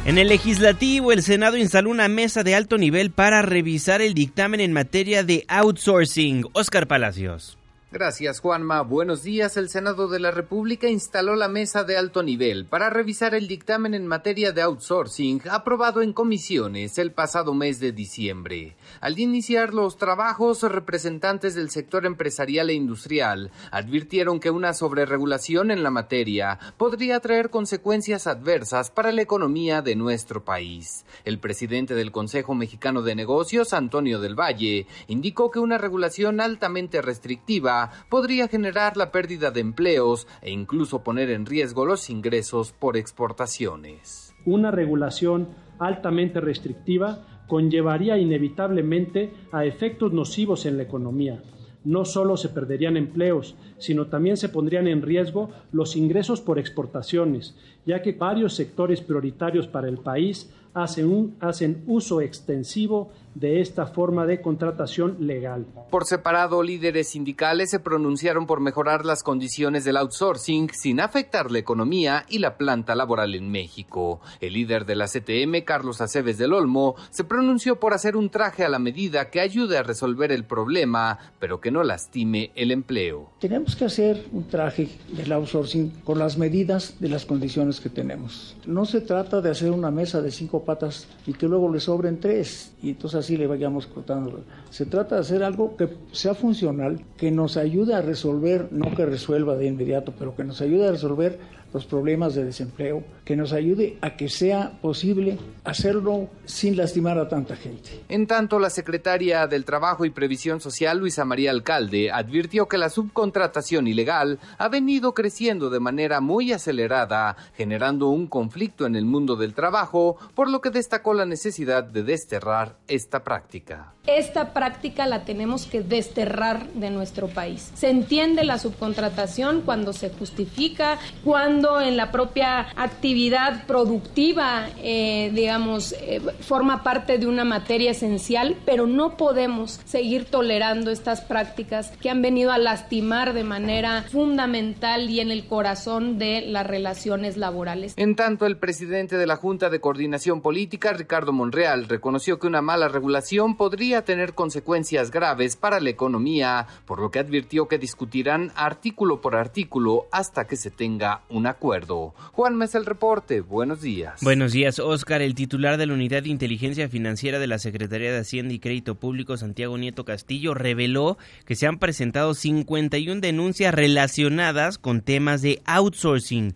En 0.06 0.18
el 0.18 0.30
legislativo, 0.30 1.12
el 1.12 1.22
Senado 1.22 1.58
instaló 1.58 1.90
una 1.90 2.08
mesa 2.08 2.44
de 2.44 2.56
alto 2.56 2.78
nivel 2.78 3.12
para 3.12 3.42
revisar 3.42 4.02
el 4.02 4.14
dictamen 4.14 4.62
en 4.62 4.72
materia 4.72 5.26
de 5.26 5.44
outsourcing. 5.50 6.46
Oscar 6.54 6.88
Palacios. 6.88 7.58
Gracias, 7.90 8.42
Juanma. 8.42 8.82
Buenos 8.82 9.24
días. 9.24 9.56
El 9.56 9.70
Senado 9.70 10.10
de 10.10 10.20
la 10.20 10.32
República 10.32 10.90
instaló 10.90 11.38
la 11.38 11.48
mesa 11.48 11.86
de 11.86 11.96
alto 11.96 12.22
nivel 12.22 12.66
para 12.66 12.90
revisar 12.90 13.34
el 13.34 13.48
dictamen 13.48 13.94
en 13.94 14.06
materia 14.06 14.52
de 14.52 14.62
outsourcing 14.62 15.42
aprobado 15.50 16.02
en 16.02 16.12
comisiones 16.12 16.98
el 16.98 17.14
pasado 17.14 17.54
mes 17.54 17.80
de 17.80 17.94
diciembre. 17.94 18.76
Al 19.02 19.20
iniciar 19.20 19.74
los 19.74 19.98
trabajos, 19.98 20.64
representantes 20.64 21.56
del 21.56 21.70
sector 21.70 22.06
empresarial 22.06 22.70
e 22.70 22.74
industrial 22.74 23.52
advirtieron 23.72 24.40
que 24.40 24.52
una 24.52 24.74
sobreregulación 24.74 25.72
en 25.72 25.84
la 25.84 25.92
materia 25.92 26.60
podría 26.78 27.20
traer 27.20 27.50
consecuencias 27.50 28.28
adversas 28.28 28.92
para 28.92 29.12
la 29.12 29.22
economía 29.22 29.82
de 29.82 29.96
nuestro 29.96 30.44
país. 30.44 31.06
El 31.26 31.40
presidente 31.40 31.96
del 31.96 32.12
Consejo 32.12 32.56
Mexicano 32.56 33.02
de 33.02 33.16
Negocios, 33.16 33.74
Antonio 33.74 34.20
del 34.20 34.40
Valle, 34.40 34.88
indicó 35.08 35.52
que 35.52 35.60
una 35.60 35.78
regulación 35.78 36.42
altamente 36.42 37.02
restrictiva 37.02 37.92
podría 38.10 38.48
generar 38.48 38.98
la 38.98 39.12
pérdida 39.12 39.52
de 39.52 39.62
empleos 39.62 40.28
e 40.42 40.52
incluso 40.52 41.04
poner 41.04 41.30
en 41.30 41.46
riesgo 41.46 41.86
los 41.86 42.10
ingresos 42.10 42.72
por 42.72 42.98
exportaciones. 42.98 44.34
Una 44.46 44.72
regulación 44.72 45.50
altamente 45.80 46.40
restrictiva 46.40 47.37
conllevaría 47.48 48.18
inevitablemente 48.18 49.32
a 49.52 49.66
efectos 49.66 50.14
nocivos 50.14 50.66
en 50.66 50.78
la 50.78 50.84
economía. 50.84 51.42
No 51.84 52.04
solo 52.04 52.36
se 52.36 52.50
perderían 52.50 52.98
empleos, 52.98 53.56
sino 53.78 54.08
también 54.08 54.36
se 54.36 54.50
pondrían 54.50 54.88
en 54.88 55.02
riesgo 55.02 55.50
los 55.72 55.96
ingresos 55.96 56.42
por 56.42 56.60
exportaciones, 56.60 57.56
ya 57.86 58.02
que 58.02 58.12
varios 58.12 58.54
sectores 58.54 59.02
prioritarios 59.02 59.68
para 59.68 59.88
el 59.88 59.98
país 59.98 60.52
hacen, 60.78 61.08
un, 61.08 61.36
hacen 61.40 61.84
uso 61.88 62.22
extensivo 62.22 63.10
de 63.40 63.62
esta 63.62 63.86
forma 63.86 64.26
de 64.26 64.42
contratación 64.42 65.18
legal. 65.20 65.66
Por 65.92 66.06
separado, 66.06 66.64
líderes 66.64 67.10
sindicales 67.10 67.70
se 67.70 67.80
pronunciaron 67.80 68.48
por 68.48 68.62
mejorar 68.62 69.06
las 69.06 69.22
condiciones 69.22 69.86
del 69.86 69.98
outsourcing 69.98 70.70
sin 70.74 71.00
afectar 71.00 71.52
la 71.52 71.60
economía 71.60 72.26
y 72.30 72.40
la 72.40 72.58
planta 72.58 72.96
laboral 72.96 73.36
en 73.36 73.52
México. 73.52 74.22
El 74.42 74.54
líder 74.54 74.86
de 74.86 74.96
la 74.96 75.06
CTM, 75.06 75.64
Carlos 75.66 76.02
Aceves 76.02 76.40
del 76.40 76.54
Olmo, 76.54 76.96
se 77.12 77.24
pronunció 77.24 77.80
por 77.80 77.94
hacer 77.94 78.16
un 78.16 78.30
traje 78.30 78.64
a 78.64 78.70
la 78.70 78.80
medida 78.80 79.30
que 79.30 79.40
ayude 79.40 79.78
a 79.78 79.84
resolver 79.84 80.32
el 80.32 80.44
problema, 80.44 81.20
pero 81.40 81.62
que 81.62 81.70
no 81.70 81.84
lastime 81.84 82.52
el 82.56 82.72
empleo. 82.72 83.30
Tenemos 83.40 83.76
que 83.76 83.86
hacer 83.86 84.26
un 84.32 84.48
traje 84.48 84.90
del 85.12 85.32
outsourcing 85.32 86.02
con 86.04 86.18
las 86.18 86.40
medidas 86.40 86.96
de 87.00 87.10
las 87.10 87.26
condiciones 87.26 87.80
que 87.80 87.90
tenemos. 87.90 88.58
No 88.66 88.86
se 88.86 89.02
trata 89.02 89.42
de 89.42 89.52
hacer 89.52 89.72
una 89.72 89.92
mesa 89.92 90.22
de 90.22 90.32
cinco 90.32 90.64
patas 90.68 91.08
y 91.26 91.34
que 91.34 91.48
luego 91.48 91.72
le 91.72 91.80
sobren 91.80 92.20
tres 92.20 92.74
y 92.84 92.90
entonces 92.90 93.22
así 93.22 93.38
le 93.38 93.48
vayamos 93.48 93.88
cortando. 93.88 94.42
Se 94.70 94.86
trata 94.86 95.16
de 95.16 95.22
hacer 95.22 95.42
algo 95.42 95.78
que 95.78 95.90
sea 96.12 96.36
funcional, 96.36 97.02
que 97.16 97.32
nos 97.32 97.56
ayude 97.56 97.96
a 97.96 98.02
resolver, 98.02 98.68
no 98.72 98.94
que 98.94 99.06
resuelva 99.06 99.56
de 99.56 99.68
inmediato, 99.68 100.14
pero 100.20 100.36
que 100.36 100.44
nos 100.44 100.62
ayude 100.62 100.88
a 100.88 100.92
resolver 100.92 101.40
los 101.74 101.86
problemas 101.86 102.36
de 102.36 102.46
desempleo, 102.46 103.04
que 103.26 103.36
nos 103.36 103.54
ayude 103.54 103.98
a 104.02 104.16
que 104.16 104.30
sea 104.30 104.80
posible 104.82 105.38
hacerlo 105.64 106.30
sin 106.46 106.78
lastimar 106.78 107.18
a 107.18 107.28
tanta 107.28 107.56
gente. 107.56 108.02
En 108.10 108.26
tanto, 108.28 108.60
la 108.60 108.70
secretaria 108.70 109.48
del 109.48 109.66
Trabajo 109.66 110.06
y 110.06 110.10
Previsión 110.10 110.62
Social, 110.62 111.00
Luisa 111.00 111.26
María 111.26 111.52
Alcalde, 111.52 112.12
advirtió 112.12 112.68
que 112.68 112.78
la 112.78 112.90
subcontratación 112.90 113.88
ilegal 113.88 114.40
ha 114.58 114.70
venido 114.70 115.14
creciendo 115.14 115.70
de 115.70 115.80
manera 115.80 116.22
muy 116.22 116.54
acelerada, 116.54 117.36
generando 117.56 118.10
un 118.10 118.28
conflicto 118.28 118.86
en 118.86 118.96
el 118.96 119.06
mundo 119.06 119.36
del 119.36 119.54
trabajo, 119.54 120.18
por 120.36 120.50
lo 120.50 120.62
que 120.62 120.70
destacó 120.70 121.14
la 121.14 121.26
necesidad 121.26 121.84
de 121.84 122.04
desterrar 122.04 122.78
esta 122.88 123.24
práctica. 123.24 123.94
Esta 124.08 124.54
práctica 124.54 125.06
la 125.06 125.26
tenemos 125.26 125.66
que 125.66 125.82
desterrar 125.82 126.66
de 126.70 126.90
nuestro 126.92 127.28
país. 127.28 127.72
Se 127.76 127.90
entiende 127.90 128.46
la 128.46 128.58
subcontratación 128.58 129.64
cuando 129.66 129.92
se 129.92 130.10
justifica, 130.10 130.98
cuando 131.26 131.82
en 131.82 131.98
la 131.98 132.10
propia 132.10 132.68
actividad 132.78 133.66
productiva, 133.68 134.70
eh, 134.82 135.30
digamos, 135.34 135.92
eh, 135.92 136.22
forma 136.40 136.84
parte 136.84 137.18
de 137.18 137.28
una 137.28 137.44
materia 137.44 137.92
esencial, 137.92 138.56
pero 138.66 138.88
no 138.88 139.18
podemos 139.18 139.82
seguir 139.84 140.24
tolerando 140.24 140.90
estas 140.90 141.20
prácticas 141.20 141.92
que 142.00 142.10
han 142.10 142.22
venido 142.22 142.54
a 142.54 142.58
lastimar 142.58 143.34
de 143.34 143.44
manera 143.44 144.06
fundamental 144.10 145.10
y 145.10 145.20
en 145.20 145.32
el 145.32 145.48
corazón 145.48 146.18
de 146.18 146.44
las 146.48 146.66
relaciones 146.66 147.36
laborales. 147.36 147.94
En 147.98 148.16
tanto, 148.16 148.46
el 148.46 148.56
presidente 148.56 149.18
de 149.18 149.28
la 149.28 149.36
Junta 149.36 149.70
de 149.70 149.82
Coordinación 149.82 150.42
Política, 150.42 150.94
Ricardo 150.94 151.34
Monreal, 151.34 151.90
reconoció 151.90 152.40
que 152.40 152.48
una 152.48 152.62
mala 152.62 152.88
regulación 152.88 153.58
podría 153.58 153.97
tener 154.04 154.34
consecuencias 154.34 155.12
graves 155.12 155.56
para 155.56 155.80
la 155.80 155.90
economía, 155.90 156.68
por 156.86 157.00
lo 157.00 157.12
que 157.12 157.20
advirtió 157.20 157.68
que 157.68 157.78
discutirán 157.78 158.52
artículo 158.56 159.22
por 159.22 159.36
artículo 159.36 160.08
hasta 160.12 160.48
que 160.48 160.56
se 160.56 160.72
tenga 160.72 161.22
un 161.30 161.48
acuerdo. 161.48 162.14
Juan 162.34 162.56
Mes 162.56 162.76
el 162.76 162.86
reporte, 162.86 163.42
buenos 163.42 163.82
días. 163.82 164.22
Buenos 164.22 164.52
días, 164.52 164.80
Oscar. 164.80 165.22
El 165.22 165.36
titular 165.36 165.78
de 165.78 165.86
la 165.86 165.94
Unidad 165.94 166.24
de 166.24 166.30
Inteligencia 166.30 166.90
Financiera 166.90 167.40
de 167.40 167.48
la 167.48 167.60
Secretaría 167.60 168.12
de 168.12 168.20
Hacienda 168.20 168.54
y 168.54 168.60
Crédito 168.60 168.96
Público, 168.96 169.38
Santiago 169.38 169.78
Nieto 169.78 170.06
Castillo, 170.06 170.54
reveló 170.54 171.18
que 171.46 171.56
se 171.56 171.68
han 171.68 171.80
presentado 171.80 172.34
51 172.34 173.22
denuncias 173.22 173.74
relacionadas 173.74 174.78
con 174.78 175.02
temas 175.02 175.42
de 175.42 175.62
outsourcing. 175.66 176.56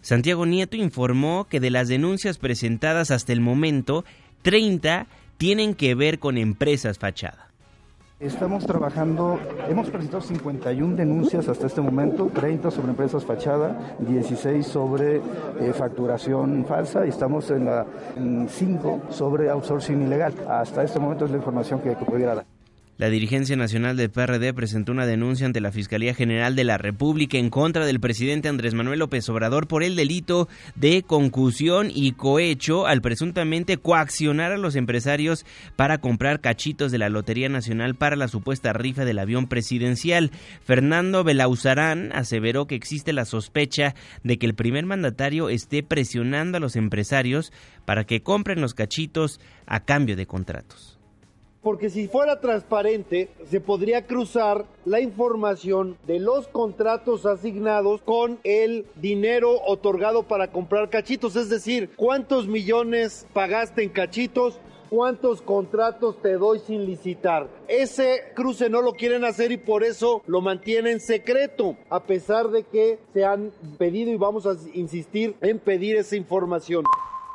Santiago 0.00 0.46
Nieto 0.46 0.76
informó 0.76 1.46
que 1.48 1.60
de 1.60 1.70
las 1.70 1.88
denuncias 1.88 2.38
presentadas 2.38 3.10
hasta 3.10 3.32
el 3.32 3.40
momento, 3.40 4.04
30 4.42 5.06
tienen 5.42 5.74
que 5.74 5.96
ver 5.96 6.20
con 6.20 6.38
empresas 6.38 7.00
fachada. 7.00 7.48
Estamos 8.20 8.64
trabajando, 8.64 9.40
hemos 9.68 9.90
presentado 9.90 10.22
51 10.22 10.94
denuncias 10.94 11.48
hasta 11.48 11.66
este 11.66 11.80
momento, 11.80 12.30
30 12.32 12.70
sobre 12.70 12.90
empresas 12.90 13.24
fachada, 13.24 13.96
16 13.98 14.64
sobre 14.64 15.16
eh, 15.16 15.72
facturación 15.76 16.64
falsa 16.64 17.04
y 17.04 17.08
estamos 17.08 17.50
en, 17.50 17.64
la, 17.64 17.84
5 18.48 19.02
sobre 19.10 19.50
outsourcing 19.50 20.02
ilegal. 20.02 20.32
Hasta 20.48 20.84
este 20.84 21.00
momento 21.00 21.24
es 21.24 21.32
la 21.32 21.38
información 21.38 21.80
que 21.80 21.90
pudiera 21.96 22.36
dar. 22.36 22.51
La 22.98 23.08
dirigencia 23.08 23.56
nacional 23.56 23.96
del 23.96 24.10
PRD 24.10 24.52
presentó 24.52 24.92
una 24.92 25.06
denuncia 25.06 25.46
ante 25.46 25.62
la 25.62 25.72
Fiscalía 25.72 26.12
General 26.12 26.54
de 26.54 26.64
la 26.64 26.76
República 26.76 27.38
en 27.38 27.48
contra 27.48 27.86
del 27.86 28.00
presidente 28.00 28.48
Andrés 28.48 28.74
Manuel 28.74 28.98
López 28.98 29.26
Obrador 29.30 29.66
por 29.66 29.82
el 29.82 29.96
delito 29.96 30.46
de 30.74 31.02
concusión 31.02 31.90
y 31.92 32.12
cohecho 32.12 32.86
al 32.86 33.00
presuntamente 33.00 33.78
coaccionar 33.78 34.52
a 34.52 34.58
los 34.58 34.76
empresarios 34.76 35.46
para 35.74 35.98
comprar 35.98 36.42
cachitos 36.42 36.92
de 36.92 36.98
la 36.98 37.08
Lotería 37.08 37.48
Nacional 37.48 37.94
para 37.94 38.14
la 38.14 38.28
supuesta 38.28 38.74
rifa 38.74 39.06
del 39.06 39.18
avión 39.18 39.48
presidencial. 39.48 40.30
Fernando 40.62 41.24
Belauzarán 41.24 42.12
aseveró 42.12 42.66
que 42.66 42.74
existe 42.74 43.14
la 43.14 43.24
sospecha 43.24 43.94
de 44.22 44.38
que 44.38 44.44
el 44.44 44.54
primer 44.54 44.84
mandatario 44.84 45.48
esté 45.48 45.82
presionando 45.82 46.58
a 46.58 46.60
los 46.60 46.76
empresarios 46.76 47.52
para 47.86 48.04
que 48.04 48.22
compren 48.22 48.60
los 48.60 48.74
cachitos 48.74 49.40
a 49.66 49.80
cambio 49.80 50.14
de 50.14 50.26
contratos 50.26 50.91
porque 51.62 51.90
si 51.90 52.08
fuera 52.08 52.40
transparente 52.40 53.30
se 53.48 53.60
podría 53.60 54.06
cruzar 54.06 54.66
la 54.84 55.00
información 55.00 55.96
de 56.06 56.18
los 56.18 56.48
contratos 56.48 57.24
asignados 57.24 58.02
con 58.02 58.38
el 58.42 58.86
dinero 58.96 59.60
otorgado 59.66 60.24
para 60.24 60.50
comprar 60.50 60.90
cachitos, 60.90 61.36
es 61.36 61.48
decir, 61.48 61.90
cuántos 61.96 62.48
millones 62.48 63.26
pagaste 63.32 63.84
en 63.84 63.90
cachitos, 63.90 64.58
cuántos 64.90 65.40
contratos 65.40 66.20
te 66.20 66.34
doy 66.34 66.58
sin 66.58 66.84
licitar. 66.84 67.48
Ese 67.68 68.24
cruce 68.34 68.68
no 68.68 68.82
lo 68.82 68.92
quieren 68.92 69.24
hacer 69.24 69.52
y 69.52 69.56
por 69.56 69.84
eso 69.84 70.22
lo 70.26 70.40
mantienen 70.40 71.00
secreto, 71.00 71.76
a 71.88 72.02
pesar 72.02 72.50
de 72.50 72.64
que 72.64 72.98
se 73.14 73.24
han 73.24 73.52
pedido 73.78 74.10
y 74.10 74.16
vamos 74.16 74.46
a 74.46 74.54
insistir 74.74 75.34
en 75.40 75.58
pedir 75.58 75.96
esa 75.96 76.16
información. 76.16 76.84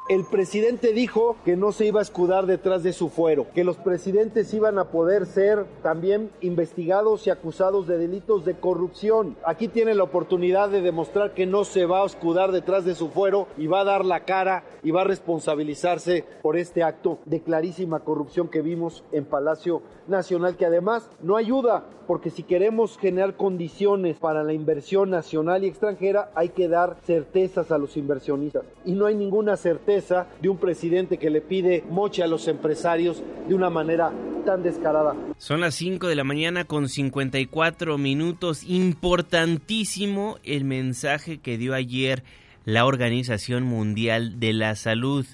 El 0.10 0.24
presidente 0.24 0.93
dijo 0.93 1.36
que 1.43 1.58
no 1.58 1.74
se 1.74 1.86
iba 1.86 1.99
a 1.99 2.03
escudar 2.03 2.45
detrás 2.45 2.82
de 2.82 2.93
su 2.93 3.10
fuero, 3.10 3.47
que 3.53 3.66
los 3.66 3.76
presidentes 3.76 4.53
iban 4.53 4.80
a 4.80 4.86
poder 4.86 5.26
ser 5.26 5.66
también 5.84 6.32
investigados 6.39 7.28
y 7.28 7.30
acusados 7.30 7.88
de 7.88 7.97
delitos 7.97 8.45
de 8.45 8.55
corrupción. 8.55 9.36
Aquí 9.45 9.68
tiene 9.68 9.95
la 9.95 10.03
oportunidad 10.03 10.70
de 10.70 10.82
demostrar 10.82 11.34
que 11.34 11.45
no 11.45 11.66
se 11.66 11.86
va 11.86 12.03
a 12.03 12.05
escudar 12.05 12.53
detrás 12.53 12.86
de 12.86 12.95
su 12.95 13.10
fuero 13.10 13.49
y 13.58 13.68
va 13.68 13.82
a 13.82 13.84
dar 13.84 14.05
la 14.05 14.24
cara 14.24 14.64
y 14.82 14.91
va 14.91 15.01
a 15.01 15.03
responsabilizarse 15.03 16.24
por 16.41 16.55
este 16.55 16.84
acto 16.84 17.20
de 17.26 17.41
clarísima 17.41 17.99
corrupción 17.99 18.47
que 18.47 18.62
vimos 18.62 19.03
en 19.12 19.26
Palacio 19.26 19.82
Nacional, 20.08 20.55
que 20.55 20.66
además 20.66 21.10
no 21.22 21.36
ayuda, 21.36 21.86
porque 22.08 22.30
si 22.30 22.43
queremos 22.43 22.97
generar 22.97 23.36
condiciones 23.36 24.18
para 24.18 24.43
la 24.43 24.53
inversión 24.53 25.10
nacional 25.10 25.64
y 25.64 25.68
extranjera, 25.68 26.32
hay 26.36 26.49
que 26.49 26.68
dar 26.68 26.97
certezas 27.05 27.72
a 27.72 27.78
los 27.78 27.97
inversionistas. 27.97 28.64
Y 28.86 28.93
no 28.93 29.05
hay 29.05 29.16
ninguna 29.16 29.58
certeza 29.58 30.28
de 30.41 30.49
un 30.49 30.58
presidente 30.58 31.18
que 31.18 31.30
le 31.30 31.41
pide 31.41 31.84
moche 31.89 32.24
a 32.24 32.28
los 32.28 32.47
empresarios 32.47 33.22
de 33.47 33.55
una 33.55 33.70
manera 33.70 34.12
tan 34.45 34.64
descarada. 34.64 35.14
Son 35.38 35.60
las 35.60 35.76
5 35.76 36.08
de 36.08 36.16
la 36.16 36.24
mañana 36.24 36.64
con 36.64 36.88
54 36.88 37.97
minutos. 37.97 38.64
Importantísimo 38.64 40.38
el 40.43 40.64
mensaje 40.64 41.39
que 41.39 41.58
dio 41.58 41.74
ayer 41.74 42.24
la 42.64 42.86
Organización 42.86 43.64
Mundial 43.64 44.39
de 44.39 44.53
la 44.53 44.76
Salud. 44.76 45.26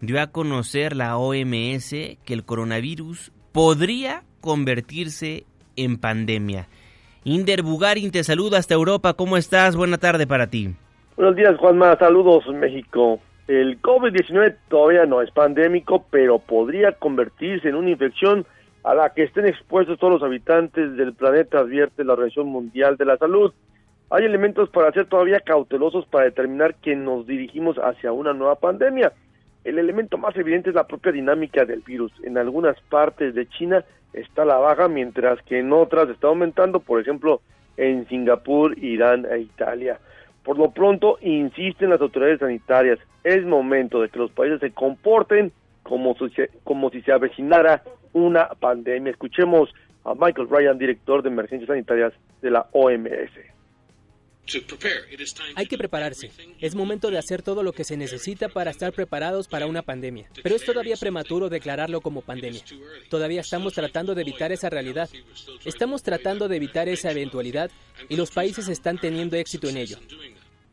Dio 0.00 0.20
a 0.20 0.28
conocer 0.28 0.94
la 0.94 1.16
OMS 1.16 1.90
que 1.90 2.34
el 2.34 2.44
coronavirus 2.44 3.32
podría 3.54 4.24
convertirse 4.40 5.44
en 5.76 5.96
pandemia. 5.96 6.66
Inder 7.22 7.62
Bugarin 7.62 8.10
te 8.10 8.24
saluda 8.24 8.58
hasta 8.58 8.74
Europa. 8.74 9.14
¿Cómo 9.14 9.36
estás? 9.36 9.76
Buena 9.76 9.96
tarde 9.96 10.26
para 10.26 10.48
ti. 10.48 10.74
Buenos 11.16 11.36
días, 11.36 11.56
Juanma. 11.58 11.96
Saludos, 11.96 12.44
México. 12.48 13.20
El 13.46 13.80
COVID-19 13.80 14.56
todavía 14.68 15.06
no 15.06 15.22
es 15.22 15.30
pandémico, 15.30 16.04
pero 16.10 16.40
podría 16.40 16.92
convertirse 16.92 17.68
en 17.68 17.76
una 17.76 17.90
infección 17.90 18.44
a 18.82 18.92
la 18.92 19.10
que 19.10 19.22
estén 19.22 19.46
expuestos 19.46 20.00
todos 20.00 20.14
los 20.14 20.22
habitantes 20.24 20.96
del 20.96 21.14
planeta, 21.14 21.60
advierte 21.60 22.02
la 22.02 22.14
Organización 22.14 22.48
Mundial 22.48 22.96
de 22.96 23.04
la 23.04 23.16
Salud. 23.18 23.52
Hay 24.10 24.24
elementos 24.24 24.68
para 24.70 24.90
ser 24.90 25.06
todavía 25.06 25.38
cautelosos 25.38 26.06
para 26.06 26.24
determinar 26.24 26.74
que 26.74 26.96
nos 26.96 27.24
dirigimos 27.24 27.76
hacia 27.76 28.10
una 28.10 28.32
nueva 28.32 28.56
pandemia. 28.56 29.12
El 29.64 29.78
elemento 29.78 30.18
más 30.18 30.36
evidente 30.36 30.70
es 30.70 30.76
la 30.76 30.86
propia 30.86 31.10
dinámica 31.10 31.64
del 31.64 31.80
virus. 31.80 32.12
En 32.22 32.36
algunas 32.36 32.78
partes 32.82 33.34
de 33.34 33.48
China 33.48 33.84
está 34.12 34.44
la 34.44 34.56
baja, 34.58 34.88
mientras 34.88 35.40
que 35.42 35.58
en 35.58 35.72
otras 35.72 36.08
está 36.10 36.28
aumentando, 36.28 36.80
por 36.80 37.00
ejemplo, 37.00 37.40
en 37.76 38.06
Singapur, 38.08 38.78
Irán 38.78 39.26
e 39.30 39.40
Italia. 39.40 39.98
Por 40.42 40.58
lo 40.58 40.70
pronto, 40.70 41.18
insisten 41.22 41.90
las 41.90 42.00
autoridades 42.00 42.40
sanitarias, 42.40 42.98
es 43.24 43.44
momento 43.44 44.02
de 44.02 44.10
que 44.10 44.18
los 44.18 44.30
países 44.30 44.60
se 44.60 44.72
comporten 44.72 45.50
como 45.82 46.14
como 46.64 46.90
si 46.90 47.00
se 47.02 47.12
avecinara 47.12 47.82
una 48.12 48.48
pandemia. 48.48 49.10
Escuchemos 49.10 49.74
a 50.04 50.14
Michael 50.14 50.48
Ryan, 50.50 50.78
director 50.78 51.22
de 51.22 51.30
emergencias 51.30 51.68
sanitarias 51.68 52.12
de 52.42 52.50
la 52.50 52.66
OMS. 52.72 53.53
Hay 55.56 55.66
que 55.66 55.78
prepararse. 55.78 56.30
Es 56.60 56.74
momento 56.74 57.10
de 57.10 57.18
hacer 57.18 57.42
todo 57.42 57.62
lo 57.62 57.72
que 57.72 57.84
se 57.84 57.96
necesita 57.96 58.48
para 58.48 58.70
estar 58.70 58.92
preparados 58.92 59.48
para 59.48 59.66
una 59.66 59.82
pandemia. 59.82 60.26
Pero 60.42 60.54
es 60.54 60.64
todavía 60.64 60.96
prematuro 61.00 61.48
declararlo 61.48 62.00
como 62.00 62.20
pandemia. 62.20 62.60
Todavía 63.08 63.40
estamos 63.40 63.72
tratando 63.72 64.14
de 64.14 64.22
evitar 64.22 64.52
esa 64.52 64.70
realidad. 64.70 65.08
Estamos 65.64 66.02
tratando 66.02 66.48
de 66.48 66.56
evitar 66.56 66.88
esa 66.88 67.10
eventualidad 67.10 67.70
y 68.08 68.16
los 68.16 68.30
países 68.30 68.68
están 68.68 68.98
teniendo 68.98 69.36
éxito 69.36 69.68
en 69.68 69.78
ello. 69.78 69.96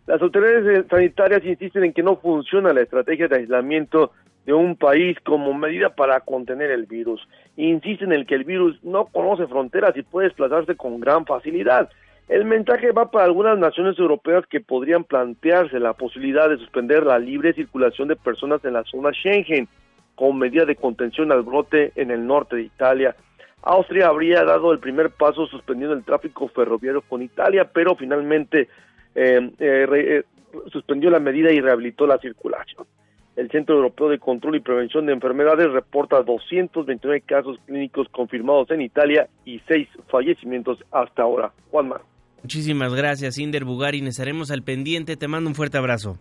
Las 0.08 0.22
autoridades 0.22 0.88
sanitarias 0.90 1.46
insisten 1.46 1.86
en 1.86 1.94
que 1.94 2.04
no 2.04 2.18
funciona 2.18 2.74
la 2.74 2.82
estrategia 2.82 3.28
de 3.28 3.38
aislamiento 3.38 4.12
de 4.46 4.54
un 4.54 4.76
país 4.76 5.18
como 5.24 5.54
medida 5.54 5.90
para 5.96 6.20
contener 6.22 6.72
el 6.72 6.86
virus. 6.86 7.22
Insisten 7.56 8.12
en 8.12 8.26
que 8.26 8.36
el 8.36 8.44
virus 8.44 8.84
no 8.84 9.06
conoce 9.06 9.48
fronteras 9.48 9.96
y 9.96 10.02
puede 10.02 10.28
desplazarse 10.28 10.76
con 10.76 11.00
gran 11.00 11.26
facilidad. 11.26 11.90
El 12.32 12.46
mensaje 12.46 12.94
va 12.94 13.12
para 13.12 13.26
algunas 13.26 13.60
naciones 13.60 14.00
europeas 14.00 14.46
que 14.48 14.62
podrían 14.62 15.04
plantearse 15.04 15.82
la 15.82 15.92
posibilidad 15.92 16.48
de 16.48 16.56
suspender 16.56 17.06
la 17.06 17.20
libre 17.20 17.52
circulación 17.52 18.08
de 18.08 18.16
personas 18.16 18.64
en 18.64 18.72
la 18.72 18.86
zona 18.86 19.12
Schengen 19.12 19.68
como 20.16 20.32
medida 20.32 20.64
de 20.64 20.78
contención 20.78 21.34
al 21.34 21.42
brote 21.42 21.92
en 21.96 22.10
el 22.10 22.26
norte 22.26 22.56
de 22.56 22.62
Italia. 22.62 23.18
Austria 23.64 24.08
habría 24.08 24.46
dado 24.46 24.72
el 24.72 24.80
primer 24.80 25.10
paso 25.10 25.46
suspendiendo 25.48 25.94
el 25.94 26.06
tráfico 26.06 26.48
ferroviario 26.48 27.02
con 27.02 27.22
Italia, 27.22 27.70
pero 27.74 27.98
finalmente 27.98 28.70
eh, 29.14 29.52
eh, 29.60 29.88
eh, 29.92 30.24
suspendió 30.72 31.10
la 31.10 31.20
medida 31.20 31.52
y 31.52 31.60
rehabilitó 31.60 32.08
la 32.08 32.18
circulación. 32.18 32.88
El 33.36 33.52
Centro 33.52 33.76
Europeo 33.76 34.08
de 34.08 34.20
Control 34.20 34.56
y 34.56 34.62
Prevención 34.62 35.06
de 35.06 35.12
Enfermedades 35.12 35.70
reporta 35.70 36.24
229 36.24 37.24
casos 37.26 37.60
clínicos 37.66 38.08
confirmados 38.08 38.72
en 38.72 38.80
Italia 38.80 39.28
y 39.44 39.60
6 39.68 39.90
fallecimientos 40.08 40.82
hasta 40.94 41.24
ahora. 41.24 41.52
Juanma. 41.72 42.00
Muchísimas 42.44 42.94
gracias, 42.94 43.38
Inder 43.38 43.66
Bugarin. 43.66 44.08
Estaremos 44.08 44.52
al 44.52 44.64
pendiente. 44.64 45.18
Te 45.18 45.28
mando 45.28 45.50
un 45.50 45.56
fuerte 45.56 45.78
abrazo. 45.78 46.18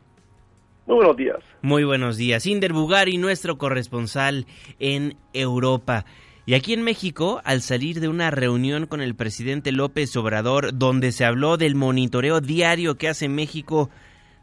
Muy 0.87 0.97
buenos 0.97 1.17
días. 1.17 1.37
Muy 1.63 1.85
buenos 1.85 2.17
días. 2.17 2.47
Inder 2.47 2.73
Bugari, 2.73 3.17
nuestro 3.17 3.59
corresponsal 3.59 4.47
en 4.81 5.17
Europa. 5.33 6.05
Y 6.47 6.55
aquí 6.55 6.73
en 6.73 6.83
México, 6.83 7.41
al 7.45 7.63
salir 7.63 8.01
de 8.01 8.09
una 8.09 8.33
reunión 8.33 8.87
con 8.87 9.01
el 9.01 9.15
presidente 9.15 9.71
López 9.71 10.17
Obrador, 10.17 10.77
donde 10.77 11.13
se 11.13 11.25
habló 11.25 11.57
del 11.57 11.77
monitoreo 11.77 12.41
diario 12.41 12.97
que 12.97 13.09
hace 13.09 13.29
México 13.29 13.89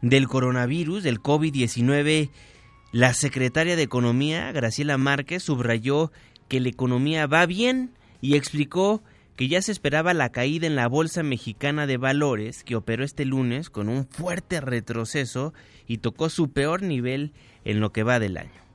del 0.00 0.26
coronavirus, 0.26 1.02
del 1.02 1.20
COVID-19, 1.20 2.30
la 2.92 3.12
secretaria 3.12 3.76
de 3.76 3.82
Economía, 3.82 4.50
Graciela 4.52 4.96
Márquez, 4.96 5.42
subrayó 5.42 6.12
que 6.48 6.60
la 6.60 6.70
economía 6.70 7.26
va 7.26 7.44
bien 7.44 7.90
y 8.22 8.36
explicó 8.36 9.02
que 9.38 9.46
ya 9.46 9.62
se 9.62 9.70
esperaba 9.70 10.14
la 10.14 10.32
caída 10.32 10.66
en 10.66 10.74
la 10.74 10.88
Bolsa 10.88 11.22
Mexicana 11.22 11.86
de 11.86 11.96
Valores, 11.96 12.64
que 12.64 12.74
operó 12.74 13.04
este 13.04 13.24
lunes 13.24 13.70
con 13.70 13.88
un 13.88 14.04
fuerte 14.04 14.60
retroceso 14.60 15.54
y 15.86 15.98
tocó 15.98 16.28
su 16.28 16.50
peor 16.50 16.82
nivel 16.82 17.32
en 17.64 17.78
lo 17.78 17.92
que 17.92 18.02
va 18.02 18.18
del 18.18 18.36
año. 18.36 18.67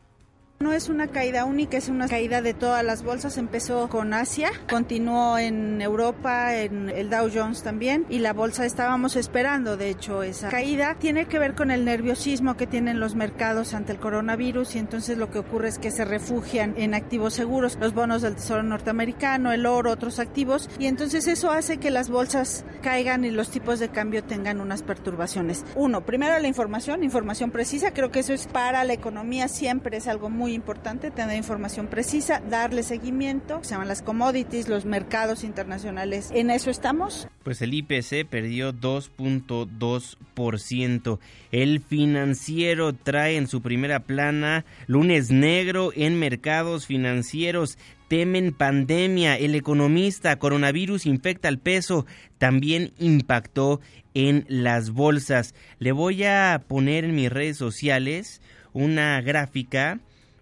No 0.60 0.72
es 0.72 0.88
una 0.88 1.08
caída 1.08 1.44
única, 1.44 1.76
es 1.76 1.90
una 1.90 2.08
caída 2.08 2.42
de 2.42 2.54
todas 2.54 2.86
las 2.86 3.04
bolsas. 3.04 3.38
Empezó 3.38 3.90
con 3.90 4.14
Asia, 4.14 4.50
continuó 4.70 5.38
en 5.38 5.82
Europa, 5.82 6.56
en 6.56 6.90
el 6.90 7.10
Dow 7.10 7.30
Jones 7.34 7.64
también, 7.64 8.06
y 8.10 8.20
la 8.20 8.32
bolsa 8.32 8.66
estábamos 8.66 9.18
esperando, 9.18 9.76
de 9.76 9.90
hecho, 9.90 10.24
esa 10.24 10.48
caída. 10.48 10.96
Tiene 11.00 11.26
que 11.26 11.38
ver 11.38 11.54
con 11.54 11.70
el 11.70 11.84
nerviosismo 11.84 12.56
que 12.56 12.66
tienen 12.66 13.02
los 13.02 13.14
mercados 13.14 13.74
ante 13.74 13.92
el 13.92 14.00
coronavirus 14.00 14.76
y 14.76 14.80
entonces 14.80 15.18
lo 15.18 15.30
que 15.30 15.40
ocurre 15.40 15.68
es 15.68 15.80
que 15.80 15.92
se 15.92 16.06
refugian 16.06 16.76
en 16.78 16.94
activos 16.94 17.34
seguros, 17.34 17.78
los 17.82 17.94
bonos 17.94 18.22
del 18.22 18.36
Tesoro 18.36 18.64
norteamericano, 18.64 19.52
el 19.52 19.66
oro, 19.66 19.92
otros 19.92 20.20
activos, 20.20 20.70
y 20.80 20.86
entonces 20.86 21.28
eso 21.28 21.52
hace 21.52 21.78
que 21.78 21.92
las 21.92 22.10
bolsas 22.10 22.64
caigan 22.82 23.26
y 23.26 23.32
los 23.32 23.50
tipos 23.50 23.80
de 23.80 23.90
cambio 23.90 24.24
tengan 24.24 24.62
unas 24.62 24.82
perturbaciones. 24.82 25.66
Uno, 25.76 26.06
primero 26.06 26.40
la 26.40 26.48
información, 26.48 27.04
información 27.04 27.52
precisa, 27.52 27.92
creo 27.92 28.12
que 28.12 28.20
eso 28.20 28.32
es 28.32 28.48
para 28.48 28.86
la 28.86 28.94
economía 28.94 29.50
siempre 29.50 29.98
es 29.98 30.08
algo 30.08 30.30
muy 30.30 30.43
importante 30.52 31.12
tener 31.12 31.38
información 31.38 31.88
precisa, 31.88 32.42
darle 32.50 32.84
seguimiento, 32.84 33.64
se 33.64 33.72
llaman 33.72 33.88
las 33.88 34.02
commodities, 34.02 34.68
los 34.68 34.84
mercados 34.84 35.46
internacionales. 35.46 36.30
¿En 36.34 36.50
eso 36.50 36.70
estamos? 36.70 37.30
Pues 37.44 37.62
el 37.62 37.74
IPC 37.74 38.28
perdió 38.30 38.74
2.2%. 38.74 41.20
El 41.52 41.80
financiero 41.80 42.92
trae 42.94 43.38
en 43.38 43.48
su 43.48 43.62
primera 43.62 44.02
plana 44.02 44.66
lunes 44.88 45.32
negro 45.32 45.92
en 45.96 46.20
mercados 46.20 46.86
financieros. 46.86 47.78
Temen 48.08 48.54
pandemia. 48.54 49.38
El 49.38 49.56
economista 49.56 50.38
coronavirus 50.38 51.06
infecta 51.06 51.48
al 51.48 51.60
peso. 51.60 52.06
También 52.38 52.92
impactó 53.00 53.80
en 54.14 54.46
las 54.48 54.92
bolsas. 54.92 55.56
Le 55.80 55.92
voy 55.92 56.24
a 56.24 56.64
poner 56.68 57.06
en 57.06 57.16
mis 57.16 57.32
redes 57.32 57.58
sociales 57.58 58.42
una 58.74 59.22
gráfica 59.22 60.00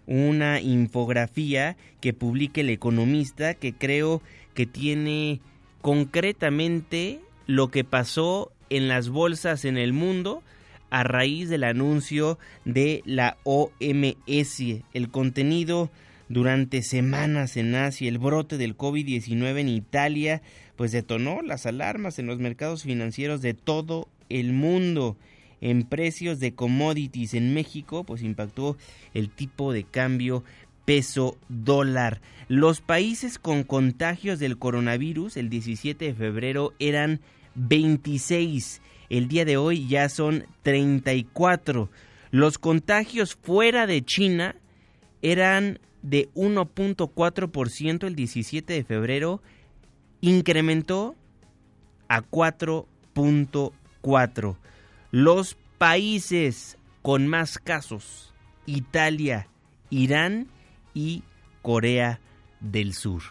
una 0.08 0.62
infografía 0.62 1.78
que 2.00 2.14
publique 2.14 2.62
el 2.62 2.70
economista 2.70 3.54
que 3.54 3.74
creo 3.74 4.22
que 4.54 4.66
tiene 4.66 5.40
concretamente 5.82 7.20
lo 7.48 7.70
que 7.70 7.84
pasó 7.84 8.52
en 8.70 8.88
las 8.88 9.10
bolsas 9.10 9.66
en 9.66 9.78
el 9.78 9.94
mundo 9.94 10.44
a 10.90 11.04
raíz 11.04 11.50
del 11.50 11.64
anuncio 11.64 12.38
de 12.66 13.02
la 13.06 13.38
OMS. 13.44 14.62
El 14.94 15.10
contenido 15.10 15.90
durante 16.30 16.82
semanas 16.82 17.58
en 17.58 17.76
Asia, 17.76 18.08
el 18.08 18.18
brote 18.18 18.58
del 18.58 18.78
COVID-19 18.78 19.60
en 19.60 19.70
Italia, 19.70 20.42
pues 20.76 20.92
detonó 20.92 21.42
las 21.42 21.66
alarmas 21.66 22.20
en 22.20 22.28
los 22.28 22.40
mercados 22.40 22.84
financieros 22.84 23.42
de 23.42 23.54
todo 23.54 24.08
el 24.30 24.54
mundo 24.54 25.18
en 25.62 25.84
precios 25.84 26.40
de 26.40 26.54
commodities 26.54 27.36
en 27.36 27.54
México, 27.54 28.04
pues 28.04 28.24
impactó 28.24 28.76
el 29.14 29.30
tipo 29.30 29.72
de 29.72 29.84
cambio 29.84 30.44
peso 30.86 31.38
dólar. 31.48 32.22
Los 32.48 32.82
países 32.82 33.38
con 33.40 33.64
contagios 33.64 34.40
del 34.40 34.58
coronavirus 34.58 35.38
el 35.38 35.50
17 35.50 36.06
de 36.06 36.14
febrero 36.14 36.74
eran 36.80 37.22
26. 37.56 38.82
El 39.10 39.28
día 39.28 39.46
de 39.46 39.58
hoy 39.58 39.88
ya 39.88 40.10
son 40.10 40.46
34. 40.64 41.90
Los 42.32 42.58
contagios 42.58 43.36
fuera 43.36 43.86
de 43.88 44.04
China 44.04 44.56
eran 45.22 45.80
de 46.02 46.30
1.4% 46.34 48.08
el 48.08 48.16
17 48.16 48.74
de 48.74 48.84
febrero, 48.84 49.44
incrementó 50.22 51.16
a 52.08 52.24
4.4. 52.24 54.56
Los 55.12 55.58
países 55.78 56.78
con 57.02 57.28
más 57.28 57.58
casos, 57.58 58.34
Italia, 58.66 59.50
Irán 59.90 60.48
y 60.94 61.24
Corea 61.62 62.22
del 62.62 62.94
Sur. 62.94 63.22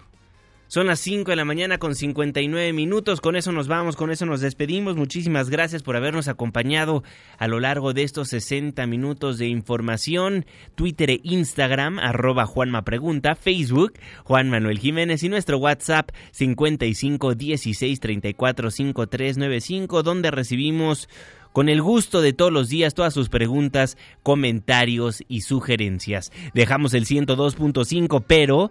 Son 0.66 0.86
las 0.86 1.00
5 1.00 1.28
de 1.32 1.36
la 1.36 1.44
mañana 1.44 1.78
con 1.78 1.96
59 1.96 2.72
minutos. 2.72 3.20
Con 3.20 3.34
eso 3.34 3.50
nos 3.50 3.66
vamos, 3.66 3.96
con 3.96 4.12
eso 4.12 4.24
nos 4.24 4.40
despedimos. 4.40 4.94
Muchísimas 4.94 5.50
gracias 5.50 5.82
por 5.82 5.96
habernos 5.96 6.28
acompañado 6.28 7.02
a 7.38 7.48
lo 7.48 7.58
largo 7.58 7.92
de 7.92 8.04
estos 8.04 8.28
60 8.28 8.86
minutos 8.86 9.38
de 9.38 9.48
información. 9.48 10.46
Twitter 10.76 11.10
e 11.10 11.20
Instagram, 11.24 11.98
arroba 11.98 12.46
Juanma 12.46 12.84
Pregunta, 12.84 13.34
Facebook, 13.34 13.94
Juan 14.22 14.48
Manuel 14.48 14.78
Jiménez 14.78 15.24
y 15.24 15.28
nuestro 15.28 15.58
WhatsApp 15.58 16.10
55 16.30 17.34
16 17.34 17.98
34 17.98 18.70
5395, 18.70 20.04
donde 20.04 20.30
recibimos 20.30 21.08
con 21.52 21.68
el 21.68 21.82
gusto 21.82 22.20
de 22.20 22.32
todos 22.32 22.52
los 22.52 22.68
días 22.68 22.94
todas 22.94 23.14
sus 23.14 23.28
preguntas, 23.28 23.96
comentarios 24.22 25.22
y 25.28 25.42
sugerencias. 25.42 26.32
Dejamos 26.54 26.94
el 26.94 27.06
102.5, 27.06 28.24
pero 28.26 28.70